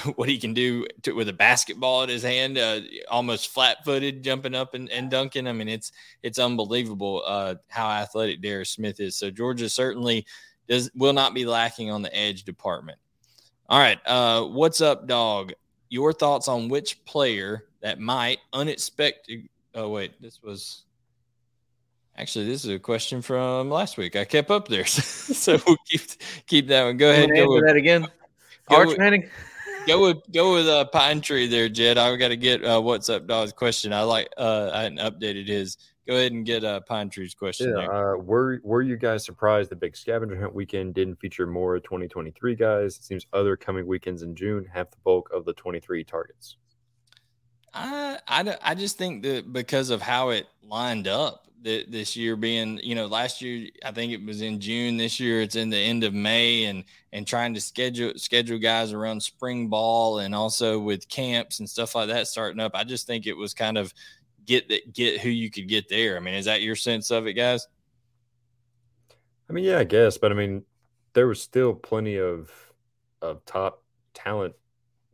what 0.16 0.30
he 0.30 0.38
can 0.38 0.54
do 0.54 0.86
to, 1.04 1.14
with 1.14 1.30
a 1.30 1.34
basketball 1.34 2.04
in 2.04 2.10
his 2.10 2.24
hand, 2.24 2.58
uh, 2.58 2.82
almost 3.10 3.50
flat 3.50 3.84
footed, 3.84 4.24
jumping 4.24 4.56
up 4.56 4.74
and, 4.74 4.90
and, 4.90 5.10
dunking. 5.10 5.48
I 5.48 5.54
mean, 5.54 5.68
it's 5.68 5.92
it's 6.24 6.40
unbelievable 6.40 7.24
uh, 7.26 7.56
how 7.68 7.90
athletic 7.90 8.42
Darius 8.42 8.72
Smith 8.72 9.00
is. 9.00 9.18
So 9.18 9.32
Georgia 9.32 9.70
certainly 9.70 10.26
does 10.68 10.92
will 10.96 11.14
not 11.14 11.34
be 11.34 11.46
lacking 11.46 11.92
on 11.92 12.02
the 12.02 12.16
edge 12.16 12.44
department. 12.44 13.00
All 13.70 13.80
right, 13.80 14.00
uh, 14.06 14.44
what's 14.44 14.82
up, 14.82 15.08
dog? 15.08 15.54
Your 15.90 16.14
thoughts 16.14 16.48
on 16.48 16.70
which 16.70 17.04
player 17.06 17.66
that 17.82 18.00
might 18.00 18.40
unexpected. 18.54 19.48
Oh 19.76 19.90
wait, 19.90 20.22
this 20.22 20.42
was 20.42 20.84
actually 22.18 22.46
this 22.46 22.66
is 22.66 22.72
a 22.72 22.80
question 22.80 23.22
from 23.22 23.70
last 23.70 23.98
week. 23.98 24.16
I 24.16 24.26
kept 24.26 24.52
up 24.52 24.68
there, 24.68 24.86
so 24.86 25.60
we'll 25.66 25.78
keep 25.88 26.02
keep 26.46 26.68
that 26.68 26.84
one. 26.84 26.98
Go 26.98 27.12
ahead. 27.12 27.30
Go 27.34 27.54
with, 27.54 27.66
that 27.66 27.76
again. 27.76 28.08
Arch 28.70 28.90
with, 28.90 28.98
Manning. 28.98 29.30
Go 29.88 30.02
with 30.02 30.32
go 30.32 30.54
with 30.54 30.68
a 30.68 30.80
uh, 30.80 30.86
pine 30.86 31.22
tree 31.22 31.48
there, 31.48 31.70
Jed. 31.70 31.98
I 31.98 32.16
got 32.18 32.30
to 32.30 32.36
get 32.36 32.64
uh, 32.64 32.82
what's 32.82 33.10
up, 33.10 33.28
dog's 33.28 33.54
question. 33.54 33.94
I 33.94 34.02
like 34.02 34.30
uh, 34.38 34.72
I 34.74 34.84
hadn't 34.84 35.00
updated 35.00 35.48
his 35.48 35.78
go 36.08 36.16
ahead 36.16 36.32
and 36.32 36.46
get 36.46 36.64
uh, 36.64 36.80
Pine 36.82 37.10
Tree's 37.10 37.36
question. 37.36 37.74
Yeah, 37.78 37.86
uh, 37.88 38.16
were 38.16 38.60
were 38.64 38.82
you 38.82 38.98
guys 38.98 39.26
surprised 39.26 39.70
the 39.70 39.76
big 39.76 39.96
scavenger 39.96 40.40
hunt 40.40 40.54
weekend 40.54 40.96
didn't 40.96 41.20
feature 41.20 41.46
more 41.46 41.80
2023 41.80 42.56
guys? 42.56 42.98
It 42.98 43.04
seems 43.04 43.28
other 43.34 43.58
coming 43.58 43.86
weekends 43.86 44.24
in 44.24 44.36
June 44.36 44.66
have 44.74 44.90
the 44.92 44.98
bulk 45.04 45.30
of 45.34 45.46
the 45.46 45.54
23 45.54 46.04
targets. 46.04 46.58
I, 47.74 48.18
I, 48.28 48.58
I 48.62 48.76
just 48.76 48.98
think 48.98 49.24
that 49.24 49.52
because 49.52 49.90
of 49.90 50.02
how 50.02 50.30
it 50.30 50.48
lined 50.64 51.08
up 51.08 51.48
that 51.64 51.92
this 51.92 52.16
year 52.16 52.36
being, 52.36 52.80
you 52.82 52.96
know, 52.96 53.08
last 53.08 53.42
year 53.42 53.70
I 53.84 53.92
think 53.92 54.14
it 54.14 54.26
was 54.26 54.42
in 54.42 54.60
June. 54.60 54.98
This 54.98 55.20
year 55.20 55.42
it's 55.42 55.56
in 55.56 55.70
the 55.70 55.78
end 55.78 56.04
of 56.04 56.14
May, 56.14 56.66
and 56.66 56.86
and 57.12 57.28
trying 57.28 57.54
to 57.54 57.62
schedule 57.62 58.14
schedule 58.16 58.58
guys 58.58 58.94
around 58.94 59.22
spring 59.22 59.68
ball 59.68 60.20
and 60.20 60.34
also 60.34 60.80
with 60.80 61.10
camps 61.10 61.60
and 61.60 61.70
stuff 61.70 61.96
like 61.96 62.08
that 62.08 62.28
starting 62.28 62.60
up. 62.60 62.72
I 62.74 62.84
just 62.84 63.06
think 63.06 63.28
it 63.28 63.38
was 63.38 63.54
kind 63.54 63.78
of 63.78 63.94
get 64.48 64.70
that 64.70 64.94
get 64.94 65.22
who 65.22 65.30
you 65.30 65.52
could 65.52 65.68
get 65.68 65.90
there. 65.90 66.18
I 66.18 66.20
mean, 66.20 66.34
is 66.34 66.46
that 66.46 66.62
your 66.62 66.76
sense 66.76 67.12
of 67.12 67.28
it, 67.28 67.34
guys? 67.34 67.68
I 69.50 69.54
mean, 69.54 69.64
yeah, 69.64 69.80
I 69.80 69.84
guess, 69.84 70.18
but 70.18 70.32
I 70.32 70.36
mean, 70.36 70.64
there 71.14 71.28
was 71.28 71.42
still 71.42 71.74
plenty 71.74 72.18
of 72.18 72.52
of 73.22 73.46
top 73.46 73.84
talent 74.14 74.56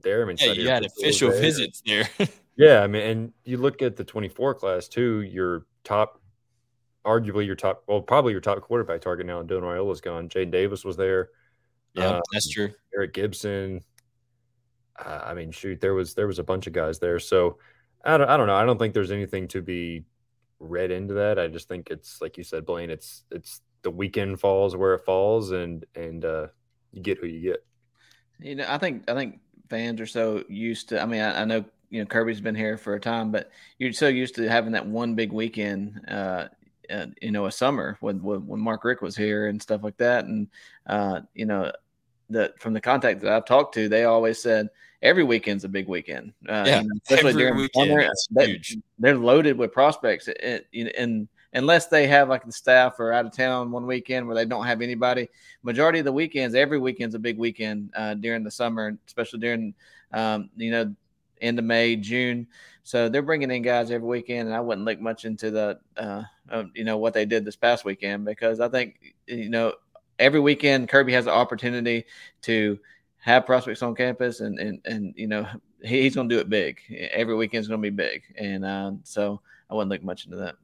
there. 0.01 0.21
I 0.21 0.25
mean, 0.25 0.37
yeah, 0.39 0.53
you 0.53 0.69
had 0.69 0.85
official 0.85 1.31
there. 1.31 1.41
visits 1.41 1.81
there. 1.85 2.09
yeah, 2.55 2.81
I 2.81 2.87
mean, 2.87 3.01
and 3.01 3.33
you 3.43 3.57
look 3.57 3.81
at 3.81 3.95
the 3.95 4.03
24 4.03 4.55
class 4.55 4.87
too. 4.87 5.21
Your 5.21 5.65
top, 5.83 6.21
arguably 7.05 7.45
your 7.45 7.55
top, 7.55 7.83
well, 7.87 8.01
probably 8.01 8.31
your 8.31 8.41
top 8.41 8.61
quarterback 8.61 9.01
target 9.01 9.25
now. 9.25 9.39
And 9.39 9.49
Dylan 9.49 9.63
Raiola's 9.63 10.01
gone. 10.01 10.29
Jadyn 10.29 10.51
Davis 10.51 10.85
was 10.85 10.97
there. 10.97 11.29
Yeah, 11.93 12.07
um, 12.07 12.21
that's 12.31 12.49
true. 12.49 12.71
Eric 12.95 13.13
Gibson. 13.13 13.81
Uh, 15.03 15.21
I 15.23 15.33
mean, 15.33 15.51
shoot, 15.51 15.81
there 15.81 15.93
was 15.93 16.13
there 16.13 16.27
was 16.27 16.39
a 16.39 16.43
bunch 16.43 16.67
of 16.67 16.73
guys 16.73 16.99
there. 16.99 17.19
So 17.19 17.57
I 18.03 18.17
don't, 18.17 18.29
I 18.29 18.37
don't 18.37 18.47
know. 18.47 18.55
I 18.55 18.65
don't 18.65 18.77
think 18.77 18.93
there's 18.93 19.11
anything 19.11 19.47
to 19.49 19.61
be 19.61 20.03
read 20.59 20.91
into 20.91 21.13
that. 21.15 21.39
I 21.39 21.47
just 21.47 21.67
think 21.67 21.89
it's 21.89 22.21
like 22.21 22.37
you 22.37 22.43
said, 22.43 22.65
Blayne. 22.65 22.89
It's 22.89 23.23
it's 23.31 23.61
the 23.81 23.91
weekend 23.91 24.39
falls 24.39 24.75
where 24.75 24.93
it 24.93 25.05
falls, 25.05 25.51
and 25.51 25.85
and 25.95 26.25
uh, 26.25 26.47
you 26.91 27.01
get 27.01 27.19
who 27.19 27.27
you 27.27 27.41
get. 27.41 27.65
You 28.39 28.55
know, 28.55 28.65
I 28.67 28.77
think 28.77 29.09
I 29.09 29.13
think 29.13 29.39
fans 29.69 30.01
are 30.01 30.05
so 30.05 30.43
used 30.49 30.89
to. 30.89 31.01
I 31.01 31.05
mean, 31.05 31.21
I, 31.21 31.41
I 31.41 31.45
know 31.45 31.63
you 31.89 32.01
know 32.01 32.05
Kirby's 32.05 32.41
been 32.41 32.55
here 32.55 32.77
for 32.77 32.95
a 32.95 32.99
time, 32.99 33.31
but 33.31 33.51
you're 33.77 33.93
so 33.93 34.07
used 34.07 34.35
to 34.35 34.49
having 34.49 34.73
that 34.73 34.85
one 34.85 35.15
big 35.15 35.31
weekend. 35.31 36.01
Uh, 36.07 36.47
uh, 36.89 37.05
you 37.21 37.31
know, 37.31 37.45
a 37.45 37.51
summer 37.51 37.97
when, 38.01 38.21
when, 38.21 38.59
Mark 38.59 38.83
Richt 38.83 39.01
was 39.01 39.15
here 39.15 39.47
and 39.47 39.61
stuff 39.61 39.83
like 39.83 39.97
that, 39.97 40.25
and 40.25 40.47
uh, 40.87 41.21
you 41.33 41.45
know, 41.45 41.71
that 42.29 42.59
from 42.59 42.73
the 42.73 42.81
contact 42.81 43.21
that 43.21 43.31
I've 43.31 43.45
talked 43.45 43.73
to, 43.75 43.87
they 43.87 44.03
always 44.03 44.41
said 44.41 44.69
every 45.03 45.23
weekend's 45.23 45.63
a 45.65 45.69
big 45.69 45.87
weekend. 45.87 46.33
Uh, 46.49 46.63
yeah, 46.65 46.81
you 46.81 46.87
know, 46.87 46.95
especially 47.07 47.33
during 47.33 47.55
weekend, 47.57 47.89
summer, 47.89 48.09
they, 48.31 48.59
they're 48.97 49.17
loaded 49.17 49.57
with 49.57 49.71
prospects, 49.71 50.27
and, 50.27 50.63
and 50.73 51.27
unless 51.53 51.87
they 51.87 52.07
have 52.07 52.29
like 52.29 52.43
the 52.45 52.51
staff 52.51 52.99
or 52.99 53.13
out 53.13 53.25
of 53.25 53.31
town 53.31 53.69
one 53.69 53.85
weekend 53.85 54.25
where 54.25 54.35
they 54.35 54.45
don't 54.45 54.65
have 54.65 54.81
anybody, 54.81 55.29
majority 55.61 55.99
of 55.99 56.05
the 56.05 56.11
weekends, 56.11 56.55
every 56.55 56.79
weekend's 56.79 57.13
a 57.13 57.19
big 57.19 57.37
weekend 57.37 57.91
uh, 57.95 58.15
during 58.15 58.43
the 58.43 58.49
summer, 58.49 58.97
especially 59.05 59.39
during 59.39 59.75
um, 60.13 60.49
you 60.55 60.71
know 60.71 60.95
end 61.41 61.59
of 61.59 61.65
May, 61.65 61.95
June. 61.95 62.47
So 62.85 63.07
they're 63.07 63.21
bringing 63.21 63.51
in 63.51 63.61
guys 63.61 63.91
every 63.91 64.07
weekend, 64.07 64.47
and 64.47 64.55
I 64.55 64.59
wouldn't 64.61 64.85
look 64.85 64.99
much 64.99 65.25
into 65.25 65.51
the 65.51 65.79
uh, 65.97 66.23
uh, 66.49 66.63
you 66.73 66.85
know 66.85 66.97
what 66.97 67.13
they 67.13 67.25
did 67.25 67.45
this 67.45 67.55
past 67.55 67.85
weekend 67.85 68.25
because 68.25 68.59
I 68.59 68.69
think 68.69 69.13
you 69.27 69.49
know 69.49 69.73
every 70.17 70.39
weekend 70.39 70.89
Kirby 70.89 71.13
has 71.13 71.25
the 71.25 71.31
opportunity 71.31 72.05
to 72.43 72.79
have 73.23 73.45
prospects 73.45 73.81
on 73.81 73.95
campus, 73.95 74.41
and 74.41 74.59
and 74.59 74.79
and 74.85 75.13
you 75.15 75.27
know 75.27 75.47
he, 75.81 76.01
he's 76.01 76.15
going 76.15 76.29
to 76.29 76.35
do 76.35 76.41
it 76.41 76.49
big. 76.49 76.79
Every 77.11 77.35
weekend's 77.35 77.67
going 77.67 77.81
to 77.81 77.91
be 77.91 77.95
big, 77.95 78.23
and 78.37 78.65
uh, 78.65 78.91
so 79.03 79.41
I 79.69 79.75
wouldn't 79.75 79.91
look 79.91 80.03
much 80.03 80.25
into 80.25 80.37
that. 80.37 80.55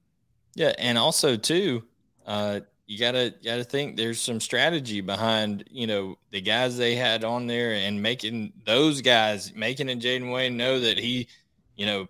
Yeah, 0.56 0.74
and 0.78 0.98
also 0.98 1.38
too, 1.38 1.84
uh, 2.26 2.60
you 2.86 3.00
gotta 3.00 3.34
you 3.40 3.52
gotta 3.52 3.64
think 3.64 3.96
there's 3.96 4.20
some 4.20 4.40
strategy 4.40 5.00
behind 5.00 5.64
you 5.70 5.88
know 5.88 6.18
the 6.32 6.42
guys 6.42 6.78
they 6.78 6.96
had 6.96 7.24
on 7.24 7.48
there 7.48 7.74
and 7.74 8.02
making 8.02 8.52
those 8.66 9.02
guys 9.02 9.54
making 9.56 9.90
and 9.90 10.02
Jayden 10.02 10.34
Wayne 10.34 10.58
know 10.58 10.80
that 10.80 10.98
he, 10.98 11.28
you 11.76 11.86
know, 11.86 12.08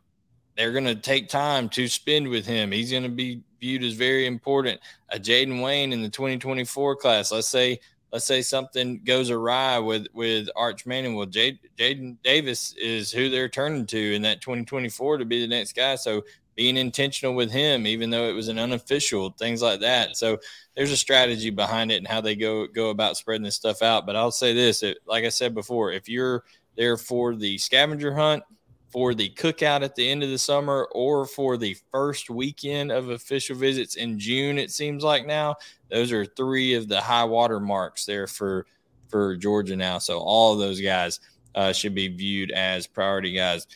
they're 0.58 0.72
going 0.72 0.86
to 0.86 0.96
take 0.96 1.30
time 1.30 1.70
to 1.70 1.88
spend 1.88 2.28
with 2.28 2.46
him. 2.46 2.72
He's 2.72 2.92
going 2.92 3.04
to 3.04 3.10
be 3.10 3.44
viewed 3.60 3.84
as 3.84 3.94
very 3.94 4.26
important. 4.26 4.80
A 5.10 5.20
Jayden 5.20 5.62
Wayne 5.62 5.94
in 5.94 6.02
the 6.02 6.10
2024 6.10 6.96
class. 6.96 7.32
Let's 7.32 7.48
say 7.48 7.80
let's 8.12 8.26
say 8.26 8.42
something 8.42 9.02
goes 9.04 9.30
awry 9.30 9.80
with 9.80 10.08
with 10.14 10.50
Arch 10.56 10.86
Manning. 10.86 11.16
Well, 11.16 11.28
Jadyn 11.28 12.18
Davis 12.24 12.74
is 12.74 13.12
who 13.12 13.30
they're 13.30 13.50
turning 13.50 13.86
to 13.88 14.16
in 14.16 14.22
that 14.24 14.42
2024 14.42 15.18
to 15.18 15.26
be 15.26 15.42
the 15.42 15.48
next 15.48 15.76
guy. 15.76 15.96
So 15.96 16.24
being 16.56 16.78
intentional 16.78 17.36
with 17.36 17.52
him, 17.52 17.88
even 17.88 18.10
though 18.10 18.28
it 18.28 18.34
was 18.34 18.50
an 18.50 18.60
unofficial, 18.60 19.30
things 19.32 19.62
like 19.62 19.80
that. 19.80 20.18
So 20.18 20.38
there's 20.76 20.92
a 20.92 20.98
strategy 20.98 21.52
behind 21.52 21.92
it 21.92 21.98
and 21.98 22.08
how 22.08 22.22
they 22.22 22.36
go 22.36 22.68
go 22.68 22.90
about 22.90 23.18
spreading 23.18 23.44
this 23.46 23.56
stuff 23.56 23.82
out. 23.82 24.06
But 24.06 24.16
I'll 24.16 24.32
say 24.32 24.54
this: 24.54 24.84
it, 24.84 24.98
like 25.06 25.24
I 25.24 25.30
said 25.30 25.54
before, 25.54 25.92
if 25.92 26.10
you're 26.10 26.44
there 26.76 26.98
for 26.98 27.36
the 27.36 27.58
scavenger 27.58 28.14
hunt 28.14 28.44
for 28.90 29.14
the 29.14 29.30
cookout 29.32 29.84
at 29.84 29.96
the 29.96 30.10
end 30.10 30.24
of 30.24 30.30
the 30.30 30.38
summer 30.38 30.88
or 30.92 31.26
for 31.26 31.58
the 31.58 31.76
first 31.92 32.30
weekend 32.30 32.92
of 32.92 33.10
official 33.10 33.56
visits 33.56 33.96
in 33.96 34.18
June, 34.18 34.58
it 34.58 34.72
seems 34.72 35.04
like 35.04 35.28
now. 35.28 35.56
Those 35.90 36.12
are 36.12 36.26
three 36.26 36.74
of 36.74 36.88
the 36.88 37.00
high 37.00 37.24
water 37.24 37.60
marks 37.60 38.06
there 38.06 38.28
for 38.28 38.66
for 39.10 39.36
Georgia 39.36 39.76
now. 39.76 39.98
So 39.98 40.20
all 40.20 40.54
of 40.54 40.60
those 40.60 40.80
guys 40.80 41.20
uh, 41.56 41.74
should 41.74 41.96
be 41.96 42.08
viewed 42.08 42.52
as 42.52 42.88
priority 42.88 43.34
guys. 43.34 43.68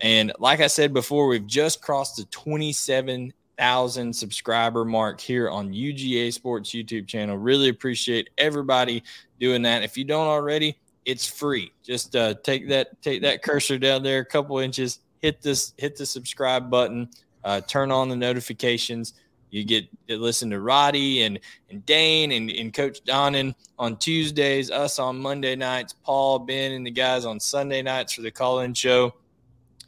And 0.00 0.32
like 0.38 0.60
I 0.60 0.66
said 0.66 0.92
before, 0.92 1.28
we've 1.28 1.46
just 1.46 1.80
crossed 1.80 2.16
the 2.16 2.24
27,000 2.26 4.12
subscriber 4.12 4.84
mark 4.84 5.20
here 5.20 5.48
on 5.48 5.72
UGA 5.72 6.32
Sports 6.32 6.70
YouTube 6.70 7.06
channel. 7.06 7.36
Really 7.36 7.68
appreciate 7.68 8.30
everybody 8.38 9.04
doing 9.38 9.62
that. 9.62 9.82
If 9.82 9.96
you 9.96 10.04
don't 10.04 10.26
already, 10.26 10.78
it's 11.04 11.26
free. 11.26 11.72
Just 11.82 12.14
uh, 12.16 12.34
take 12.42 12.68
that 12.68 13.00
take 13.02 13.22
that 13.22 13.42
cursor 13.42 13.78
down 13.78 14.02
there 14.02 14.20
a 14.20 14.24
couple 14.24 14.58
inches, 14.58 15.00
hit 15.20 15.40
this 15.42 15.72
hit 15.76 15.96
the 15.96 16.06
subscribe 16.06 16.70
button, 16.70 17.08
uh, 17.44 17.60
turn 17.62 17.90
on 17.90 18.08
the 18.08 18.16
notifications. 18.16 19.14
You 19.50 19.64
get 19.64 19.88
to 20.08 20.16
listen 20.16 20.50
to 20.50 20.60
Roddy 20.60 21.22
and 21.22 21.40
and 21.70 21.84
Dane 21.86 22.32
and, 22.32 22.50
and 22.50 22.72
Coach 22.72 23.02
Donnan 23.04 23.54
on 23.78 23.96
Tuesdays, 23.96 24.70
us 24.70 24.98
on 24.98 25.18
Monday 25.18 25.56
nights, 25.56 25.94
Paul, 26.04 26.40
Ben, 26.40 26.72
and 26.72 26.86
the 26.86 26.90
guys 26.90 27.24
on 27.24 27.40
Sunday 27.40 27.82
nights 27.82 28.12
for 28.12 28.22
the 28.22 28.30
call-in 28.30 28.74
show, 28.74 29.14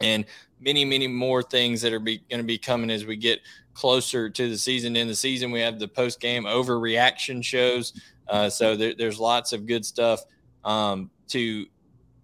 and 0.00 0.24
many 0.60 0.84
many 0.84 1.06
more 1.06 1.42
things 1.42 1.80
that 1.82 1.92
are 1.92 2.00
going 2.00 2.20
to 2.30 2.42
be 2.42 2.58
coming 2.58 2.90
as 2.90 3.04
we 3.04 3.16
get 3.16 3.40
closer 3.74 4.28
to 4.28 4.48
the 4.48 4.58
season. 4.58 4.96
In 4.96 5.06
the 5.06 5.14
season, 5.14 5.50
we 5.50 5.60
have 5.60 5.78
the 5.78 5.88
post 5.88 6.20
game 6.20 6.44
overreaction 6.44 7.44
shows. 7.44 7.92
Uh, 8.28 8.48
so 8.48 8.76
there, 8.76 8.94
there's 8.94 9.18
lots 9.18 9.52
of 9.52 9.66
good 9.66 9.84
stuff 9.84 10.24
um, 10.64 11.10
to 11.28 11.66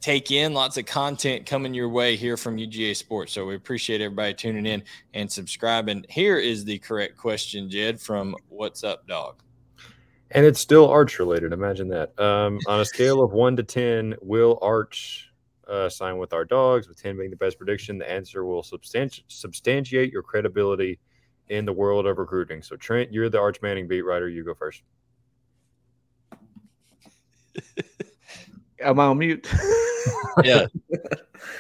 take 0.01 0.31
in. 0.31 0.55
Lots 0.55 0.77
of 0.77 0.87
content 0.87 1.47
coming 1.47 1.75
your 1.75 1.89
way 1.89 2.17
here 2.17 2.37
from 2.37 2.57
UGA 2.57 2.97
Sports. 2.97 3.33
So 3.33 3.47
we 3.47 3.55
appreciate 3.55 4.01
everybody 4.01 4.35
tuning 4.35 4.67
in 4.67 4.83
and 5.15 5.31
subscribing. 5.31 6.05
Here 6.09 6.39
is 6.39 6.65
the 6.65 6.79
correct 6.79 7.17
question, 7.17 7.71
Jed, 7.71 8.01
from 8.01 8.37
What's 8.49 8.85
Up, 8.85 9.07
Dog. 9.07 9.43
And 10.31 10.45
it's 10.45 10.61
still 10.61 10.89
Arch 10.89 11.19
related. 11.19 11.53
Imagine 11.53 11.89
that. 11.89 12.19
Um, 12.19 12.59
on 12.67 12.81
a 12.81 12.85
scale 12.85 13.23
of 13.23 13.33
one 13.33 13.57
to 13.57 13.63
10, 13.63 14.17
will 14.21 14.59
Arch 14.61 15.31
uh, 15.67 15.89
sign 15.89 16.19
with 16.19 16.33
our 16.33 16.45
dogs, 16.45 16.89
with 16.89 17.01
10 17.01 17.17
being 17.17 17.31
the 17.31 17.37
best 17.37 17.59
prediction? 17.59 17.99
The 17.99 18.11
answer 18.11 18.45
will 18.45 18.63
substanti- 18.63 19.23
substantiate 19.29 20.13
your 20.13 20.23
credibility 20.23 20.99
in 21.49 21.65
the 21.65 21.73
world 21.73 22.07
of 22.07 22.19
recruiting. 22.19 22.63
So, 22.63 22.77
Trent, 22.77 23.13
you're 23.13 23.31
the 23.31 23.41
Arch 23.41 23.63
Manning 23.63 23.89
beat 23.89 24.03
writer. 24.03 24.29
You 24.29 24.45
go 24.45 24.55
first. 24.55 24.83
Am 28.81 29.01
I 29.01 29.07
on 29.07 29.19
mute? 29.19 29.49
yeah. 30.45 30.67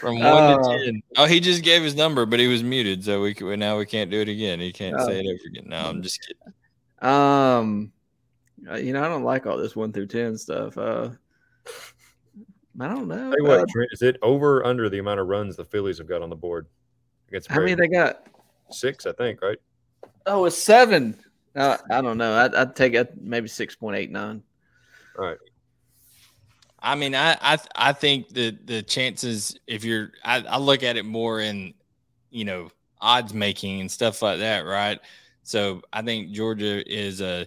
From 0.01 0.21
one 0.21 0.27
uh, 0.27 0.57
to 0.57 0.85
ten. 0.85 1.03
Oh, 1.17 1.27
he 1.27 1.41
just 1.41 1.63
gave 1.63 1.83
his 1.83 1.95
number, 1.95 2.27
but 2.27 2.41
he 2.41 2.47
was 2.47 2.63
muted, 2.63 3.05
so 3.05 3.21
we 3.21 3.35
can, 3.35 3.59
now 3.59 3.79
we 3.79 3.87
can't 3.87 4.11
do 4.11 4.21
it 4.21 4.29
again. 4.29 4.61
He 4.61 4.73
can't 4.73 4.97
uh, 4.97 5.07
say 5.07 5.21
it 5.21 5.27
over 5.27 5.49
again. 5.49 5.65
No, 5.69 5.77
I'm 5.79 6.03
just 6.03 6.21
kidding. 6.27 6.55
Um, 7.01 7.93
uh, 8.69 8.77
you 8.77 8.93
know, 8.93 9.03
I 9.03 9.09
don't 9.09 9.25
like 9.25 9.47
all 9.47 9.57
this 9.57 9.77
one 9.77 9.93
through 9.93 10.07
ten 10.07 10.37
stuff. 10.37 10.77
Uh, 10.77 11.11
I 12.81 12.89
don't 12.89 13.09
know. 13.09 13.33
Tell 13.33 13.47
what, 13.47 13.61
uh, 13.61 13.87
is 13.93 14.03
it 14.03 14.17
over 14.23 14.65
under 14.65 14.89
the 14.89 14.99
amount 14.99 15.21
of 15.21 15.27
runs 15.27 15.57
the 15.57 15.65
Phillies 15.65 15.99
have 15.99 16.09
got 16.09 16.23
on 16.23 16.31
the 16.31 16.37
board? 16.37 16.67
Against 17.29 17.49
How 17.49 17.61
many 17.61 17.75
they 17.75 17.89
got? 17.89 18.27
Six, 18.71 19.07
I 19.07 19.13
think, 19.13 19.43
right? 19.43 19.59
Oh, 20.27 20.45
it's 20.45 20.57
seven. 20.57 21.19
Uh, 21.57 21.77
I 21.91 22.01
don't 22.01 22.19
know. 22.19 22.35
I'd, 22.35 22.55
I'd 22.55 22.77
take 22.77 22.95
it 22.95 23.21
maybe 23.21 23.49
six 23.49 23.75
point 23.75 23.97
eight 23.97 24.11
nine. 24.11 24.43
All 25.19 25.25
right. 25.25 25.39
I 26.81 26.95
mean, 26.95 27.15
I 27.15 27.37
I 27.41 27.59
I 27.75 27.93
think 27.93 28.29
the 28.31 28.57
the 28.65 28.83
chances 28.83 29.59
if 29.67 29.85
you're 29.85 30.13
I, 30.25 30.41
I 30.43 30.59
look 30.59 30.83
at 30.83 30.97
it 30.97 31.05
more 31.05 31.41
in 31.41 31.75
you 32.31 32.45
know 32.45 32.71
odds 33.01 33.35
making 33.35 33.81
and 33.81 33.91
stuff 33.91 34.23
like 34.23 34.39
that, 34.39 34.61
right? 34.61 34.99
So 35.43 35.83
I 35.93 36.03
think 36.03 36.31
Georgia 36.31 36.87
is 36.91 37.21
a 37.21 37.47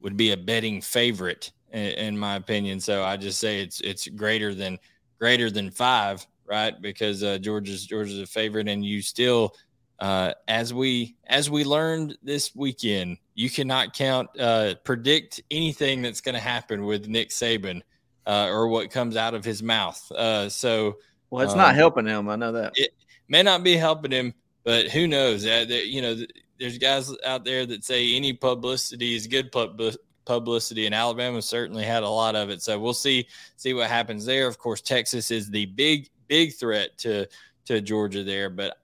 would 0.00 0.16
be 0.16 0.32
a 0.32 0.36
betting 0.36 0.80
favorite 0.80 1.52
in, 1.72 1.80
in, 1.80 2.18
my 2.18 2.36
opinion. 2.36 2.80
So 2.80 3.04
I 3.04 3.16
just 3.16 3.40
say 3.40 3.60
it's 3.60 3.80
it's 3.80 4.08
greater 4.08 4.54
than 4.54 4.78
greater 5.18 5.50
than 5.50 5.70
five, 5.70 6.26
right? 6.46 6.80
Because 6.80 7.22
uh, 7.22 7.38
Georgia's 7.38 7.86
Georgia's 7.86 8.20
a 8.20 8.26
favorite, 8.26 8.68
and 8.68 8.84
you 8.84 9.02
still, 9.02 9.54
uh, 10.00 10.32
as 10.46 10.74
we 10.74 11.16
as 11.26 11.50
we 11.50 11.64
learned 11.64 12.18
this 12.22 12.54
weekend, 12.54 13.18
you 13.34 13.48
cannot 13.48 13.94
count 13.94 14.28
uh, 14.38 14.74
predict 14.84 15.40
anything 15.50 16.02
that's 16.02 16.20
going 16.20 16.34
to 16.34 16.40
happen 16.40 16.84
with 16.84 17.08
Nick 17.08 17.30
Saban 17.30 17.82
uh, 18.28 18.48
or 18.50 18.68
what 18.68 18.90
comes 18.90 19.16
out 19.16 19.34
of 19.34 19.44
his 19.44 19.62
mouth. 19.62 20.12
Uh, 20.12 20.48
so, 20.48 20.98
well, 21.30 21.42
it's 21.42 21.52
um, 21.52 21.58
not 21.58 21.74
helping 21.74 22.06
him. 22.06 22.28
I 22.28 22.36
know 22.36 22.52
that 22.52 22.72
it 22.76 22.92
may 23.26 23.42
not 23.42 23.64
be 23.64 23.74
helping 23.74 24.12
him, 24.12 24.34
but 24.64 24.88
who 24.88 25.08
knows? 25.08 25.44
Uh, 25.44 25.64
that, 25.66 25.88
you 25.88 26.02
know, 26.02 26.16
there's 26.60 26.78
guys 26.78 27.12
out 27.24 27.44
there 27.44 27.64
that 27.66 27.84
say 27.84 28.14
any 28.14 28.34
publicity 28.34 29.16
is 29.16 29.26
good 29.26 29.50
pub- 29.50 29.80
publicity, 30.26 30.84
and 30.84 30.94
Alabama 30.94 31.40
certainly 31.40 31.84
had 31.84 32.02
a 32.02 32.08
lot 32.08 32.36
of 32.36 32.50
it. 32.50 32.62
So 32.62 32.78
we'll 32.78 32.92
see 32.92 33.26
see 33.56 33.72
what 33.72 33.88
happens 33.88 34.26
there. 34.26 34.46
Of 34.46 34.58
course, 34.58 34.82
Texas 34.82 35.30
is 35.30 35.50
the 35.50 35.66
big 35.66 36.10
big 36.26 36.54
threat 36.54 36.98
to 36.98 37.26
to 37.64 37.80
Georgia 37.80 38.22
there, 38.22 38.50
but 38.50 38.76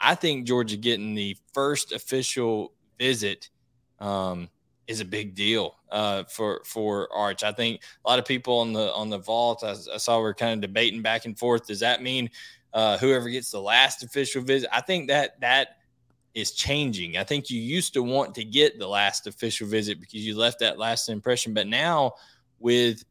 I 0.00 0.14
think 0.14 0.46
Georgia 0.46 0.76
getting 0.76 1.14
the 1.14 1.36
first 1.52 1.92
official 1.92 2.72
visit 2.98 3.50
um, 3.98 4.48
is 4.86 5.00
a 5.00 5.04
big 5.04 5.34
deal 5.34 5.76
uh, 5.90 6.24
for 6.24 6.62
for 6.64 7.12
Arch. 7.12 7.42
I 7.42 7.52
think 7.52 7.82
a 8.04 8.08
lot 8.08 8.18
of 8.18 8.24
people 8.24 8.58
on 8.58 8.72
the 8.72 8.92
on 8.92 9.10
the 9.10 9.18
vault. 9.18 9.64
I, 9.64 9.74
I 9.92 9.96
saw 9.96 10.18
we 10.18 10.26
are 10.26 10.34
kind 10.34 10.52
of 10.52 10.60
debating 10.60 11.02
back 11.02 11.24
and 11.24 11.38
forth. 11.38 11.66
Does 11.66 11.80
that 11.80 12.02
mean 12.02 12.30
uh, 12.72 12.98
whoever 12.98 13.28
gets 13.28 13.50
the 13.50 13.60
last 13.60 14.02
official 14.02 14.42
visit? 14.42 14.68
I 14.72 14.80
think 14.80 15.08
that 15.08 15.40
that 15.40 15.76
is 16.34 16.50
changing. 16.50 17.16
I 17.16 17.24
think 17.24 17.48
you 17.48 17.60
used 17.60 17.94
to 17.94 18.02
want 18.02 18.34
to 18.34 18.44
get 18.44 18.78
the 18.78 18.88
last 18.88 19.26
official 19.26 19.68
visit 19.68 20.00
because 20.00 20.26
you 20.26 20.36
left 20.36 20.58
that 20.60 20.78
last 20.78 21.08
impression, 21.08 21.54
but 21.54 21.66
now 21.66 22.14
with 22.58 23.04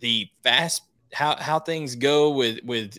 the 0.00 0.28
fast 0.42 0.82
how 1.12 1.36
how 1.36 1.58
things 1.58 1.94
go 1.94 2.30
with 2.30 2.58
with 2.64 2.98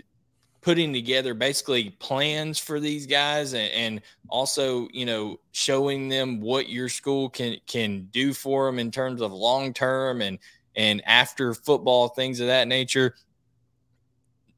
putting 0.66 0.91
together 0.91 1.36
basically 1.36 1.91
plans 1.91 2.57
for 2.57 2.80
these 2.80 3.05
guys 3.05 3.53
and, 3.53 3.72
and, 3.72 4.01
also 4.28 4.88
you 4.91 5.05
know 5.05 5.39
showing 5.51 6.09
them 6.09 6.41
what 6.41 6.68
your 6.68 6.89
school 6.89 7.30
can 7.30 7.55
can 7.68 8.07
do 8.11 8.34
for 8.34 8.66
them 8.66 8.80
in 8.80 8.89
terms 8.89 9.22
of 9.22 9.32
long 9.32 9.72
term 9.72 10.20
and 10.24 10.39
and 10.76 10.99
after 11.05 11.53
football 11.53 12.07
things 12.07 12.39
of 12.39 12.47
that 12.47 12.68
nature. 12.68 13.13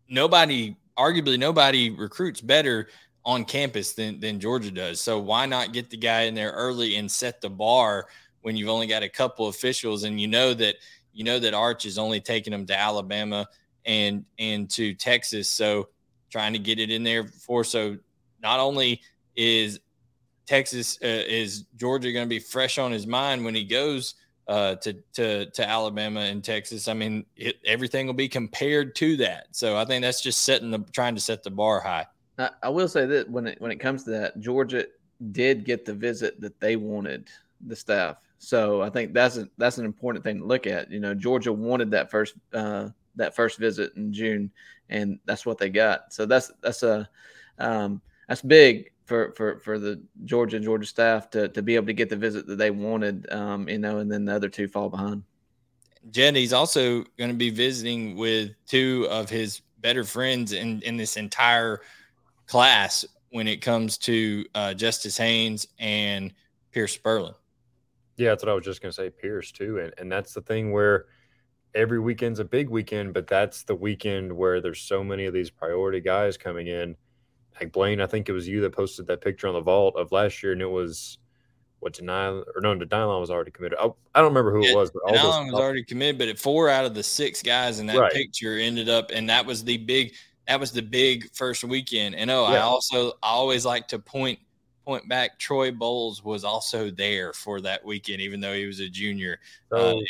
Nobody 0.08 0.78
arguably 0.98 1.38
nobody 1.38 1.90
recruits 1.90 2.40
better 2.40 2.88
on 3.26 3.44
campus 3.44 3.92
than 3.92 4.22
than 4.22 4.40
Georgia 4.40 4.72
does. 4.72 5.02
So 5.02 5.20
why 5.20 5.46
not 5.46 5.74
get 5.74 5.90
the 5.90 5.98
guy 5.98 6.22
in 6.22 6.34
there 6.34 6.52
early 6.52 6.96
and 6.96 7.12
set 7.12 7.42
the 7.42 7.50
bar 7.50 8.08
when 8.42 8.56
you've 8.56 8.70
only 8.70 8.88
got 8.88 9.04
a 9.04 9.10
couple 9.10 9.50
officials? 9.50 10.06
And 10.06 10.20
you 10.20 10.30
know 10.30 10.54
that 10.54 10.76
you 11.12 11.26
know 11.26 11.40
that 11.40 11.54
Arch 11.54 11.86
is 11.86 11.98
only 11.98 12.22
taking 12.22 12.52
them 12.52 12.66
to 12.68 12.80
Alabama 12.80 13.50
and 13.86 14.24
and 14.40 14.70
to 14.70 14.94
Texas. 14.94 15.50
So 15.50 15.90
trying 16.30 16.54
to 16.54 16.60
get 16.60 16.80
it 16.80 16.90
in 16.90 17.04
there 17.04 17.28
for. 17.28 17.64
So 17.64 17.98
not 18.42 18.60
only 18.60 19.02
is 19.36 19.80
Texas 20.46 20.98
uh, 21.04 21.08
is 21.08 21.66
Georgia 21.76 22.12
going 22.12 22.26
to 22.26 22.30
be 22.30 22.40
fresh 22.40 22.78
on 22.78 22.92
his 22.92 23.06
mind 23.06 23.44
when 23.44 23.54
he 23.54 23.64
goes 23.64 24.16
uh, 24.48 24.76
to 24.76 24.94
to 25.14 25.46
to 25.52 25.68
Alabama 25.68 26.22
and 26.22 26.44
Texas. 26.44 26.88
I 26.88 26.94
mean, 26.94 27.26
it, 27.36 27.58
everything 27.66 28.08
will 28.08 28.14
be 28.14 28.30
compared 28.30 28.96
to 28.96 29.18
that. 29.18 29.48
So 29.52 29.78
I 29.78 29.86
think 29.86 30.02
that's 30.02 30.22
just 30.22 30.44
setting 30.44 30.72
the 30.72 30.80
trying 30.94 31.16
to 31.16 31.22
set 31.22 31.44
the 31.44 31.52
bar 31.52 31.82
high. 31.82 32.06
I, 32.38 32.50
I 32.64 32.70
will 32.70 32.88
say 32.88 33.06
that 33.06 33.30
when 33.30 33.48
it 33.48 33.62
when 33.62 33.72
it 33.72 33.80
comes 33.80 34.04
to 34.06 34.12
that, 34.12 34.40
Georgia 34.40 34.86
did 35.32 35.66
get 35.66 35.86
the 35.86 35.94
visit 35.94 36.40
that 36.42 36.60
they 36.60 36.76
wanted 36.76 37.28
the 37.66 37.76
staff. 37.76 38.18
So 38.40 38.82
I 38.82 38.90
think 38.90 39.14
that's 39.14 39.38
a, 39.38 39.50
that's 39.58 39.80
an 39.80 39.86
important 39.86 40.24
thing 40.24 40.40
to 40.40 40.46
look 40.46 40.68
at. 40.68 40.92
You 40.92 41.00
know, 41.00 41.14
Georgia 41.14 41.52
wanted 41.52 41.92
that 41.92 42.12
first 42.12 42.36
uh, 42.54 42.90
that 43.16 43.36
first 43.36 43.58
visit 43.58 43.94
in 43.96 44.14
June, 44.14 44.52
and 44.90 45.20
that's 45.26 45.46
what 45.46 45.58
they 45.58 45.70
got. 45.70 46.14
So 46.14 46.26
that's 46.26 46.52
that's 46.62 46.84
a 46.84 47.10
um, 47.60 48.02
that's 48.28 48.42
big 48.42 48.92
for 49.06 49.32
for 49.34 49.60
for 49.60 49.80
the 49.80 50.02
Georgia 50.26 50.60
Georgia 50.60 50.86
staff 50.86 51.30
to 51.32 51.48
to 51.50 51.62
be 51.62 51.76
able 51.76 51.88
to 51.88 51.94
get 51.94 52.10
the 52.10 52.16
visit 52.16 52.46
that 52.48 52.58
they 52.58 52.72
wanted. 52.72 53.32
Um, 53.32 53.68
you 53.70 53.80
know, 53.80 54.00
and 54.00 54.12
then 54.12 54.26
the 54.26 54.36
other 54.36 54.50
two 54.50 54.68
fall 54.68 54.90
behind. 54.90 55.24
Jenny's 56.12 56.54
also 56.54 57.04
going 57.18 57.32
to 57.32 57.36
be 57.36 57.50
visiting 57.50 58.16
with 58.16 58.52
two 58.66 59.08
of 59.10 59.30
his 59.30 59.62
better 59.80 60.04
friends 60.04 60.54
in 60.54 60.82
in 60.82 60.98
this 60.98 61.18
entire 61.18 61.82
class 62.48 63.06
when 63.30 63.48
it 63.48 63.62
comes 63.62 63.98
to 63.98 64.46
uh, 64.56 64.74
Justice 64.74 65.18
Haynes 65.18 65.68
and 65.80 66.34
Pearce 66.72 66.98
Spurlin. 66.98 67.34
Yeah, 68.16 68.30
that's 68.30 68.44
what 68.44 68.50
I 68.50 68.56
was 68.56 68.66
just 68.66 68.82
going 68.82 68.92
to 68.92 68.96
say, 68.96 69.10
Pearce 69.10 69.52
too, 69.52 69.80
and 69.80 69.94
and 69.98 70.12
that's 70.12 70.34
the 70.34 70.42
thing 70.42 70.72
where 70.72 71.06
every 71.76 72.00
weekend's 72.00 72.40
a 72.40 72.46
big 72.46 72.70
weekend, 72.70 73.14
but 73.14 73.28
that's 73.28 73.64
the 73.64 73.76
weekend 73.76 74.36
where 74.36 74.62
there's 74.62 74.82
so 74.82 75.04
many 75.04 75.26
of 75.26 75.34
these 75.34 75.50
priority 75.50 76.00
guys 76.00 76.38
coming 76.38 76.68
in. 76.68 76.96
Like 77.60 77.72
Blayne, 77.72 78.02
I 78.02 78.08
think 78.08 78.30
it 78.30 78.34
was 78.34 78.48
you 78.48 78.62
that 78.62 78.72
posted 78.72 79.08
that 79.08 79.22
picture 79.22 79.48
on 79.48 79.54
the 79.54 79.62
vault 79.62 79.96
of 79.96 80.12
last 80.12 80.44
year, 80.44 80.54
and 80.54 80.62
it 80.62 80.70
was 80.70 81.18
what 81.80 81.94
Denylon 81.94 82.44
or 82.56 82.62
no, 82.62 82.76
Denylon 82.76 83.20
was 83.20 83.30
already 83.30 83.52
committed. 83.52 83.78
I, 83.80 83.86
I 84.14 84.22
don't 84.22 84.30
remember 84.30 84.52
who 84.52 84.64
yeah, 84.64 84.72
it 84.72 84.76
was, 84.76 84.92
but 84.92 85.04
Denylon 85.04 85.52
was 85.52 85.56
already 85.56 85.84
committed. 85.84 86.18
But 86.18 86.40
four 86.40 86.70
out 86.70 86.86
of 86.86 86.94
the 86.94 87.04
six 87.04 87.42
guys 87.42 87.80
in 87.80 87.88
that 87.88 87.98
right. 87.98 88.12
picture 88.12 88.58
ended 88.58 88.90
up, 88.90 89.12
and 89.14 89.30
that 89.30 89.46
was 89.46 89.64
the 89.64 89.78
big 89.78 90.14
that 90.48 90.60
was 90.60 90.72
the 90.72 90.82
big 90.82 91.32
first 91.34 91.64
weekend. 91.64 92.16
And 92.16 92.32
oh, 92.32 92.50
yeah. 92.50 92.58
I 92.58 92.60
also 92.62 93.10
I 93.24 93.30
always 93.30 93.66
like 93.66 93.88
to 93.90 94.00
point 94.00 94.40
point 94.86 95.08
back. 95.10 95.38
Troy 95.38 95.72
Bowles 95.72 96.24
was 96.24 96.44
also 96.44 96.90
there 96.90 97.34
for 97.34 97.62
that 97.62 97.86
weekend, 97.86 98.22
even 98.22 98.40
though 98.40 98.54
he 98.54 98.66
was 98.66 98.80
a 98.80 98.90
junior. 98.90 99.40
So, 99.70 99.98
uh, 99.98 100.02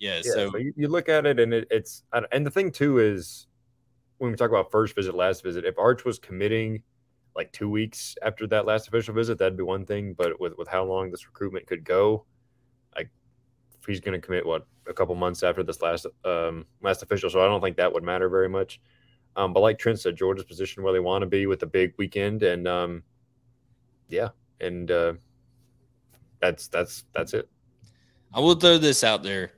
yeah, 0.00 0.20
yeah, 0.24 0.32
so, 0.32 0.56
you, 0.56 0.72
you, 0.76 0.88
look 0.88 1.10
at 1.10 1.26
it, 1.26 1.38
and 1.38 1.52
it, 1.52 1.68
it's 1.70 2.04
and 2.32 2.46
the 2.46 2.50
thing 2.50 2.72
too 2.72 2.98
is 2.98 3.46
when 4.16 4.30
we 4.30 4.36
talk 4.36 4.48
about 4.48 4.70
first 4.70 4.96
visit, 4.96 5.14
last 5.14 5.42
visit, 5.42 5.64
if 5.66 5.78
Arch 5.78 6.04
was 6.04 6.18
committing 6.18 6.82
like 7.36 7.52
two 7.52 7.68
weeks 7.70 8.16
after 8.22 8.46
that 8.46 8.66
last 8.66 8.88
official 8.88 9.14
visit, 9.14 9.38
that'd 9.38 9.58
be 9.58 9.62
one 9.62 9.84
thing. 9.84 10.14
But 10.14 10.40
with 10.40 10.54
with 10.56 10.68
how 10.68 10.84
long 10.84 11.10
this 11.10 11.26
recruitment 11.26 11.66
could 11.66 11.84
go, 11.84 12.24
like 12.96 13.10
he's 13.86 14.00
going 14.00 14.18
to 14.18 14.26
commit 14.26 14.46
what 14.46 14.66
a 14.88 14.94
couple 14.94 15.14
months 15.14 15.42
after 15.42 15.62
this 15.62 15.82
last 15.82 16.06
um 16.24 16.64
last 16.82 17.02
official, 17.02 17.28
so 17.28 17.44
I 17.44 17.46
don't 17.46 17.60
think 17.60 17.76
that 17.76 17.92
would 17.92 18.02
matter 18.02 18.30
very 18.30 18.48
much. 18.48 18.80
Um, 19.36 19.52
but 19.52 19.60
like 19.60 19.78
Trent 19.78 20.00
said, 20.00 20.16
Georgia's 20.16 20.46
position 20.46 20.82
where 20.82 20.92
they 20.92 21.00
want 21.00 21.22
to 21.22 21.26
be 21.26 21.46
with 21.46 21.62
a 21.62 21.66
big 21.66 21.92
weekend, 21.98 22.42
and 22.42 22.66
um, 22.66 23.02
yeah, 24.08 24.28
and 24.60 24.90
uh, 24.90 25.12
that's 26.40 26.68
that's 26.68 27.04
that's 27.12 27.34
it. 27.34 27.48
I 28.32 28.40
will 28.40 28.54
throw 28.54 28.78
this 28.78 29.04
out 29.04 29.22
there, 29.22 29.52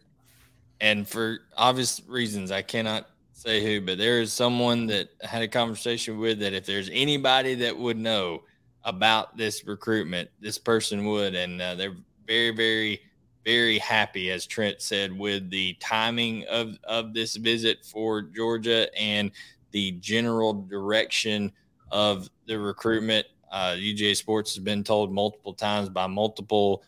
and 0.83 1.09
for 1.09 1.39
obvious 1.57 2.03
reasons, 2.09 2.51
I 2.51 2.61
cannot 2.61 3.07
say 3.33 3.65
who, 3.65 3.81
but 3.81 3.99
there 3.99 4.21
is 4.21 4.33
someone 4.33 4.89
that 4.89 5.11
I 5.23 5.29
had 5.29 5.43
a 5.43 5.49
conversation 5.49 6.19
with 6.19 6.41
that 6.41 6.53
if 6.53 6.67
there's 6.67 6.91
anybody 6.93 7.55
that 7.55 7.79
would 7.79 7.97
know 7.97 8.43
about 8.85 9.37
this 9.37 9.65
recruitment, 9.65 10.29
this 10.41 10.59
person 10.59 11.07
would, 11.07 11.37
and 11.37 11.63
uh, 11.63 11.77
they're 11.77 11.95
very, 12.27 12.51
very, 12.51 13.01
very 13.45 13.79
happy, 13.79 14.33
as 14.33 14.45
Trent 14.45 14.83
said, 14.83 15.17
with 15.17 15.51
the 15.51 15.75
timing 15.75 16.45
of 16.47 16.77
of 16.83 17.15
this 17.15 17.37
visit 17.37 17.85
for 17.85 18.23
Georgia 18.23 18.93
and 18.99 19.31
the 19.71 19.93
general 19.93 20.53
direction 20.53 21.53
of 21.93 22.29
the 22.47 22.59
recruitment. 22.59 23.27
Uh, 23.53 23.77
UGA 23.77 24.17
Sports 24.17 24.55
has 24.57 24.65
been 24.65 24.83
told 24.83 25.13
multiple 25.13 25.55
times 25.55 25.89
by 25.89 26.09
multiple 26.09 26.83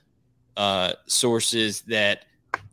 uh, 0.56 0.94
sources 1.06 1.82
that 1.82 2.24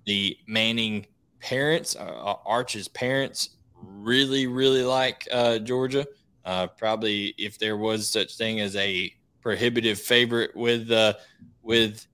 the 0.05 0.37
Manning 0.47 1.05
parents, 1.39 1.95
uh, 1.95 2.35
Arch's 2.45 2.87
parents, 2.87 3.51
really, 3.75 4.47
really 4.47 4.83
like 4.83 5.27
uh, 5.31 5.59
Georgia. 5.59 6.05
Uh, 6.45 6.67
probably, 6.67 7.33
if 7.37 7.57
there 7.59 7.77
was 7.77 8.09
such 8.09 8.35
thing 8.35 8.59
as 8.59 8.75
a 8.75 9.13
prohibitive 9.41 9.99
favorite 9.99 10.55
with 10.55 10.91
uh, 10.91 11.13
with 11.61 12.07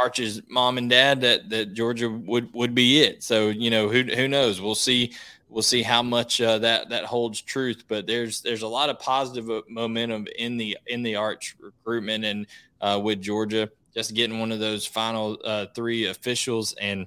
Arch's 0.00 0.40
mom 0.48 0.78
and 0.78 0.90
dad, 0.90 1.20
that 1.20 1.48
that 1.50 1.74
Georgia 1.74 2.08
would 2.08 2.52
would 2.54 2.74
be 2.74 3.02
it. 3.02 3.22
So 3.22 3.48
you 3.48 3.70
know, 3.70 3.88
who 3.88 4.02
who 4.02 4.28
knows? 4.28 4.60
We'll 4.60 4.74
see 4.74 5.12
we'll 5.48 5.62
see 5.62 5.82
how 5.82 6.02
much 6.02 6.40
uh, 6.40 6.58
that 6.58 6.88
that 6.88 7.04
holds 7.04 7.40
truth. 7.40 7.84
But 7.88 8.06
there's 8.06 8.40
there's 8.40 8.62
a 8.62 8.68
lot 8.68 8.90
of 8.90 8.98
positive 8.98 9.50
uh, 9.50 9.62
momentum 9.68 10.26
in 10.38 10.56
the 10.56 10.76
in 10.86 11.02
the 11.02 11.16
arch 11.16 11.56
recruitment 11.60 12.24
and 12.24 12.46
uh, 12.80 13.00
with 13.02 13.20
Georgia 13.20 13.70
just 13.96 14.14
getting 14.14 14.38
one 14.38 14.52
of 14.52 14.60
those 14.60 14.84
final 14.84 15.38
uh, 15.44 15.66
three 15.74 16.06
officials, 16.06 16.74
and 16.74 17.06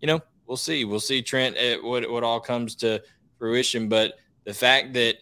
you 0.00 0.06
know 0.06 0.20
we'll 0.46 0.56
see 0.56 0.84
we'll 0.84 0.98
see 0.98 1.20
Trent 1.20 1.56
at 1.56 1.82
what 1.82 2.10
what 2.10 2.24
all 2.24 2.40
comes 2.40 2.74
to 2.76 3.02
fruition. 3.38 3.88
But 3.88 4.14
the 4.44 4.54
fact 4.54 4.94
that 4.94 5.16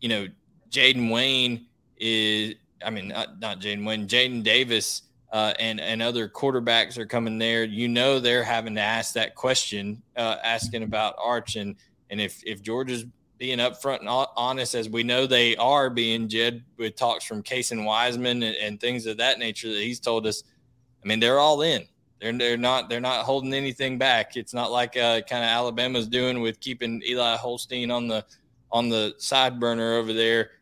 you 0.00 0.08
know 0.08 0.26
Jayden 0.70 1.12
Wayne 1.12 1.66
is 1.98 2.54
I 2.84 2.90
mean 2.90 3.08
not 3.08 3.40
not 3.40 3.60
Jayden 3.60 3.86
Wayne 3.86 4.08
Jadyn 4.08 4.42
Davis 4.42 5.02
uh, 5.32 5.52
and 5.58 5.78
and 5.80 6.00
other 6.00 6.28
quarterbacks 6.28 6.96
are 6.96 7.06
coming 7.06 7.38
there, 7.38 7.64
you 7.64 7.88
know 7.88 8.18
they're 8.18 8.44
having 8.44 8.74
to 8.76 8.80
ask 8.80 9.14
that 9.14 9.34
question, 9.34 10.02
uh, 10.16 10.36
asking 10.42 10.82
about 10.82 11.14
Arch 11.22 11.56
and 11.56 11.76
and 12.08 12.20
if 12.20 12.42
if 12.44 12.62
Georgia's 12.62 13.04
being 13.42 13.58
upfront 13.58 13.98
and 13.98 14.08
honest 14.36 14.76
as 14.76 14.88
we 14.88 15.02
know 15.02 15.26
they 15.26 15.56
are 15.56 15.90
being 15.90 16.28
Jed 16.28 16.62
with 16.78 16.94
talks 16.94 17.24
from 17.24 17.42
Kasen 17.42 17.84
Wiseman 17.84 18.40
and, 18.44 18.54
and, 18.54 18.80
things 18.80 19.04
of 19.04 19.16
that 19.16 19.40
nature 19.40 19.66
that 19.66 19.80
he's 19.80 19.98
told 19.98 20.28
us. 20.28 20.44
I 21.02 21.08
mean, 21.08 21.18
they're 21.18 21.40
all 21.40 21.62
in. 21.62 21.84
They're 22.20 22.32
they're 22.32 22.56
not 22.56 22.88
they're 22.88 23.00
not 23.00 23.24
holding 23.24 23.52
anything 23.52 23.98
back. 23.98 24.36
It's 24.36 24.54
not 24.54 24.70
like 24.70 24.96
uh, 24.96 25.22
kind 25.22 25.42
of 25.42 25.48
Alabama's 25.48 26.06
doing 26.06 26.40
with 26.40 26.60
keeping 26.60 27.02
Eli 27.04 27.34
Holstein 27.34 27.90
on 27.90 28.06
the 28.06 28.24
on 28.70 28.88
the 28.88 29.14
side 29.18 29.58
burner 29.58 29.94
over 29.94 30.12
there. 30.12 30.52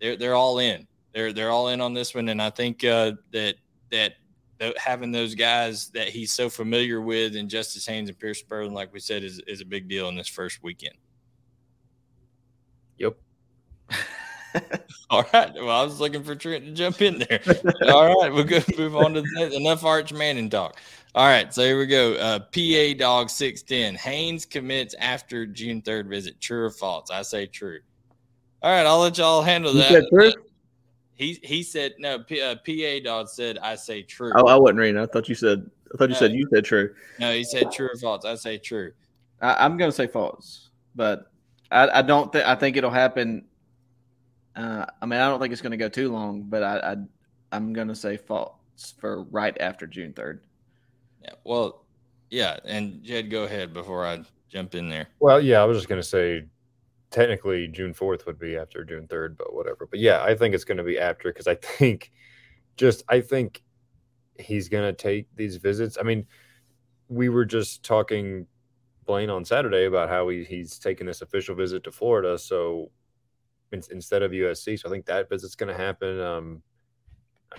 They're 0.00 0.16
they're 0.16 0.34
all 0.34 0.60
in. 0.60 0.88
They're 1.12 1.34
they're 1.34 1.50
all 1.50 1.68
in 1.68 1.82
on 1.82 1.92
this 1.92 2.14
one, 2.14 2.30
and 2.30 2.40
I 2.40 2.48
think 2.48 2.82
uh, 2.84 3.12
that 3.32 3.56
that 3.90 4.14
having 4.78 5.12
those 5.12 5.34
guys 5.34 5.90
that 5.90 6.08
he's 6.08 6.32
so 6.32 6.48
familiar 6.48 7.02
with 7.02 7.36
and 7.36 7.50
Justice 7.50 7.86
Haynes 7.86 8.08
and 8.08 8.18
Pearce 8.18 8.42
Spurlin, 8.42 8.72
like 8.72 8.94
we 8.94 9.00
said, 9.00 9.24
is, 9.24 9.40
is 9.46 9.60
a 9.60 9.66
big 9.66 9.90
deal 9.90 10.08
in 10.08 10.16
this 10.16 10.28
first 10.28 10.62
weekend. 10.62 10.94
Yep. 13.00 13.16
All 15.10 15.24
right. 15.32 15.52
Well, 15.54 15.70
I 15.70 15.82
was 15.82 15.98
looking 16.00 16.22
for 16.22 16.36
Trent 16.36 16.64
to 16.66 16.72
jump 16.72 17.02
in 17.02 17.18
there. 17.18 17.40
All 17.88 18.20
right. 18.20 18.32
We're 18.32 18.44
going 18.44 18.62
to 18.62 18.76
move 18.76 18.94
on 18.94 19.14
to 19.14 19.22
the, 19.22 19.56
enough 19.56 19.84
Arch 19.84 20.12
Manning 20.12 20.50
talk. 20.50 20.78
All 21.14 21.26
right. 21.26 21.52
So 21.52 21.62
here 21.62 21.78
we 21.78 21.86
go. 21.86 22.14
Uh, 22.14 22.38
PA 22.38 22.98
Dog 22.98 23.30
610. 23.30 23.96
Haynes 23.96 24.44
commits 24.44 24.94
after 25.00 25.46
June 25.46 25.82
3rd 25.82 26.08
visit. 26.08 26.40
True 26.40 26.66
or 26.66 26.70
false? 26.70 27.10
I 27.10 27.22
say 27.22 27.46
true. 27.46 27.80
All 28.62 28.70
right. 28.70 28.86
I'll 28.86 29.00
let 29.00 29.18
y'all 29.18 29.42
handle 29.42 29.72
that. 29.74 30.36
He 31.14 31.38
he 31.42 31.62
said 31.62 31.92
no. 31.98 32.20
P, 32.20 32.40
uh, 32.40 32.54
PA 32.54 33.04
dog 33.04 33.28
said 33.28 33.58
I 33.58 33.74
say 33.74 34.00
true. 34.00 34.32
Oh, 34.34 34.46
I 34.46 34.56
wasn't 34.56 34.78
reading. 34.78 34.98
I 34.98 35.04
thought 35.04 35.28
you 35.28 35.34
said. 35.34 35.70
I 35.92 35.98
thought 35.98 36.08
you 36.08 36.14
no, 36.14 36.18
said 36.18 36.32
you 36.32 36.48
said 36.50 36.64
true. 36.64 36.94
No, 37.18 37.34
he 37.34 37.44
said 37.44 37.70
true 37.70 37.90
or 37.92 37.98
false. 37.98 38.24
I 38.24 38.36
say 38.36 38.56
true. 38.56 38.92
I, 39.42 39.66
am 39.66 39.76
going 39.76 39.90
to 39.90 39.94
say 39.94 40.06
false, 40.06 40.70
but 40.94 41.29
I, 41.70 41.98
I 41.98 42.02
don't 42.02 42.32
think 42.32 42.46
I 42.46 42.54
think 42.54 42.76
it'll 42.76 42.90
happen. 42.90 43.46
Uh, 44.56 44.86
I 45.00 45.06
mean, 45.06 45.20
I 45.20 45.28
don't 45.28 45.40
think 45.40 45.52
it's 45.52 45.62
going 45.62 45.70
to 45.70 45.76
go 45.76 45.88
too 45.88 46.12
long, 46.12 46.42
but 46.42 46.62
I, 46.62 46.92
I 46.92 46.96
I'm 47.52 47.72
going 47.72 47.88
to 47.88 47.94
say 47.94 48.16
false 48.16 48.54
for 48.98 49.24
right 49.24 49.56
after 49.60 49.86
June 49.86 50.12
third. 50.12 50.44
Yeah. 51.22 51.34
Well, 51.44 51.84
yeah, 52.30 52.58
and 52.64 53.02
Jed, 53.02 53.30
go 53.30 53.44
ahead 53.44 53.74
before 53.74 54.06
I 54.06 54.22
jump 54.48 54.74
in 54.74 54.88
there. 54.88 55.08
Well, 55.18 55.40
yeah, 55.40 55.60
I 55.60 55.64
was 55.64 55.78
just 55.78 55.88
going 55.88 56.00
to 56.00 56.06
say 56.06 56.44
technically 57.10 57.68
June 57.68 57.92
4th 57.92 58.26
would 58.26 58.38
be 58.38 58.56
after 58.56 58.84
June 58.84 59.06
3rd, 59.08 59.36
but 59.36 59.54
whatever. 59.54 59.86
But 59.90 59.98
yeah, 59.98 60.22
I 60.22 60.34
think 60.34 60.54
it's 60.54 60.64
going 60.64 60.78
to 60.78 60.84
be 60.84 60.98
after 60.98 61.30
because 61.30 61.46
I 61.46 61.56
think 61.56 62.12
just, 62.76 63.02
I 63.08 63.20
think 63.20 63.62
he's 64.38 64.68
going 64.68 64.84
to 64.84 64.92
take 64.92 65.26
these 65.34 65.56
visits. 65.56 65.98
I 65.98 66.04
mean, 66.04 66.26
we 67.08 67.28
were 67.28 67.44
just 67.44 67.82
talking, 67.82 68.46
Blayne, 69.10 69.28
on 69.28 69.44
Saturday 69.44 69.86
about 69.86 70.08
how 70.08 70.28
he, 70.28 70.44
he's 70.44 70.78
taking 70.78 71.06
this 71.06 71.20
official 71.20 71.56
visit 71.56 71.82
to 71.82 71.90
Florida. 71.90 72.38
So 72.38 72.92
in, 73.72 73.82
instead 73.90 74.22
of 74.22 74.30
USC, 74.30 74.78
so 74.78 74.88
I 74.88 74.92
think 74.92 75.06
that 75.06 75.28
visit's 75.28 75.56
going 75.56 75.74
to 75.74 75.82
happen. 75.82 76.20
Um, 76.20 76.62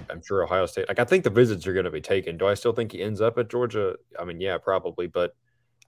I'm 0.09 0.21
sure 0.23 0.43
Ohio 0.43 0.65
State, 0.65 0.87
like, 0.87 0.99
I 0.99 1.03
think 1.03 1.25
the 1.25 1.29
visits 1.29 1.67
are 1.67 1.73
going 1.73 1.83
to 1.83 1.91
be 1.91 1.99
taken. 1.99 2.37
Do 2.37 2.47
I 2.47 2.53
still 2.53 2.71
think 2.71 2.93
he 2.93 3.01
ends 3.01 3.19
up 3.19 3.37
at 3.37 3.49
Georgia? 3.49 3.95
I 4.17 4.23
mean, 4.23 4.39
yeah, 4.39 4.57
probably, 4.57 5.07
but 5.07 5.35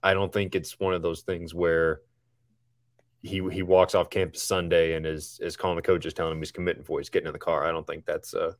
I 0.02 0.12
don't 0.12 0.30
think 0.30 0.54
it's 0.54 0.78
one 0.78 0.92
of 0.92 1.00
those 1.00 1.22
things 1.22 1.54
where 1.54 2.02
he 3.22 3.40
he 3.50 3.62
walks 3.62 3.94
off 3.94 4.10
campus 4.10 4.42
Sunday 4.42 4.96
and 4.96 5.06
is 5.06 5.40
is 5.42 5.56
calling 5.56 5.76
the 5.76 5.82
coaches 5.82 6.12
telling 6.12 6.32
him 6.32 6.40
he's 6.40 6.52
committing 6.52 6.84
for. 6.84 7.00
he's 7.00 7.08
getting 7.08 7.26
in 7.26 7.32
the 7.32 7.38
car. 7.38 7.64
I 7.64 7.72
don't 7.72 7.86
think 7.86 8.04
that's 8.04 8.34
uh 8.34 8.52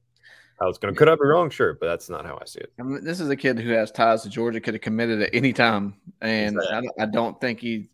how 0.59 0.67
was 0.67 0.79
going 0.79 0.95
to. 0.95 0.99
Could 0.99 1.09
I 1.09 1.15
be 1.15 1.27
wrong? 1.27 1.51
Sure, 1.51 1.75
but 1.75 1.87
that's 1.87 2.09
not 2.09 2.25
how 2.25 2.39
I 2.41 2.45
see 2.45 2.61
it. 2.61 2.73
I 2.79 2.83
mean, 2.83 3.05
this 3.05 3.21
is 3.21 3.29
a 3.29 3.37
kid 3.37 3.59
who 3.59 3.71
has 3.71 3.91
ties 3.91 4.23
to 4.23 4.29
Georgia. 4.29 4.61
Could 4.61 4.75
have 4.75 4.81
committed 4.81 5.23
at 5.23 5.31
any 5.33 5.53
time, 5.53 5.95
and 6.21 6.57
exactly. 6.57 6.91
I, 6.99 7.03
I, 7.03 7.07
don't 7.07 7.41
think 7.41 7.61
he. 7.61 7.89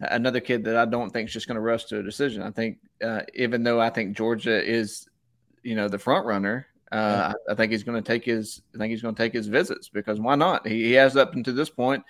Another 0.00 0.40
kid 0.40 0.64
that 0.64 0.76
I 0.76 0.86
don't 0.86 1.10
think 1.10 1.28
is 1.28 1.32
just 1.32 1.46
going 1.46 1.56
to 1.56 1.60
rush 1.60 1.84
to 1.86 1.98
a 1.98 2.02
decision. 2.02 2.42
I 2.42 2.50
think, 2.50 2.78
uh, 3.04 3.22
even 3.34 3.62
though 3.62 3.80
I 3.80 3.90
think 3.90 4.16
Georgia 4.16 4.64
is, 4.64 5.06
you 5.62 5.74
know, 5.76 5.88
the 5.88 5.98
front 5.98 6.26
runner, 6.26 6.66
uh. 6.90 7.34
I, 7.48 7.52
I, 7.52 7.54
think 7.54 7.70
he's 7.70 7.84
going 7.84 8.02
to 8.02 8.06
take 8.06 8.24
his. 8.24 8.62
I 8.74 8.78
think 8.78 8.90
he's 8.90 9.02
going 9.02 9.14
to 9.14 9.22
take 9.22 9.32
his 9.32 9.46
visits 9.46 9.88
because 9.88 10.18
why 10.18 10.34
not? 10.34 10.66
He, 10.66 10.84
he 10.84 10.92
has 10.92 11.16
up 11.16 11.34
until 11.34 11.54
this 11.54 11.70
point. 11.70 12.02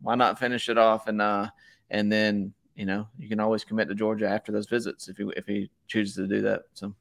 Why 0.00 0.14
not 0.14 0.38
finish 0.38 0.68
it 0.68 0.78
off 0.78 1.08
and 1.08 1.20
uh 1.20 1.48
and 1.90 2.12
then 2.12 2.52
you 2.78 2.86
know, 2.86 3.08
you 3.18 3.28
can 3.28 3.40
always 3.40 3.64
commit 3.64 3.88
to 3.88 3.94
Georgia 3.94 4.28
after 4.28 4.52
those 4.52 4.68
visits 4.68 5.08
if 5.08 5.16
he 5.16 5.28
if 5.36 5.46
he 5.46 5.68
chooses 5.88 6.14
to 6.14 6.28
do 6.28 6.40
that. 6.42 6.62
So, 6.74 6.94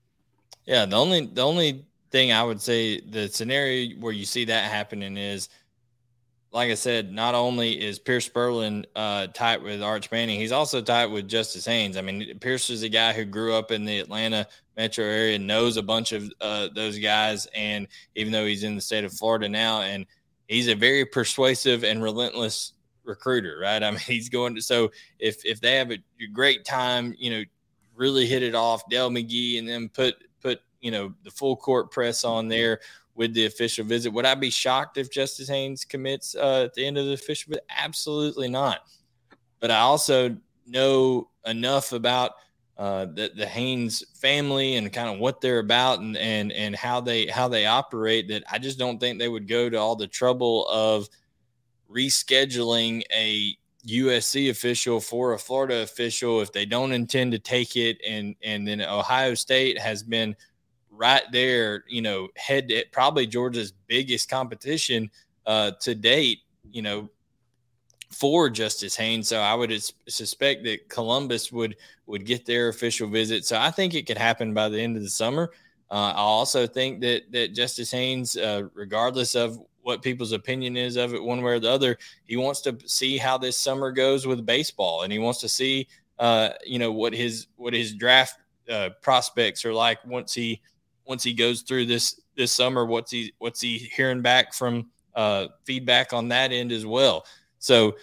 yeah, 0.66 0.88
the 0.88 0.96
only 0.96 1.28
the 1.28 1.44
only 1.44 1.86
thing 2.12 2.32
I 2.32 2.44
would 2.44 2.62
say 2.62 3.00
the 3.02 3.28
scenario 3.28 3.96
where 4.00 4.14
you 4.14 4.26
see 4.26 4.46
that 4.46 4.72
happening 4.72 5.18
is 5.18 5.50
like 6.52 6.72
I 6.72 6.76
said, 6.76 7.12
not 7.12 7.36
only 7.36 7.80
is 7.80 8.00
Pearce 8.00 8.28
Spurlin 8.28 8.86
uh, 8.96 9.28
tight 9.28 9.62
with 9.62 9.84
Arch 9.84 10.10
Manning, 10.12 10.40
he's 10.40 10.52
also 10.52 10.82
tight 10.82 11.08
with 11.08 11.28
Justice 11.28 11.66
Haynes. 11.66 11.98
I 11.98 12.02
mean, 12.02 12.40
Pearce 12.40 12.70
is 12.70 12.84
a 12.84 12.90
guy 12.90 13.14
who 13.14 13.26
grew 13.26 13.54
up 13.54 13.72
in 13.72 13.86
the 13.86 14.00
Atlanta 14.00 14.48
metro 14.76 15.06
area, 15.06 15.38
knows 15.38 15.78
a 15.78 15.84
bunch 15.84 16.14
of 16.14 16.32
uh, 16.40 16.70
those 16.74 16.98
guys, 17.00 17.48
and 17.54 17.88
even 18.16 18.32
though 18.32 18.46
he's 18.46 18.64
in 18.64 18.76
the 18.76 18.82
state 18.82 19.04
of 19.04 19.14
Florida 19.14 19.50
now, 19.50 19.82
and 19.82 20.06
he's 20.48 20.68
a 20.68 20.76
very 20.76 21.06
persuasive 21.06 21.84
and 21.84 22.02
relentless 22.02 22.74
recruiter, 23.04 23.60
right? 23.62 23.84
I 23.84 23.92
mean, 23.92 24.00
he's 24.06 24.30
going 24.30 24.56
to 24.56 24.62
so 24.62 24.92
if 25.20 25.46
if 25.46 25.60
they 25.60 25.76
have 25.76 25.92
a 25.92 26.00
great 26.32 26.66
time, 26.66 27.14
you 27.18 27.32
know, 27.32 27.44
really 27.96 28.26
hit 28.26 28.44
it 28.44 28.56
off, 28.56 28.88
Dell 28.90 29.10
McGee, 29.10 29.60
and 29.60 29.68
then 29.68 29.90
put 29.90 30.16
you 30.82 30.92
know 30.92 31.14
the 31.24 31.32
full 31.32 31.56
court 31.56 31.92
press 31.92 32.24
on 32.24 32.48
there 32.48 32.80
with 33.16 33.34
the 33.34 33.46
official 33.46 33.84
visit. 33.84 34.12
Would 34.14 34.26
I 34.26 34.36
be 34.36 34.50
shocked 34.50 34.98
if 34.98 35.12
Justice 35.12 35.50
Haynes 35.50 35.84
commits 35.84 36.36
uh, 36.36 36.66
at 36.66 36.74
the 36.76 36.86
end 36.86 36.98
of 36.98 37.08
the 37.08 37.14
official 37.14 37.50
visit? 37.50 37.66
Absolutely 37.76 38.48
not. 38.48 38.82
But 39.60 39.72
I 39.72 39.80
also 39.80 40.38
know 40.68 41.30
enough 41.46 41.92
about 41.94 42.34
uh, 42.78 43.06
the, 43.06 43.32
the 43.36 43.46
Haynes 43.46 44.04
family 44.14 44.76
and 44.76 44.94
kind 44.94 45.10
of 45.10 45.20
what 45.20 45.42
they're 45.42 45.60
about 45.60 46.00
and, 46.00 46.16
and 46.16 46.52
and 46.52 46.76
how 46.76 47.02
they 47.02 47.26
how 47.26 47.48
they 47.48 47.66
operate 47.66 48.28
that 48.28 48.44
I 48.52 48.60
just 48.60 48.78
don't 48.78 49.00
think 49.00 49.18
they 49.18 49.30
would 49.30 49.48
go 49.48 49.68
to 49.68 49.78
all 49.78 49.96
the 49.96 50.08
trouble 50.08 50.68
of 50.68 51.10
rescheduling 51.90 53.02
a 53.12 53.58
USC 53.88 54.52
official 54.52 55.00
for 55.00 55.34
a 55.34 55.40
Florida 55.40 55.82
official 55.82 56.42
if 56.42 56.52
they 56.52 56.66
don't 56.66 56.92
intend 56.92 57.32
to 57.32 57.40
take 57.40 57.76
it 57.76 57.98
and 58.08 58.36
and 58.44 58.68
then 58.68 58.82
Ohio 58.82 59.34
State 59.34 59.80
has 59.80 60.04
been 60.04 60.36
right 60.98 61.24
there, 61.32 61.84
you 61.88 62.02
know, 62.02 62.28
head 62.36 62.68
to 62.70 62.84
probably 62.92 63.28
Georgia's 63.28 63.74
biggest 63.88 64.30
competition 64.30 65.10
uh, 65.46 65.72
to 65.82 65.96
date, 65.96 66.40
you 66.72 66.82
know, 66.82 67.10
for 68.12 68.50
Justice 68.50 68.96
Haynes. 68.96 69.28
So 69.28 69.40
I 69.40 69.54
would 69.54 69.72
suspect 70.08 70.64
that 70.64 70.90
Columbus 70.90 71.52
would 71.52 71.76
would 72.06 72.26
get 72.26 72.46
their 72.46 72.70
official 72.70 73.08
visit. 73.08 73.46
So 73.46 73.60
I 73.60 73.72
think 73.72 73.94
it 73.94 74.08
could 74.08 74.18
happen 74.18 74.54
by 74.54 74.70
the 74.70 74.80
end 74.80 74.98
of 74.98 75.04
the 75.04 75.10
summer. 75.10 75.52
Uh, 75.90 76.14
I 76.16 76.20
also 76.20 76.68
think 76.68 77.02
that 77.02 77.32
that 77.32 77.54
Justice 77.54 77.92
Haynes, 77.92 78.38
uh, 78.38 78.64
regardless 78.74 79.36
of 79.36 79.60
what 79.82 80.02
people's 80.02 80.34
opinion 80.34 80.76
is 80.76 80.98
of 80.98 81.14
it, 81.14 81.24
one 81.24 81.42
way 81.42 81.54
or 81.54 81.60
the 81.60 81.72
other, 81.72 81.98
he 82.26 82.36
wants 82.36 82.60
to 82.62 82.78
see 82.86 83.18
how 83.18 83.38
this 83.38 83.58
summer 83.58 83.92
goes 83.92 84.28
with 84.28 84.46
baseball, 84.46 85.04
and 85.04 85.14
he 85.14 85.20
wants 85.20 85.40
to 85.40 85.48
see, 85.48 85.88
uh, 86.20 86.50
you 86.66 86.80
know, 86.80 86.92
what 86.92 87.14
his 87.14 87.48
what 87.56 87.74
his 87.74 87.94
draft 87.94 88.38
uh, 88.70 88.90
prospects 89.02 89.64
are 89.64 89.74
like 89.74 90.04
once 90.06 90.34
he 90.34 90.62
once 91.08 91.24
he 91.24 91.34
goes 91.34 91.62
through 91.62 91.86
this 91.86 92.20
this 92.36 92.52
summer 92.52 92.86
what's 92.86 93.12
he 93.12 93.34
what's 93.40 93.62
he 93.62 93.78
hearing 93.78 94.22
back 94.22 94.54
from 94.54 94.90
uh, 95.16 95.48
feedback 95.66 96.14
on 96.14 96.28
that 96.28 96.52
end 96.52 96.72
as 96.72 96.86
well. 96.86 97.26
So 97.60 97.96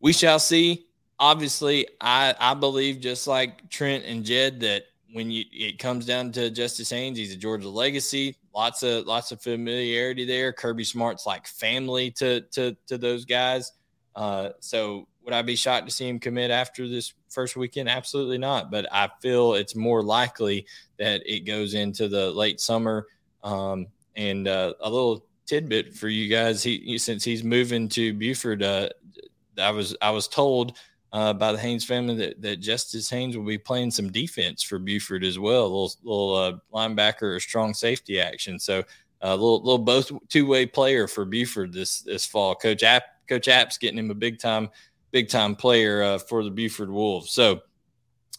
we 0.00 0.12
shall 0.12 0.38
see. 0.38 0.84
Obviously 1.20 1.84
i 2.00 2.32
i 2.38 2.54
believe 2.54 3.00
just 3.00 3.26
like 3.26 3.68
trent 3.70 4.04
and 4.04 4.24
jed 4.24 4.60
that 4.60 4.84
when 5.12 5.32
you 5.32 5.44
it 5.50 5.76
comes 5.76 6.06
down 6.06 6.30
to 6.30 6.48
justice 6.48 6.90
haynes 6.90 7.18
he's 7.18 7.32
a 7.32 7.36
georgia 7.36 7.68
legacy. 7.68 8.36
Lots 8.54 8.82
of 8.84 9.06
lots 9.06 9.32
of 9.32 9.40
familiarity 9.40 10.24
there. 10.24 10.52
Kirby 10.52 10.84
smart's 10.84 11.26
like 11.26 11.46
family 11.46 12.10
to 12.12 12.42
to 12.52 12.76
to 12.86 12.98
those 12.98 13.24
guys. 13.24 13.72
Uh, 14.14 14.50
so 14.60 15.06
would 15.28 15.34
I 15.34 15.42
be 15.42 15.56
shocked 15.56 15.86
to 15.86 15.94
see 15.94 16.08
him 16.08 16.18
commit 16.18 16.50
after 16.50 16.88
this 16.88 17.12
first 17.28 17.54
weekend? 17.54 17.86
Absolutely 17.86 18.38
not. 18.38 18.70
But 18.70 18.86
I 18.90 19.10
feel 19.20 19.52
it's 19.52 19.76
more 19.76 20.02
likely 20.02 20.64
that 20.98 21.20
it 21.26 21.40
goes 21.40 21.74
into 21.74 22.08
the 22.08 22.30
late 22.30 22.62
summer. 22.62 23.06
Um, 23.44 23.88
and 24.16 24.48
uh, 24.48 24.72
a 24.80 24.88
little 24.88 25.26
tidbit 25.44 25.92
for 25.92 26.08
you 26.08 26.30
guys: 26.30 26.62
he 26.62 26.96
since 26.96 27.24
he's 27.24 27.44
moving 27.44 27.90
to 27.90 28.14
Buford, 28.14 28.62
uh, 28.62 28.88
I 29.58 29.70
was 29.70 29.94
I 30.00 30.08
was 30.12 30.28
told 30.28 30.78
uh, 31.12 31.34
by 31.34 31.52
the 31.52 31.58
Haynes 31.58 31.84
family 31.84 32.16
that, 32.16 32.40
that 32.40 32.60
Justice 32.60 33.10
Haynes 33.10 33.36
will 33.36 33.44
be 33.44 33.58
playing 33.58 33.90
some 33.90 34.10
defense 34.10 34.62
for 34.62 34.78
Buford 34.78 35.24
as 35.24 35.38
well, 35.38 35.60
a 35.60 35.64
little 35.64 35.92
little 36.04 36.34
uh, 36.36 36.52
linebacker 36.72 37.36
or 37.36 37.40
strong 37.40 37.74
safety 37.74 38.18
action. 38.18 38.58
So 38.58 38.82
a 39.20 39.32
little 39.32 39.62
little 39.62 39.76
both 39.76 40.10
two 40.30 40.46
way 40.46 40.64
player 40.64 41.06
for 41.06 41.26
Buford 41.26 41.74
this 41.74 42.00
this 42.00 42.24
fall. 42.24 42.54
Coach 42.54 42.82
App 42.82 43.04
Coach 43.28 43.46
App's 43.48 43.76
getting 43.76 43.98
him 43.98 44.10
a 44.10 44.14
big 44.14 44.38
time 44.38 44.70
big 45.10 45.28
time 45.28 45.54
player 45.54 46.02
uh, 46.02 46.18
for 46.18 46.44
the 46.44 46.50
Buford 46.50 46.90
Wolves. 46.90 47.30
So 47.30 47.60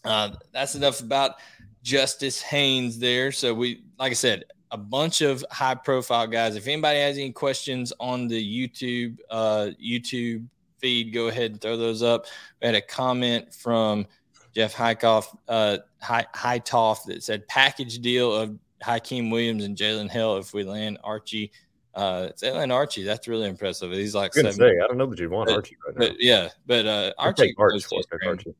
uh, 0.03 0.31
that's 0.51 0.75
enough 0.75 1.01
about 1.01 1.35
Justice 1.83 2.41
Haynes 2.41 2.99
there. 2.99 3.31
So 3.31 3.53
we, 3.53 3.83
like 3.97 4.11
I 4.11 4.15
said, 4.15 4.45
a 4.71 4.77
bunch 4.77 5.21
of 5.21 5.43
high 5.51 5.75
profile 5.75 6.27
guys. 6.27 6.55
If 6.55 6.67
anybody 6.67 6.99
has 6.99 7.17
any 7.17 7.31
questions 7.31 7.91
on 7.99 8.27
the 8.27 8.39
YouTube 8.39 9.17
uh, 9.29 9.69
YouTube 9.83 10.45
feed, 10.77 11.13
go 11.13 11.27
ahead 11.27 11.51
and 11.51 11.61
throw 11.61 11.75
those 11.75 12.03
up. 12.03 12.25
We 12.61 12.67
had 12.67 12.75
a 12.75 12.81
comment 12.81 13.53
from 13.53 14.05
Jeff 14.55 14.73
Hightoff, 14.73 15.35
uh, 15.47 15.77
Hightoff 16.01 17.05
that 17.05 17.23
said 17.23 17.47
package 17.47 17.99
deal 17.99 18.33
of 18.33 18.57
Hykeem 18.83 19.31
Williams 19.31 19.63
and 19.65 19.75
Jalen 19.75 20.09
Hill 20.09 20.37
if 20.37 20.53
we 20.53 20.63
land 20.63 20.99
Archie 21.03 21.51
uh, 21.99 22.27
it's 22.29 22.43
Atlanta 22.43 22.73
Archie. 22.73 23.03
That's 23.03 23.27
really 23.27 23.49
impressive. 23.49 23.91
He's 23.91 24.15
like 24.15 24.37
I, 24.37 24.49
say, 24.51 24.79
I 24.81 24.87
don't 24.87 24.97
know 24.97 25.05
that 25.05 25.19
you 25.19 25.29
want 25.29 25.49
but, 25.49 25.55
Archie 25.57 25.75
right 25.85 25.97
now. 25.97 26.07
But 26.07 26.15
yeah, 26.21 26.49
but 26.65 26.85
uh, 26.85 27.11
Archie, 27.17 27.53
Archie, 27.57 27.85
Archie. 28.25 28.55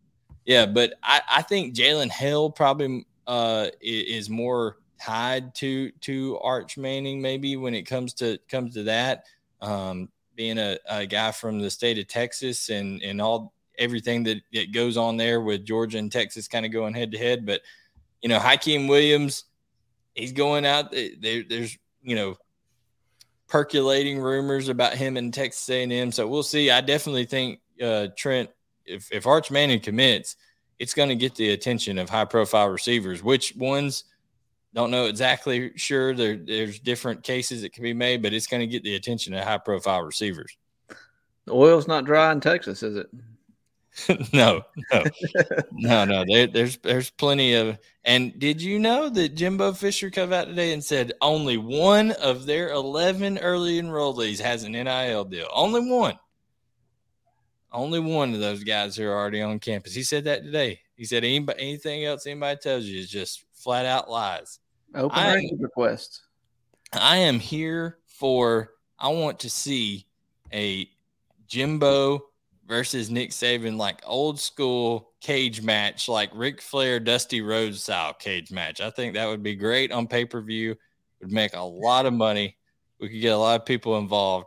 Yeah, 0.46 0.66
but 0.66 0.96
I, 1.02 1.22
I 1.38 1.42
think 1.44 1.74
Jalen 1.74 2.12
Hill 2.12 2.50
probably 2.50 3.08
uh, 3.28 3.68
is 3.82 4.30
more 4.30 4.78
tied 5.02 5.56
to 5.56 5.90
to 6.02 6.38
Arch 6.40 6.78
Manning 6.78 7.22
maybe 7.22 7.56
when 7.56 7.74
it 7.74 7.84
comes 7.84 8.14
to 8.16 8.40
comes 8.50 8.74
to 8.74 8.84
that. 8.84 9.24
Um, 9.62 10.10
being 10.36 10.58
a, 10.58 10.78
a 10.90 11.06
guy 11.06 11.32
from 11.32 11.60
the 11.60 11.70
state 11.70 11.98
of 11.98 12.08
Texas 12.10 12.68
and 12.68 13.02
and 13.02 13.22
all 13.22 13.54
everything 13.78 14.24
that, 14.24 14.42
that 14.52 14.74
goes 14.74 14.98
on 14.98 15.16
there 15.16 15.40
with 15.40 15.64
Georgia 15.64 15.98
and 15.98 16.12
Texas 16.12 16.50
kind 16.50 16.66
of 16.66 16.74
going 16.74 16.94
head 16.94 17.14
to 17.14 17.18
head. 17.18 17.46
But 17.46 17.62
you 18.22 18.28
know, 18.28 18.40
Hykeem 18.40 18.90
Williams, 18.90 19.46
he's 20.14 20.34
going 20.34 20.66
out 20.66 20.92
there. 20.92 21.44
There's 21.48 21.78
you 22.04 22.18
know 22.18 22.36
percolating 23.50 24.20
rumors 24.20 24.70
about 24.70 24.94
him 24.94 25.18
and 25.18 25.34
Texas 25.34 25.68
A&M. 25.70 26.12
So 26.12 26.28
we'll 26.28 26.44
see. 26.44 26.70
I 26.72 26.82
definitely 26.82 27.26
think 27.26 27.60
uh, 27.82 28.08
Trent, 28.16 28.50
if, 28.86 29.12
if 29.12 29.28
Arch 29.28 29.52
Manning 29.52 29.80
commits, 29.80 30.36
it's 30.78 30.94
going 30.94 31.10
to 31.10 31.16
get 31.16 31.36
the 31.36 31.50
attention 31.52 31.98
of 31.98 32.10
high 32.10 32.26
profile 32.26 32.70
receivers. 32.70 33.22
Which 33.22 33.56
ones? 33.56 34.06
Don't 34.74 34.92
know 34.92 35.06
exactly 35.06 35.72
sure. 35.76 36.14
There, 36.14 36.38
there's 36.38 36.80
different 36.80 37.24
cases 37.24 37.64
that 37.64 37.74
can 37.74 37.84
be 37.84 37.94
made, 37.94 38.22
but 38.22 38.34
it's 38.34 38.48
going 38.48 38.62
to 38.62 38.68
get 38.68 38.84
the 38.84 38.96
attention 38.96 39.34
of 39.34 39.44
high 39.44 39.58
profile 39.58 40.04
receivers. 40.04 40.56
The 41.46 41.54
oil's 41.54 41.88
not 41.88 42.06
dry 42.06 42.32
in 42.32 42.40
Texas, 42.40 42.84
is 42.84 42.96
it? 42.96 43.08
no, 44.34 44.62
no, 44.92 45.04
no, 45.72 46.06
no. 46.06 46.26
There, 46.28 46.48
there's 46.48 46.78
there's 46.78 47.10
plenty 47.10 47.54
of. 47.54 47.78
And 48.06 48.38
did 48.40 48.62
you 48.62 48.80
know 48.80 49.10
that 49.10 49.36
Jimbo 49.36 49.74
Fisher 49.74 50.10
came 50.10 50.34
out 50.34 50.48
today 50.48 50.74
and 50.74 50.84
said 50.84 51.14
only 51.22 51.58
one 51.58 52.12
of 52.12 52.46
their 52.46 52.70
eleven 52.70 53.38
early 53.40 53.82
enrollees 53.82 54.40
has 54.40 54.64
an 54.64 54.74
NIL 54.74 55.26
deal? 55.26 55.48
Only 55.54 55.90
one. 55.90 56.18
Only 57.72 58.00
one 58.00 58.34
of 58.34 58.40
those 58.40 58.64
guys 58.64 58.96
who 58.96 59.08
are 59.08 59.16
already 59.16 59.42
on 59.42 59.60
campus. 59.60 59.94
He 59.94 60.04
said 60.04 60.24
that 60.26 60.44
today. 60.44 60.80
He 60.96 61.06
said 61.06 61.24
anybody, 61.24 61.62
anything 61.62 62.04
else 62.06 62.26
anybody 62.26 62.60
tells 62.60 62.86
you 62.86 63.00
is 63.00 63.10
just 63.10 63.46
flat 63.54 63.86
out 63.86 64.10
lies. 64.10 64.60
Open 64.96 65.58
request. 65.60 66.22
I 66.94 67.18
am 67.18 67.40
here 67.40 68.00
for. 68.08 68.72
I 68.98 69.10
want 69.10 69.40
to 69.40 69.50
see 69.50 70.08
a 70.52 70.90
Jimbo 71.48 72.29
versus 72.70 73.10
Nick 73.10 73.32
Saban, 73.32 73.76
like 73.76 74.02
old 74.06 74.40
school 74.40 75.10
cage 75.20 75.62
match, 75.62 76.08
like 76.08 76.30
Ric 76.34 76.62
Flair, 76.62 77.00
Dusty 77.00 77.42
Rhodes 77.42 77.82
style 77.82 78.14
cage 78.14 78.52
match. 78.52 78.80
I 78.80 78.92
think 78.92 79.16
that 79.16 79.28
would 79.28 79.44
be 79.44 79.56
great 79.56 79.92
on 79.92 80.08
pay 80.08 80.24
per 80.24 80.40
view. 80.40 80.78
Would 81.20 81.32
make 81.32 81.56
a 81.56 81.62
lot 81.62 82.06
of 82.06 82.14
money. 82.14 82.56
We 83.00 83.10
could 83.10 83.20
get 83.20 83.34
a 83.34 83.38
lot 83.38 83.60
of 83.60 83.66
people 83.66 83.98
involved. 83.98 84.46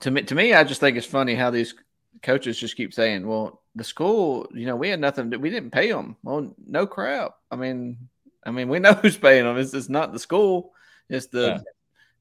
To 0.00 0.10
me, 0.10 0.22
to 0.22 0.34
me, 0.34 0.54
I 0.54 0.62
just 0.62 0.80
think 0.80 0.96
it's 0.96 1.06
funny 1.06 1.34
how 1.34 1.50
these 1.50 1.74
coaches 2.22 2.60
just 2.60 2.76
keep 2.76 2.92
saying, 2.92 3.26
"Well, 3.26 3.62
the 3.74 3.84
school, 3.84 4.46
you 4.52 4.66
know, 4.66 4.76
we 4.76 4.88
had 4.88 5.00
nothing. 5.00 5.30
To, 5.30 5.38
we 5.38 5.50
didn't 5.50 5.70
pay 5.70 5.90
them." 5.90 6.16
Well, 6.22 6.54
no 6.66 6.86
crap. 6.86 7.36
I 7.50 7.56
mean, 7.56 7.96
I 8.44 8.50
mean, 8.50 8.68
we 8.68 8.78
know 8.80 8.92
who's 8.92 9.16
paying 9.16 9.44
them. 9.44 9.56
It's, 9.56 9.74
it's 9.74 9.88
not 9.88 10.12
the 10.12 10.18
school. 10.18 10.72
It's 11.08 11.26
the 11.26 11.40
yeah. 11.40 11.58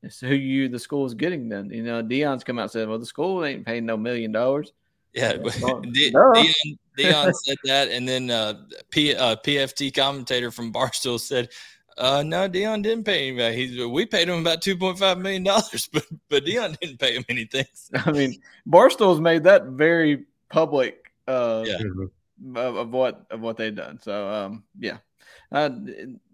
it's 0.01 0.20
who 0.20 0.34
you 0.34 0.70
the 0.70 0.80
school 0.80 1.06
is 1.06 1.14
getting. 1.14 1.49
Then 1.49 1.70
you 1.70 1.84
know, 1.84 2.01
Deion's 2.01 2.43
come 2.43 2.58
out 2.58 2.64
and 2.64 2.72
said, 2.72 2.88
"Well, 2.88 2.99
the 2.99 3.06
school 3.06 3.43
ain't 3.43 3.66
paying 3.66 3.86
no 3.86 3.97
million 3.97 4.32
dollars." 4.32 4.72
Yeah, 5.14 5.34
Deion, 5.38 6.78
Deion 6.97 7.34
said 7.34 7.57
that, 7.66 7.89
and 7.89 8.07
then 8.07 8.32
uh, 8.32 8.55
P, 8.89 9.16
uh, 9.16 9.36
PFT 9.36 9.93
commentator 9.93 10.49
from 10.49 10.74
Barstool 10.74 11.20
said, 11.20 11.49
uh, 11.99 12.24
"No, 12.26 12.49
Deion 12.49 12.82
didn't 12.82 13.03
pay 13.03 13.28
anybody. 13.28 13.55
He's 13.55 13.86
we 13.86 14.07
paid 14.07 14.28
him 14.28 14.39
about 14.39 14.64
two 14.64 14.76
point 14.76 14.97
five 14.97 15.20
million 15.20 15.43
dollars, 15.43 15.88
but 15.93 16.05
but 16.30 16.45
Deion 16.45 16.80
didn't 16.80 16.99
pay 16.99 17.16
him 17.16 17.26
anything." 17.30 17.66
I 17.93 18.11
mean, 18.11 18.41
Barstool's 18.66 19.22
made 19.22 19.43
that 19.43 19.66
very 19.68 20.26
public 20.49 21.11
uh, 21.28 21.64
yeah. 21.66 21.78
of, 22.55 22.76
of, 22.76 22.89
what 22.89 23.26
of 23.30 23.41
what 23.41 23.57
they've 23.57 23.76
done. 23.76 23.99
So 24.01 24.28
um, 24.28 24.64
yeah, 24.80 24.97
uh, 25.51 25.70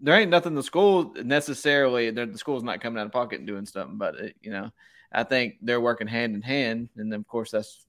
there 0.00 0.16
ain't 0.16 0.30
nothing 0.30 0.54
the 0.54 0.62
school 0.62 1.12
necessarily. 1.22 2.10
The 2.10 2.32
school's 2.36 2.62
not 2.62 2.80
coming 2.80 2.98
out 2.98 3.06
of 3.06 3.12
pocket 3.12 3.40
and 3.40 3.46
doing 3.46 3.66
something, 3.66 3.98
but 3.98 4.14
it, 4.16 4.36
you 4.40 4.50
know, 4.50 4.70
I 5.12 5.24
think 5.24 5.56
they're 5.60 5.82
working 5.82 6.06
hand 6.06 6.34
in 6.34 6.40
hand, 6.40 6.88
and 6.96 7.12
then 7.12 7.20
of 7.20 7.28
course 7.28 7.50
that's 7.50 7.84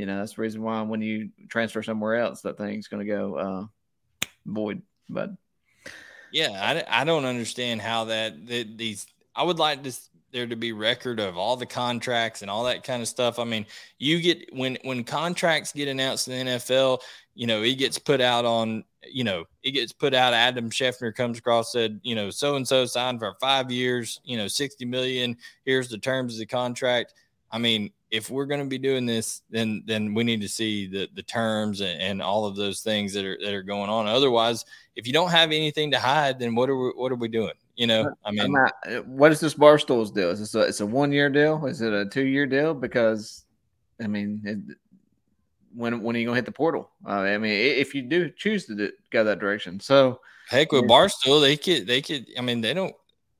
you 0.00 0.06
know 0.06 0.18
that's 0.18 0.32
the 0.32 0.40
reason 0.40 0.62
why 0.62 0.80
when 0.80 1.02
you 1.02 1.28
transfer 1.50 1.82
somewhere 1.82 2.16
else, 2.16 2.40
that 2.40 2.56
thing's 2.56 2.88
going 2.88 3.06
to 3.06 3.12
go 3.12 3.34
uh, 3.34 3.64
void. 4.46 4.80
But 5.10 5.32
yeah, 6.32 6.84
I, 6.88 7.02
I 7.02 7.04
don't 7.04 7.26
understand 7.26 7.82
how 7.82 8.06
that, 8.06 8.46
that 8.46 8.78
these. 8.78 9.06
I 9.36 9.42
would 9.42 9.58
like 9.58 9.82
this 9.82 10.08
there 10.32 10.46
to 10.46 10.56
be 10.56 10.72
record 10.72 11.20
of 11.20 11.36
all 11.36 11.54
the 11.54 11.66
contracts 11.66 12.40
and 12.40 12.50
all 12.50 12.64
that 12.64 12.82
kind 12.82 13.02
of 13.02 13.08
stuff. 13.08 13.38
I 13.38 13.44
mean, 13.44 13.66
you 13.98 14.22
get 14.22 14.54
when 14.54 14.78
when 14.84 15.04
contracts 15.04 15.70
get 15.70 15.86
announced 15.86 16.28
in 16.28 16.46
the 16.46 16.52
NFL, 16.52 17.00
you 17.34 17.46
know, 17.46 17.60
it 17.60 17.74
gets 17.74 17.98
put 17.98 18.22
out 18.22 18.46
on, 18.46 18.84
you 19.06 19.24
know, 19.24 19.44
it 19.62 19.72
gets 19.72 19.92
put 19.92 20.14
out. 20.14 20.32
Adam 20.32 20.70
Schefter 20.70 21.14
comes 21.14 21.36
across 21.36 21.72
said, 21.72 22.00
you 22.02 22.14
know, 22.14 22.30
so 22.30 22.56
and 22.56 22.66
so 22.66 22.86
signed 22.86 23.18
for 23.18 23.34
five 23.38 23.70
years, 23.70 24.18
you 24.24 24.38
know, 24.38 24.48
sixty 24.48 24.86
million. 24.86 25.36
Here's 25.66 25.90
the 25.90 25.98
terms 25.98 26.32
of 26.32 26.38
the 26.38 26.46
contract. 26.46 27.12
I 27.50 27.58
mean, 27.58 27.90
if 28.10 28.28
we're 28.28 28.46
going 28.46 28.60
to 28.60 28.66
be 28.66 28.78
doing 28.78 29.06
this, 29.06 29.42
then 29.50 29.82
then 29.86 30.14
we 30.14 30.24
need 30.24 30.40
to 30.40 30.48
see 30.48 30.86
the 30.86 31.08
the 31.14 31.22
terms 31.22 31.80
and, 31.80 32.00
and, 32.00 32.22
all 32.22 32.44
of 32.44 32.56
those 32.56 32.80
things 32.80 33.12
that 33.14 33.24
are 33.24 33.38
that 33.42 33.54
are 33.54 33.62
going 33.62 33.88
on. 33.88 34.06
Otherwise, 34.06 34.64
if 34.96 35.06
you 35.06 35.12
don't 35.12 35.30
have 35.30 35.52
anything 35.52 35.90
to 35.92 35.98
hide, 35.98 36.38
then 36.38 36.54
what 36.54 36.68
are 36.68 36.76
we 36.76 36.90
what 36.90 37.12
are 37.12 37.16
we 37.16 37.28
doing? 37.28 37.52
You 37.76 37.86
know, 37.86 38.12
I 38.24 38.32
mean, 38.32 38.52
not, 38.52 39.06
what 39.06 39.32
is 39.32 39.40
this 39.40 39.54
Barstool's 39.54 40.10
deal? 40.10 40.30
Is 40.30 40.40
this 40.40 40.54
a, 40.54 40.60
it's 40.60 40.80
a 40.80 40.86
one 40.86 41.12
year 41.12 41.30
deal? 41.30 41.64
Is 41.66 41.80
it 41.80 41.92
a 41.92 42.04
two 42.04 42.24
year 42.24 42.46
deal? 42.46 42.74
Because, 42.74 43.44
I 44.02 44.06
mean, 44.06 44.42
it, 44.44 44.76
when 45.74 46.02
when 46.02 46.16
are 46.16 46.18
you 46.18 46.26
gonna 46.26 46.36
hit 46.36 46.46
the 46.46 46.52
portal? 46.52 46.90
Uh, 47.06 47.20
I 47.20 47.38
mean, 47.38 47.52
if 47.52 47.94
you 47.94 48.02
do 48.02 48.28
choose 48.30 48.66
to 48.66 48.74
do, 48.74 48.92
go 49.10 49.24
that 49.24 49.38
direction, 49.38 49.78
so 49.78 50.20
heck 50.48 50.72
with 50.72 50.84
Barstool, 50.84 51.40
they 51.40 51.56
could 51.56 51.86
they 51.86 52.02
could. 52.02 52.26
I 52.36 52.40
mean, 52.40 52.60
they 52.60 52.74
don't. 52.74 52.94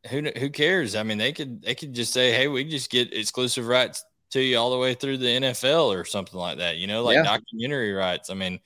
Who 0.09 0.23
who 0.39 0.49
cares? 0.49 0.95
I 0.95 1.03
mean, 1.03 1.19
they 1.19 1.33
could 1.33 1.61
they 1.61 1.75
could 1.75 1.93
just 1.93 2.13
say, 2.13 2.33
hey, 2.33 2.49
we 2.49 2.65
just 2.65 2.91
get 2.91 3.13
exclusive 3.13 3.67
rights 3.67 4.03
to 4.31 4.41
you 4.41 4.59
all 4.59 4.71
the 4.71 4.79
way 4.79 4.95
through 4.95 5.19
the 5.19 5.27
NFL 5.27 5.95
or 5.95 6.05
something 6.05 6.39
like 6.39 6.59
that. 6.59 6.77
You 6.77 6.87
know, 6.87 7.03
like 7.03 7.17
yeah. 7.17 7.23
documentary 7.23 7.93
rights. 7.93 8.31
I 8.31 8.35
mean, 8.35 8.61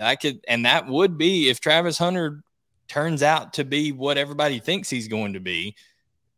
I 0.00 0.16
could, 0.16 0.44
and 0.48 0.64
that 0.64 0.86
would 0.86 1.18
be 1.18 1.48
if 1.48 1.60
Travis 1.60 1.98
Hunter 1.98 2.42
turns 2.88 3.22
out 3.22 3.54
to 3.54 3.64
be 3.64 3.92
what 3.92 4.18
everybody 4.18 4.58
thinks 4.58 4.88
he's 4.88 5.08
going 5.08 5.34
to 5.34 5.40
be, 5.40 5.76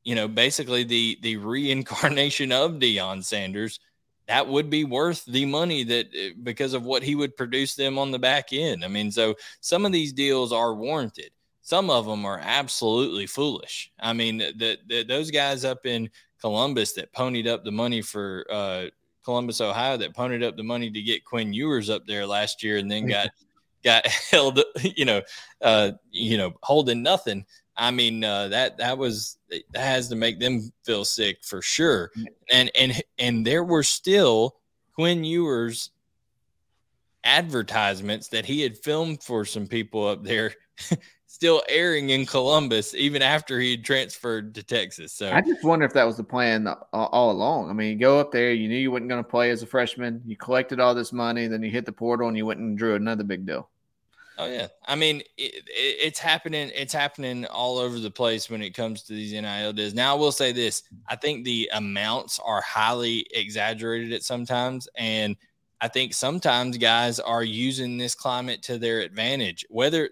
you 0.04 0.14
know, 0.14 0.28
basically 0.28 0.84
the 0.84 1.18
the 1.22 1.36
reincarnation 1.36 2.52
of 2.52 2.72
Deion 2.72 3.24
Sanders, 3.24 3.80
that 4.26 4.48
would 4.48 4.70
be 4.70 4.84
worth 4.84 5.24
the 5.26 5.44
money 5.44 5.84
that 5.84 6.06
eh, 6.16 6.30
because 6.42 6.72
of 6.72 6.84
what 6.84 7.02
he 7.02 7.14
would 7.14 7.36
produce 7.36 7.74
them 7.74 7.98
on 7.98 8.10
the 8.10 8.18
back 8.18 8.52
end. 8.52 8.84
I 8.84 8.88
mean, 8.88 9.10
so 9.10 9.34
some 9.60 9.84
of 9.84 9.92
these 9.92 10.12
deals 10.12 10.52
are 10.52 10.74
warranted. 10.74 11.30
Some 11.62 11.90
of 11.90 12.06
them 12.06 12.24
are 12.24 12.40
absolutely 12.42 13.26
foolish. 13.26 13.92
I 14.00 14.12
mean, 14.12 14.38
the, 14.38 14.78
the 14.88 15.04
those 15.04 15.30
guys 15.30 15.64
up 15.64 15.86
in 15.86 16.10
Columbus 16.40 16.92
that 16.94 17.12
ponied 17.12 17.46
up 17.46 17.64
the 17.64 17.72
money 17.72 18.02
for 18.02 18.46
uh, 18.50 18.86
Columbus, 19.24 19.60
Ohio, 19.60 19.96
that 19.98 20.14
ponied 20.14 20.42
up 20.42 20.56
the 20.56 20.62
money 20.62 20.90
to 20.90 21.02
get 21.02 21.24
Quinn 21.24 21.52
Ewers 21.52 21.90
up 21.90 22.06
there 22.06 22.26
last 22.26 22.62
year, 22.62 22.78
and 22.78 22.90
then 22.90 23.06
got 23.06 23.30
got 23.84 24.06
held, 24.30 24.60
you 24.82 25.04
know, 25.04 25.22
uh, 25.62 25.92
you 26.10 26.38
know, 26.38 26.52
holding 26.62 27.02
nothing. 27.02 27.44
I 27.76 27.90
mean, 27.90 28.24
uh, 28.24 28.48
that 28.48 28.78
that 28.78 28.98
was 28.98 29.38
that 29.48 29.62
has 29.74 30.08
to 30.08 30.16
make 30.16 30.38
them 30.38 30.70
feel 30.84 31.04
sick 31.04 31.38
for 31.42 31.62
sure. 31.62 32.10
And 32.52 32.70
and 32.78 33.02
and 33.18 33.46
there 33.46 33.64
were 33.64 33.82
still 33.82 34.56
Quinn 34.94 35.24
Ewers 35.24 35.90
advertisements 37.24 38.28
that 38.28 38.46
he 38.46 38.60
had 38.62 38.76
filmed 38.76 39.22
for 39.22 39.44
some 39.44 39.66
people 39.66 40.06
up 40.06 40.24
there 40.24 40.54
still 41.40 41.62
airing 41.70 42.10
in 42.10 42.26
Columbus 42.26 42.94
even 42.94 43.22
after 43.22 43.58
he 43.58 43.70
had 43.70 43.82
transferred 43.82 44.54
to 44.54 44.62
Texas. 44.62 45.10
So 45.10 45.32
I 45.32 45.40
just 45.40 45.64
wonder 45.64 45.86
if 45.86 45.94
that 45.94 46.04
was 46.04 46.18
the 46.18 46.22
plan 46.22 46.68
all 46.92 47.30
along. 47.30 47.70
I 47.70 47.72
mean, 47.72 47.92
you 47.92 47.96
go 47.96 48.20
up 48.20 48.30
there, 48.30 48.52
you 48.52 48.68
knew 48.68 48.76
you 48.76 48.90
weren't 48.90 49.08
going 49.08 49.24
to 49.24 49.28
play 49.28 49.48
as 49.48 49.62
a 49.62 49.66
freshman, 49.66 50.20
you 50.26 50.36
collected 50.36 50.80
all 50.80 50.94
this 50.94 51.14
money, 51.14 51.46
then 51.46 51.62
you 51.62 51.70
hit 51.70 51.86
the 51.86 51.92
portal 51.92 52.28
and 52.28 52.36
you 52.36 52.44
went 52.44 52.60
and 52.60 52.76
drew 52.76 52.94
another 52.94 53.24
big 53.24 53.46
deal. 53.46 53.70
Oh 54.36 54.44
yeah, 54.44 54.66
I 54.84 54.96
mean 54.96 55.20
it, 55.38 55.54
it, 55.54 55.64
it's 55.68 56.18
happening. 56.18 56.70
It's 56.74 56.92
happening 56.92 57.46
all 57.46 57.78
over 57.78 57.98
the 57.98 58.10
place 58.10 58.50
when 58.50 58.60
it 58.60 58.74
comes 58.74 59.04
to 59.04 59.14
these 59.14 59.32
NIL 59.32 59.72
deals. 59.72 59.94
Now 59.94 60.14
I 60.14 60.18
will 60.18 60.32
say 60.32 60.52
this: 60.52 60.82
I 61.08 61.16
think 61.16 61.46
the 61.46 61.70
amounts 61.72 62.38
are 62.38 62.60
highly 62.60 63.26
exaggerated 63.32 64.12
at 64.12 64.24
sometimes, 64.24 64.88
and 64.94 65.36
I 65.80 65.88
think 65.88 66.12
sometimes 66.12 66.76
guys 66.76 67.18
are 67.18 67.42
using 67.42 67.96
this 67.96 68.14
climate 68.14 68.62
to 68.64 68.78
their 68.78 69.00
advantage. 69.00 69.64
Whether 69.70 70.10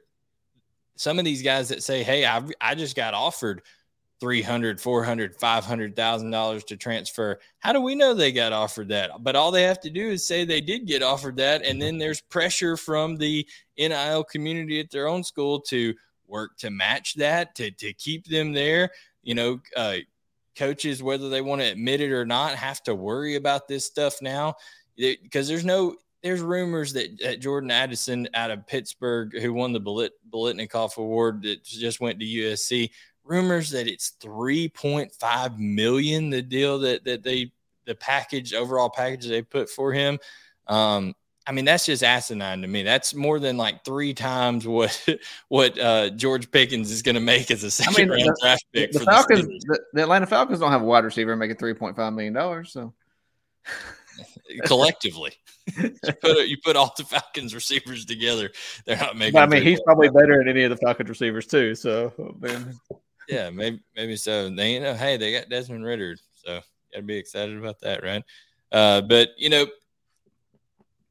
some 0.99 1.19
of 1.19 1.25
these 1.25 1.43
guys 1.43 1.69
that 1.69 1.83
say, 1.83 2.03
Hey, 2.03 2.27
I, 2.27 2.43
I 2.61 2.75
just 2.75 2.97
got 2.97 3.15
offered 3.15 3.63
300, 4.21 4.81
400, 4.81 5.37
500,000 5.37 6.31
dollars 6.31 6.65
to 6.65 6.77
transfer. 6.77 7.39
How 7.61 7.73
do 7.73 7.81
we 7.81 7.95
know 7.95 8.15
they 8.15 8.33
got 8.33 8.53
offered 8.53 8.89
that? 8.89 9.11
But 9.21 9.37
all 9.37 9.53
they 9.53 9.63
have 9.63 9.81
to 9.81 9.91
do 9.91 10.11
is 10.11 10.27
say 10.27 10.45
they 10.45 10.61
did 10.61 10.87
get 10.87 11.05
offered 11.05 11.37
that. 11.37 11.65
And 11.65 11.81
then 11.81 11.99
there's 11.99 12.21
pressure 12.21 12.77
from 12.77 13.17
the 13.17 13.47
NIL 13.79 14.25
community 14.25 14.81
at 14.81 14.91
their 14.91 15.07
own 15.07 15.23
school 15.23 15.61
to 15.63 15.95
work 16.27 16.57
to 16.59 16.71
match 16.71 17.15
that, 17.15 17.55
to, 17.55 17.71
to 17.71 17.93
keep 17.93 18.27
them 18.27 18.53
there. 18.53 18.91
You 19.23 19.37
know, 19.37 19.61
uh, 19.77 19.99
coaches, 20.57 21.01
whether 21.01 21.29
they 21.29 21.41
want 21.41 21.61
to 21.61 21.69
admit 21.69 22.01
it 22.01 22.11
or 22.11 22.27
not, 22.27 22.57
have 22.57 22.83
to 22.83 22.97
worry 22.97 23.37
about 23.37 23.69
this 23.69 23.87
stuff 23.87 24.21
now 24.21 24.57
because 24.97 25.47
there's 25.47 25.65
no 25.65 25.95
there's 26.23 26.41
rumors 26.41 26.93
that, 26.95 27.19
that, 27.23 27.41
Jordan 27.41 27.71
Addison 27.71 28.29
out 28.35 28.51
of 28.51 28.67
Pittsburgh, 28.67 29.39
who 29.41 29.53
won 29.53 29.73
the 29.73 29.81
Bilet, 29.81 30.11
Biletnikoff 30.31 30.97
Award, 30.97 31.43
that 31.43 31.65
just 31.65 32.01
went 32.01 32.19
to 32.21 32.27
USC. 32.27 32.91
Rumors 33.25 33.71
that 33.71 33.87
it's 33.87 34.15
3.5 34.21 35.59
million 35.59 36.31
the 36.31 36.43
deal 36.43 36.79
that 36.79 37.05
that 37.05 37.23
they 37.23 37.53
the 37.85 37.95
package 37.95 38.55
overall 38.55 38.89
package 38.89 39.27
they 39.27 39.43
put 39.43 39.69
for 39.69 39.93
him. 39.93 40.19
Um, 40.67 41.15
I 41.47 41.53
mean, 41.53 41.65
that's 41.65 41.87
just 41.87 42.05
asinine 42.05 42.61
to 42.61 42.69
me. 42.69 42.83
That's 42.83 43.15
more 43.15 43.41
than 43.41 43.57
like 43.57 43.83
three 43.83 44.13
times 44.13 44.67
what 44.67 45.07
what 45.49 45.79
uh, 45.79 46.11
George 46.11 46.51
Pickens 46.51 46.91
is 46.91 47.03
going 47.03 47.15
to 47.15 47.21
make 47.23 47.51
as 47.51 47.65
a 47.65 47.71
second 47.71 47.95
I 47.95 47.99
mean, 47.99 48.11
round 48.11 48.37
the, 48.37 48.39
draft 48.43 48.65
pick. 48.73 48.93
The 48.93 49.01
Falcons, 49.01 49.47
the, 49.65 49.81
the, 49.95 50.03
Atlanta 50.03 50.27
Falcons 50.27 50.61
don't 50.61 50.71
have 50.71 50.83
a 50.83 50.85
wide 50.85 51.05
receiver 51.05 51.35
making 51.37 51.57
three 51.57 51.73
point 51.75 51.97
five 51.97 52.13
million 52.13 52.35
dollars. 52.35 52.71
So 52.71 52.93
collectively. 54.67 55.33
You 55.77 56.13
put 56.21 56.49
you 56.49 56.57
put 56.65 56.77
all 56.77 56.93
the 56.97 57.05
Falcons 57.05 57.55
receivers 57.55 58.05
together, 58.05 58.51
they're 58.87 58.97
not 58.97 59.17
making. 59.17 59.39
I 59.39 59.47
mean, 59.47 59.63
he's 59.63 59.81
probably 59.83 60.09
better 60.09 60.39
than 60.39 60.49
any 60.49 60.65
of 60.65 60.71
the 60.71 60.77
Falcons 60.77 61.09
receivers 61.09 61.47
too. 61.47 61.75
So, 61.75 62.13
man. 62.39 62.79
yeah, 63.29 63.51
maybe 63.51 63.81
maybe 63.97 64.17
so. 64.17 64.51
They 64.51 64.75
you 64.75 64.81
know, 64.81 64.95
hey, 64.95 65.17
they 65.17 65.33
got 65.33 65.49
Desmond 65.49 65.85
Ridder, 65.85 66.17
so 66.35 66.61
gotta 66.93 67.05
be 67.05 67.17
excited 67.17 67.57
about 67.57 67.81
that, 67.81 68.03
right? 68.03 68.25
Uh, 68.73 69.01
but 69.03 69.31
you 69.37 69.51
know, 69.51 69.67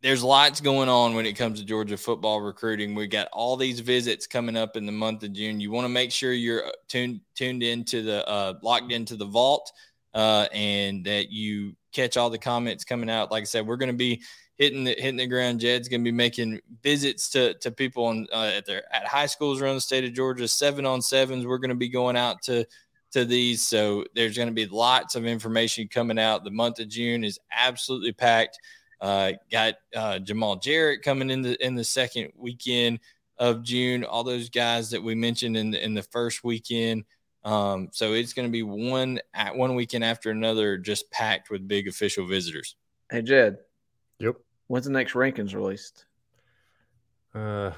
there's 0.01 0.23
lots 0.23 0.61
going 0.61 0.89
on 0.89 1.15
when 1.15 1.25
it 1.25 1.33
comes 1.33 1.59
to 1.59 1.65
Georgia 1.65 1.97
football 1.97 2.39
recruiting. 2.41 2.93
We 2.93 3.07
got 3.07 3.27
all 3.33 3.57
these 3.57 3.79
visits 3.79 4.27
coming 4.27 4.55
up 4.55 4.77
in 4.77 4.85
the 4.85 4.91
month 4.91 5.23
of 5.23 5.33
June. 5.33 5.59
You 5.59 5.71
want 5.71 5.85
to 5.85 5.89
make 5.89 6.11
sure 6.11 6.33
you're 6.33 6.65
uh, 6.65 6.71
tuned 6.87 7.21
tuned 7.35 7.63
into 7.63 8.03
the 8.03 8.27
uh, 8.27 8.53
locked 8.61 8.91
into 8.91 9.15
the 9.15 9.25
vault, 9.25 9.71
uh, 10.13 10.47
and 10.53 11.03
that 11.05 11.31
you 11.31 11.75
catch 11.93 12.15
all 12.15 12.29
the 12.29 12.37
comments 12.37 12.83
coming 12.83 13.09
out. 13.09 13.31
Like 13.31 13.41
I 13.41 13.45
said, 13.45 13.65
we're 13.65 13.77
going 13.77 13.91
to 13.91 13.97
be 13.97 14.21
hitting 14.57 14.83
the 14.83 14.95
hitting 14.97 15.17
the 15.17 15.27
ground. 15.27 15.59
Jed's 15.59 15.87
going 15.87 16.01
to 16.01 16.11
be 16.11 16.15
making 16.15 16.59
visits 16.81 17.29
to 17.29 17.53
to 17.55 17.71
people 17.71 18.05
on 18.05 18.27
uh, 18.33 18.51
at 18.55 18.65
their 18.65 18.83
at 18.93 19.05
high 19.05 19.25
schools 19.25 19.61
around 19.61 19.75
the 19.75 19.81
state 19.81 20.03
of 20.03 20.13
Georgia. 20.13 20.47
Seven 20.47 20.85
on 20.85 21.01
sevens. 21.01 21.45
We're 21.45 21.59
going 21.59 21.69
to 21.69 21.75
be 21.75 21.89
going 21.89 22.17
out 22.17 22.41
to 22.43 22.65
to 23.11 23.25
these. 23.25 23.61
So 23.61 24.05
there's 24.15 24.35
going 24.35 24.49
to 24.49 24.53
be 24.53 24.65
lots 24.65 25.15
of 25.15 25.25
information 25.25 25.87
coming 25.87 26.19
out. 26.19 26.43
The 26.43 26.51
month 26.51 26.79
of 26.79 26.89
June 26.89 27.23
is 27.23 27.39
absolutely 27.51 28.13
packed. 28.13 28.59
Uh, 28.99 29.33
got 29.51 29.75
uh, 29.95 30.19
Jamaal 30.19 30.61
Jarrett 30.61 31.03
coming 31.03 31.29
in 31.29 31.41
the 31.41 31.63
in 31.65 31.75
the 31.75 31.83
second 31.83 32.31
weekend 32.35 32.99
of 33.37 33.63
June. 33.63 34.03
All 34.03 34.23
those 34.23 34.49
guys 34.49 34.89
that 34.89 35.03
we 35.03 35.13
mentioned 35.15 35.55
in 35.55 35.71
the 35.71 35.83
in 35.83 35.93
the 35.93 36.03
first 36.03 36.43
weekend. 36.43 37.05
Um, 37.43 37.89
so 37.93 38.13
it's 38.13 38.33
going 38.33 38.47
to 38.47 38.51
be 38.51 38.63
one 38.63 39.19
at 39.33 39.55
one 39.55 39.75
weekend 39.75 40.03
after 40.03 40.31
another, 40.31 40.77
just 40.77 41.09
packed 41.11 41.49
with 41.49 41.67
big 41.67 41.87
official 41.87 42.25
visitors. 42.25 42.75
Hey 43.09 43.21
Jed. 43.21 43.59
Yep. 44.67 44.73
When's 44.73 44.85
the 44.85 44.91
next 44.91 45.13
rankings 45.13 45.53
released? 45.53 46.05
Uh, 47.33 47.71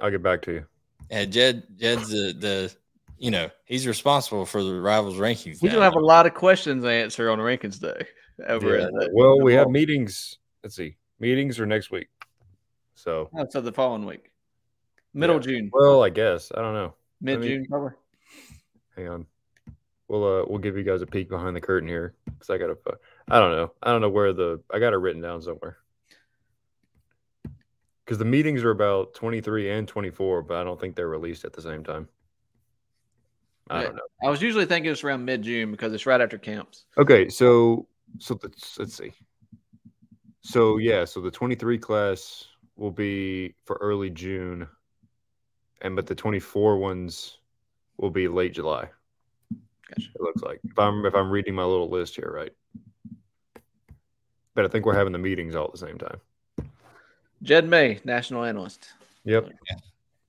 I'll 0.00 0.10
get 0.10 0.22
back 0.22 0.42
to 0.42 0.52
you. 0.52 0.66
Yeah, 1.10 1.24
Jed. 1.24 1.64
Jed's 1.76 2.08
the 2.10 2.32
the 2.38 2.74
you 3.18 3.30
know 3.30 3.50
he's 3.64 3.86
responsible 3.86 4.46
for 4.46 4.62
the 4.62 4.80
rivals 4.80 5.16
rankings. 5.16 5.62
We 5.62 5.68
do 5.68 5.80
have 5.80 5.94
a 5.94 6.00
lot 6.00 6.26
of 6.26 6.34
questions 6.34 6.84
to 6.84 6.90
answer 6.90 7.30
on 7.30 7.38
rankings 7.38 7.80
day. 7.80 8.06
Over 8.46 8.78
yeah. 8.78 8.86
The, 8.86 9.10
well, 9.12 9.40
we 9.40 9.54
have 9.54 9.68
meetings. 9.68 10.38
Let's 10.62 10.76
see, 10.76 10.96
meetings 11.20 11.60
are 11.60 11.66
next 11.66 11.90
week. 11.90 12.08
So 12.94 13.30
oh, 13.36 13.46
so 13.50 13.60
the 13.60 13.72
following 13.72 14.06
week, 14.06 14.30
middle 15.14 15.36
yeah. 15.36 15.42
June. 15.42 15.70
Well, 15.72 16.02
I 16.02 16.10
guess 16.10 16.50
I 16.54 16.62
don't 16.62 16.74
know. 16.74 16.94
Mid 17.20 17.42
June, 17.42 17.66
probably. 17.68 17.92
Hang 18.96 19.08
on. 19.08 19.26
We'll 20.08 20.24
uh 20.24 20.44
we'll 20.46 20.58
give 20.58 20.76
you 20.76 20.82
guys 20.82 21.02
a 21.02 21.06
peek 21.06 21.28
behind 21.28 21.56
the 21.56 21.60
curtain 21.60 21.88
here 21.88 22.14
because 22.26 22.50
I 22.50 22.58
got 22.58 22.70
a 22.70 22.76
I 23.28 23.40
don't 23.40 23.52
know 23.52 23.72
I 23.82 23.92
don't 23.92 24.00
know 24.00 24.10
where 24.10 24.32
the 24.32 24.60
I 24.70 24.78
got 24.78 24.92
it 24.92 24.98
written 24.98 25.22
down 25.22 25.40
somewhere 25.40 25.78
because 28.04 28.18
the 28.18 28.24
meetings 28.24 28.62
are 28.64 28.70
about 28.70 29.14
23 29.14 29.70
and 29.70 29.88
24 29.88 30.42
but 30.42 30.56
i 30.56 30.64
don't 30.64 30.80
think 30.80 30.94
they're 30.94 31.08
released 31.08 31.44
at 31.44 31.52
the 31.52 31.62
same 31.62 31.84
time 31.84 32.08
I 33.70 33.84
don't 33.84 33.96
know. 33.96 34.02
I 34.22 34.28
was 34.28 34.42
usually 34.42 34.66
thinking 34.66 34.90
it's 34.90 35.04
around 35.04 35.24
mid 35.24 35.42
June 35.42 35.70
because 35.70 35.92
it's 35.92 36.04
right 36.04 36.20
after 36.20 36.36
camps. 36.36 36.84
Okay, 36.98 37.28
so 37.28 37.86
so 38.18 38.38
let's 38.42 38.78
let's 38.78 38.94
see. 38.94 39.12
So 40.42 40.78
yeah, 40.78 41.04
so 41.04 41.20
the 41.20 41.30
23 41.30 41.78
class 41.78 42.44
will 42.76 42.90
be 42.90 43.54
for 43.64 43.76
early 43.80 44.10
June, 44.10 44.66
and 45.80 45.96
but 45.96 46.06
the 46.06 46.14
24 46.14 46.78
ones 46.78 47.38
will 47.96 48.10
be 48.10 48.28
late 48.28 48.52
July. 48.54 48.88
Gotcha. 49.88 50.08
It 50.14 50.20
looks 50.20 50.42
like 50.42 50.60
if 50.64 50.78
I'm 50.78 51.06
if 51.06 51.14
I'm 51.14 51.30
reading 51.30 51.54
my 51.54 51.64
little 51.64 51.88
list 51.88 52.16
here 52.16 52.32
right. 52.34 52.52
But 54.54 54.66
I 54.66 54.68
think 54.68 54.84
we're 54.84 54.94
having 54.94 55.14
the 55.14 55.18
meetings 55.18 55.54
all 55.54 55.64
at 55.64 55.72
the 55.72 55.78
same 55.78 55.96
time. 55.96 56.20
Jed 57.42 57.68
May, 57.68 58.00
national 58.04 58.44
analyst. 58.44 58.88
Yep. 59.24 59.50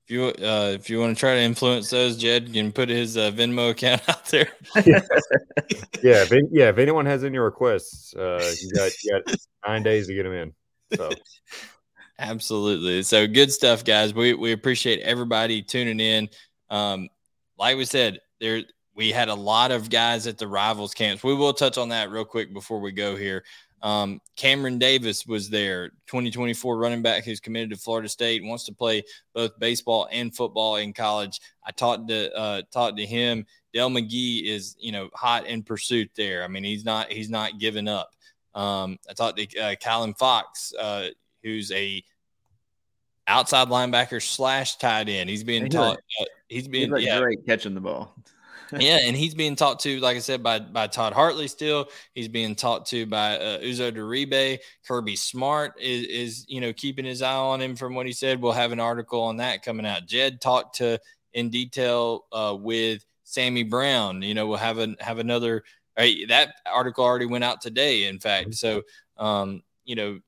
If 0.05 0.11
you 0.11 0.25
uh, 0.25 0.71
if 0.73 0.89
you 0.89 0.99
want 0.99 1.15
to 1.15 1.19
try 1.19 1.35
to 1.35 1.41
influence 1.41 1.89
those, 1.89 2.17
Jed 2.17 2.51
can 2.51 2.71
put 2.71 2.89
his 2.89 3.15
uh, 3.15 3.31
Venmo 3.31 3.71
account 3.71 4.01
out 4.09 4.25
there. 4.25 4.49
yeah. 4.85 5.01
If 6.01 6.31
any, 6.31 6.47
yeah. 6.51 6.69
If 6.69 6.77
anyone 6.77 7.05
has 7.05 7.23
any 7.23 7.37
requests, 7.37 8.13
uh, 8.15 8.53
you 8.61 8.71
got 8.71 8.91
you 9.03 9.21
got 9.25 9.35
nine 9.65 9.83
days 9.83 10.07
to 10.07 10.13
get 10.13 10.23
them 10.23 10.33
in. 10.33 10.53
So. 10.95 11.09
Absolutely. 12.19 13.01
So 13.03 13.27
good 13.27 13.51
stuff, 13.51 13.83
guys. 13.83 14.13
We 14.13 14.33
we 14.33 14.51
appreciate 14.51 14.99
everybody 15.01 15.61
tuning 15.61 15.99
in. 15.99 16.29
Um, 16.69 17.09
like 17.57 17.77
we 17.77 17.85
said, 17.85 18.19
there 18.39 18.63
we 18.95 19.11
had 19.11 19.29
a 19.29 19.35
lot 19.35 19.71
of 19.71 19.89
guys 19.89 20.27
at 20.27 20.37
the 20.37 20.47
rivals 20.47 20.93
camps. 20.93 21.23
We 21.23 21.33
will 21.33 21.53
touch 21.53 21.77
on 21.77 21.89
that 21.89 22.11
real 22.11 22.25
quick 22.25 22.53
before 22.53 22.79
we 22.79 22.91
go 22.91 23.15
here. 23.15 23.43
Um, 23.83 24.21
Cameron 24.37 24.79
Davis 24.79 25.27
was 25.27 25.49
there, 25.49 25.89
2024 26.07 26.77
running 26.77 27.01
back 27.01 27.25
who's 27.25 27.41
committed 27.41 27.69
to 27.71 27.75
Florida 27.75 28.07
State, 28.07 28.41
wants 28.41 28.63
to 28.65 28.73
play 28.73 29.03
both 29.35 29.59
baseball 29.59 30.07
and 30.09 30.33
football 30.33 30.77
in 30.77 30.93
college. 30.93 31.41
I 31.65 31.71
talked 31.71 32.07
to 32.07 32.33
uh, 32.33 32.61
talked 32.71 32.97
to 32.97 33.05
him. 33.05 33.45
Dell 33.73 33.89
McGee 33.89 34.45
is 34.45 34.77
you 34.79 34.93
know 34.93 35.09
hot 35.13 35.47
in 35.47 35.63
pursuit 35.63 36.09
there. 36.15 36.45
I 36.45 36.47
mean 36.47 36.63
he's 36.63 36.85
not 36.85 37.11
he's 37.11 37.29
not 37.29 37.59
giving 37.59 37.89
up. 37.89 38.11
Um, 38.55 38.99
I 39.09 39.13
talked 39.13 39.37
to 39.37 39.59
uh, 39.59 39.75
Callan 39.81 40.13
Fox, 40.13 40.73
uh, 40.79 41.09
who's 41.43 41.69
a 41.73 42.01
outside 43.27 43.67
linebacker 43.67 44.21
slash 44.21 44.77
tight 44.77 45.09
end. 45.09 45.29
He's 45.29 45.43
being 45.43 45.69
taught. 45.69 45.97
Uh, 46.21 46.25
he's 46.47 46.69
being 46.69 46.95
he's 46.95 47.05
yeah, 47.05 47.19
great 47.19 47.45
catching 47.45 47.73
the 47.73 47.81
ball 47.81 48.15
yeah, 48.79 48.99
and 49.03 49.15
he's 49.15 49.33
being 49.33 49.55
taught 49.55 49.79
to, 49.81 49.99
like 49.99 50.15
I 50.15 50.19
said, 50.19 50.43
by 50.43 50.59
by 50.59 50.87
Todd 50.87 51.13
Hartley. 51.13 51.47
Still, 51.47 51.89
he's 52.13 52.27
being 52.27 52.55
taught 52.55 52.85
to 52.87 53.05
by 53.05 53.37
uh, 53.37 53.59
Uzo 53.59 53.91
Diribe. 53.91 54.59
Kirby 54.87 55.15
Smart 55.15 55.73
is 55.79 56.05
is 56.05 56.45
you 56.47 56.61
know 56.61 56.73
keeping 56.73 57.05
his 57.05 57.21
eye 57.21 57.33
on 57.33 57.61
him 57.61 57.75
from 57.75 57.95
what 57.95 58.05
he 58.05 58.11
said. 58.11 58.41
We'll 58.41 58.51
have 58.51 58.71
an 58.71 58.79
article 58.79 59.21
on 59.21 59.37
that 59.37 59.63
coming 59.63 59.85
out. 59.85 60.05
Jed 60.05 60.41
talked 60.41 60.77
to 60.77 60.99
in 61.33 61.49
detail 61.49 62.25
uh, 62.31 62.55
with 62.59 63.05
Sammy 63.23 63.63
Brown. 63.63 64.21
You 64.21 64.33
know, 64.33 64.47
we'll 64.47 64.57
have 64.57 64.77
an 64.77 64.97
have 64.99 65.19
another. 65.19 65.63
Right, 65.97 66.27
that 66.29 66.55
article 66.65 67.03
already 67.03 67.27
went 67.27 67.43
out 67.43 67.61
today. 67.61 68.05
In 68.05 68.19
fact, 68.19 68.55
so 68.55 68.81
um, 69.17 69.61
you 69.85 69.95
know 69.95 70.19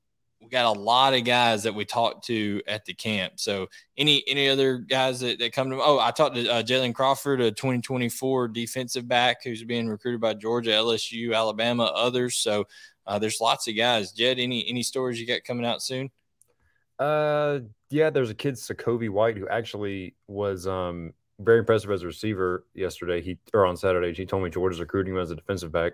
we 0.46 0.50
got 0.52 0.78
a 0.78 0.80
lot 0.80 1.14
of 1.14 1.24
guys 1.24 1.64
that 1.64 1.74
we 1.74 1.86
talked 1.86 2.26
to 2.28 2.62
at 2.68 2.86
the 2.86 2.94
camp. 2.94 3.34
So 3.38 3.68
any 3.98 4.24
any 4.28 4.48
other 4.48 4.78
guys 4.78 5.20
that, 5.22 5.40
that 5.40 5.54
come 5.54 5.72
to 5.72 5.82
oh 5.82 6.00
I 6.00 6.12
talked 6.12 6.36
to 6.36 6.48
uh, 6.48 6.64
Jalen 6.64 6.94
Crawford, 6.94 7.42
a 7.42 7.52
2024 7.52 8.50
defensive 8.50 9.08
back 9.08 9.44
who's 9.44 9.64
being 9.64 9.90
recruited 9.90 10.22
by 10.22 10.36
Georgia, 10.36 10.70
LSU, 10.70 11.36
Alabama, 11.36 11.86
others. 11.86 12.36
So 12.36 12.66
uh, 13.08 13.18
there's 13.18 13.42
lots 13.42 13.68
of 13.68 13.76
guys. 13.76 14.12
Jed, 14.12 14.40
any 14.40 14.68
any 14.70 14.84
stories 14.84 15.20
you 15.20 15.26
got 15.26 15.44
coming 15.44 15.66
out 15.66 15.82
soon? 15.82 16.12
Uh, 17.00 17.60
yeah, 17.90 18.10
there's 18.10 18.30
a 18.30 18.36
kid 18.36 18.54
Sakovi 18.54 19.10
White 19.10 19.38
who 19.38 19.48
actually 19.48 20.16
was 20.28 20.68
um 20.68 21.14
very 21.40 21.60
impressive 21.60 21.90
as 21.90 22.04
a 22.04 22.08
receiver 22.08 22.66
yesterday. 22.76 23.22
He 23.22 23.40
or 23.54 23.66
on 23.66 23.78
Saturday, 23.78 24.14
he 24.14 24.26
told 24.28 24.44
me 24.44 24.52
Georgia's 24.52 24.80
recruiting 24.80 25.16
him 25.16 25.20
as 25.20 25.32
a 25.32 25.36
defensive 25.36 25.72
back. 25.72 25.94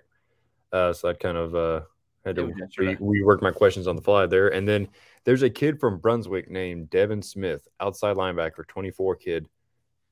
Uh, 0.74 0.92
so 0.94 1.08
that 1.08 1.20
kind 1.20 1.38
of 1.38 1.56
uh 1.56 1.82
had 2.26 2.36
to 2.36 2.46
re- 2.78 2.96
rework 2.98 3.42
my 3.42 3.52
questions 3.52 3.88
on 3.88 3.96
the 3.96 4.02
fly 4.02 4.26
there. 4.26 4.50
And 4.50 4.68
then 4.68 4.88
there's 5.24 5.44
a 5.44 5.50
kid 5.50 5.80
from 5.80 6.00
Brunswick 6.00 6.50
named 6.50 6.90
Devin 6.90 7.22
Smith, 7.22 7.68
outside 7.80 8.16
linebacker, 8.16 8.68
24 8.68 9.16
kid, 9.16 9.48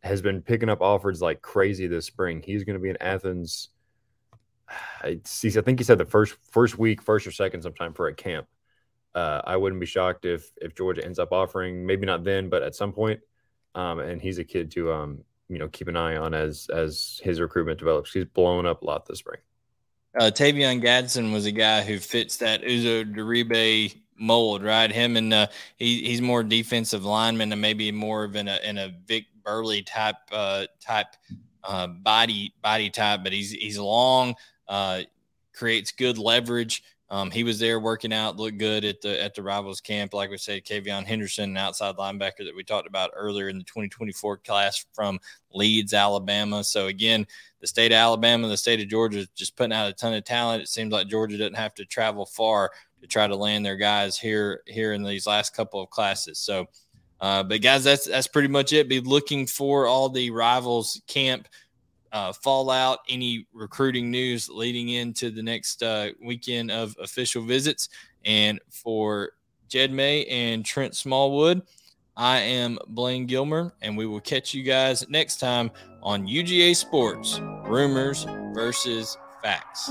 has 0.02 0.22
been 0.22 0.42
picking 0.42 0.70
up 0.70 0.82
offers 0.82 1.22
like 1.22 1.42
crazy 1.42 1.88
this 1.88 2.06
spring. 2.06 2.42
He's 2.44 2.64
going 2.64 2.76
to 2.76 2.82
be 2.82 2.90
in 2.90 2.98
Athens. 3.02 3.70
I, 5.02 5.20
see, 5.24 5.50
I 5.58 5.62
think 5.62 5.80
he 5.80 5.84
said 5.84 5.98
the 5.98 6.06
first 6.06 6.36
first 6.52 6.78
week, 6.78 7.02
first 7.02 7.28
or 7.28 7.32
second, 7.32 7.62
sometime 7.62 7.94
for 7.94 8.08
a 8.08 8.14
camp. 8.14 8.48
Uh, 9.16 9.42
I 9.44 9.58
wouldn't 9.58 9.80
be 9.80 9.88
shocked 9.88 10.26
if 10.26 10.52
if 10.58 10.76
Georgia 10.76 11.04
ends 11.04 11.20
up 11.20 11.32
offering, 11.32 11.86
maybe 11.86 12.06
not 12.06 12.24
then, 12.24 12.50
but 12.50 12.64
at 12.64 12.76
some 12.76 12.94
point. 12.94 13.20
Um, 13.76 14.00
and 14.00 14.22
he's 14.22 14.38
a 14.40 14.44
kid 14.44 14.72
to 14.72 14.92
um, 14.92 15.24
you 15.48 15.58
know 15.58 15.68
keep 15.68 15.88
an 15.88 15.98
eye 15.98 16.18
on 16.18 16.34
as 16.34 16.68
as 16.72 17.20
his 17.24 17.42
recruitment 17.42 17.80
develops. 17.80 18.14
He's 18.14 18.26
blown 18.26 18.66
up 18.66 18.84
a 18.84 18.86
lot 18.86 19.06
this 19.06 19.20
spring 19.20 19.40
uh, 20.18 20.32
Tavion 20.32 20.82
Gadsden 20.82 21.32
was 21.32 21.46
a 21.46 21.52
guy 21.52 21.82
who 21.82 22.00
fits 22.00 22.38
that 22.38 22.64
Uzo 22.64 23.04
Diribe 23.04 23.96
mold, 24.18 24.64
right? 24.64 24.92
Him 24.92 25.18
and 25.18 25.34
uh, 25.34 25.48
he, 25.78 26.04
he's 26.04 26.22
more 26.22 26.44
defensive 26.44 27.06
lineman 27.06 27.52
and 27.52 27.62
maybe 27.62 27.92
more 27.92 28.24
of 28.24 28.36
in 28.36 28.48
a 28.48 28.60
in 28.64 28.78
a 28.78 28.94
Vic 29.06 29.26
Burley 29.44 29.82
type 29.82 30.18
uh, 30.32 30.66
type 30.80 31.16
uh, 31.64 31.88
body 31.88 32.54
body 32.62 32.90
type, 32.90 33.22
but 33.24 33.34
he's 33.34 33.52
he's 33.52 33.78
long, 33.78 34.36
uh, 34.68 35.02
creates 35.54 35.92
good 35.92 36.18
leverage. 36.18 36.84
Um, 37.12 37.32
he 37.32 37.44
was 37.44 37.58
there 37.58 37.80
working 37.80 38.14
out, 38.14 38.38
looked 38.38 38.60
good 38.60 38.86
at 38.86 39.02
the 39.02 39.22
at 39.22 39.34
the 39.34 39.42
rivals 39.42 39.82
camp. 39.82 40.14
Like 40.14 40.30
we 40.30 40.38
said, 40.38 40.64
Kavion 40.64 41.06
Henderson, 41.06 41.52
an 41.52 41.58
outside 41.58 41.96
linebacker 41.96 42.46
that 42.46 42.56
we 42.56 42.64
talked 42.64 42.88
about 42.88 43.12
earlier 43.16 43.50
in 43.50 43.58
the 43.58 43.64
2024 43.64 44.38
class 44.38 44.86
from 44.94 45.20
Leeds, 45.52 45.96
Alabama. 45.96 46.64
So 46.64 46.86
again, 46.86 47.26
the 47.62 47.68
state 47.68 47.92
of 47.92 47.96
Alabama, 47.96 48.48
the 48.48 48.58
state 48.58 48.80
of 48.80 48.88
Georgia, 48.88 49.28
just 49.36 49.56
putting 49.56 49.74
out 49.74 49.90
a 49.90 49.94
ton 49.94 50.14
of 50.14 50.24
talent. 50.24 50.62
It 50.62 50.68
seems 50.68 50.92
like 50.92 51.08
Georgia 51.08 51.38
doesn't 51.38 51.56
have 51.56 51.74
to 51.76 51.86
travel 51.86 52.28
far 52.28 52.72
to 53.02 53.08
try 53.08 53.26
to 53.26 53.36
land 53.36 53.66
their 53.66 53.78
guys 53.78 54.18
here 54.18 54.62
here 54.68 54.94
in 54.94 55.04
these 55.04 55.26
last 55.26 55.56
couple 55.56 55.82
of 55.82 55.90
classes. 55.90 56.38
So, 56.38 56.68
uh, 57.22 57.42
but 57.42 57.64
guys, 57.64 57.84
that's 57.84 58.06
that's 58.06 58.28
pretty 58.28 58.50
much 58.50 58.72
it. 58.72 58.88
Be 58.88 59.00
looking 59.00 59.48
for 59.48 59.88
all 59.88 60.10
the 60.10 60.30
rivals 60.30 61.02
camp 61.08 61.48
uh, 62.12 62.34
fallout, 62.34 63.00
any 63.10 63.46
recruiting 63.54 64.12
news 64.12 64.50
leading 64.50 64.90
into 64.90 65.30
the 65.30 65.44
next 65.44 65.84
uh, 65.84 66.10
weekend 66.24 66.72
of 66.72 66.96
official 67.02 67.44
visits. 67.44 67.90
And 68.26 68.60
for 68.70 69.32
Jed 69.68 69.92
May 69.92 70.26
and 70.26 70.66
Trent 70.66 70.96
Smallwood, 70.96 71.62
I 72.18 72.40
am 72.40 72.78
Blayne 72.90 73.28
Gilmer, 73.28 73.74
and 73.82 73.98
we 73.98 74.06
will 74.06 74.20
catch 74.20 74.54
you 74.54 74.64
guys 74.64 75.08
next 75.10 75.40
time 75.40 75.72
on 76.04 76.28
UGA 76.28 76.76
Sports 76.76 77.40
Rumors 77.66 78.26
versus 78.54 79.18
Facts. 79.42 79.90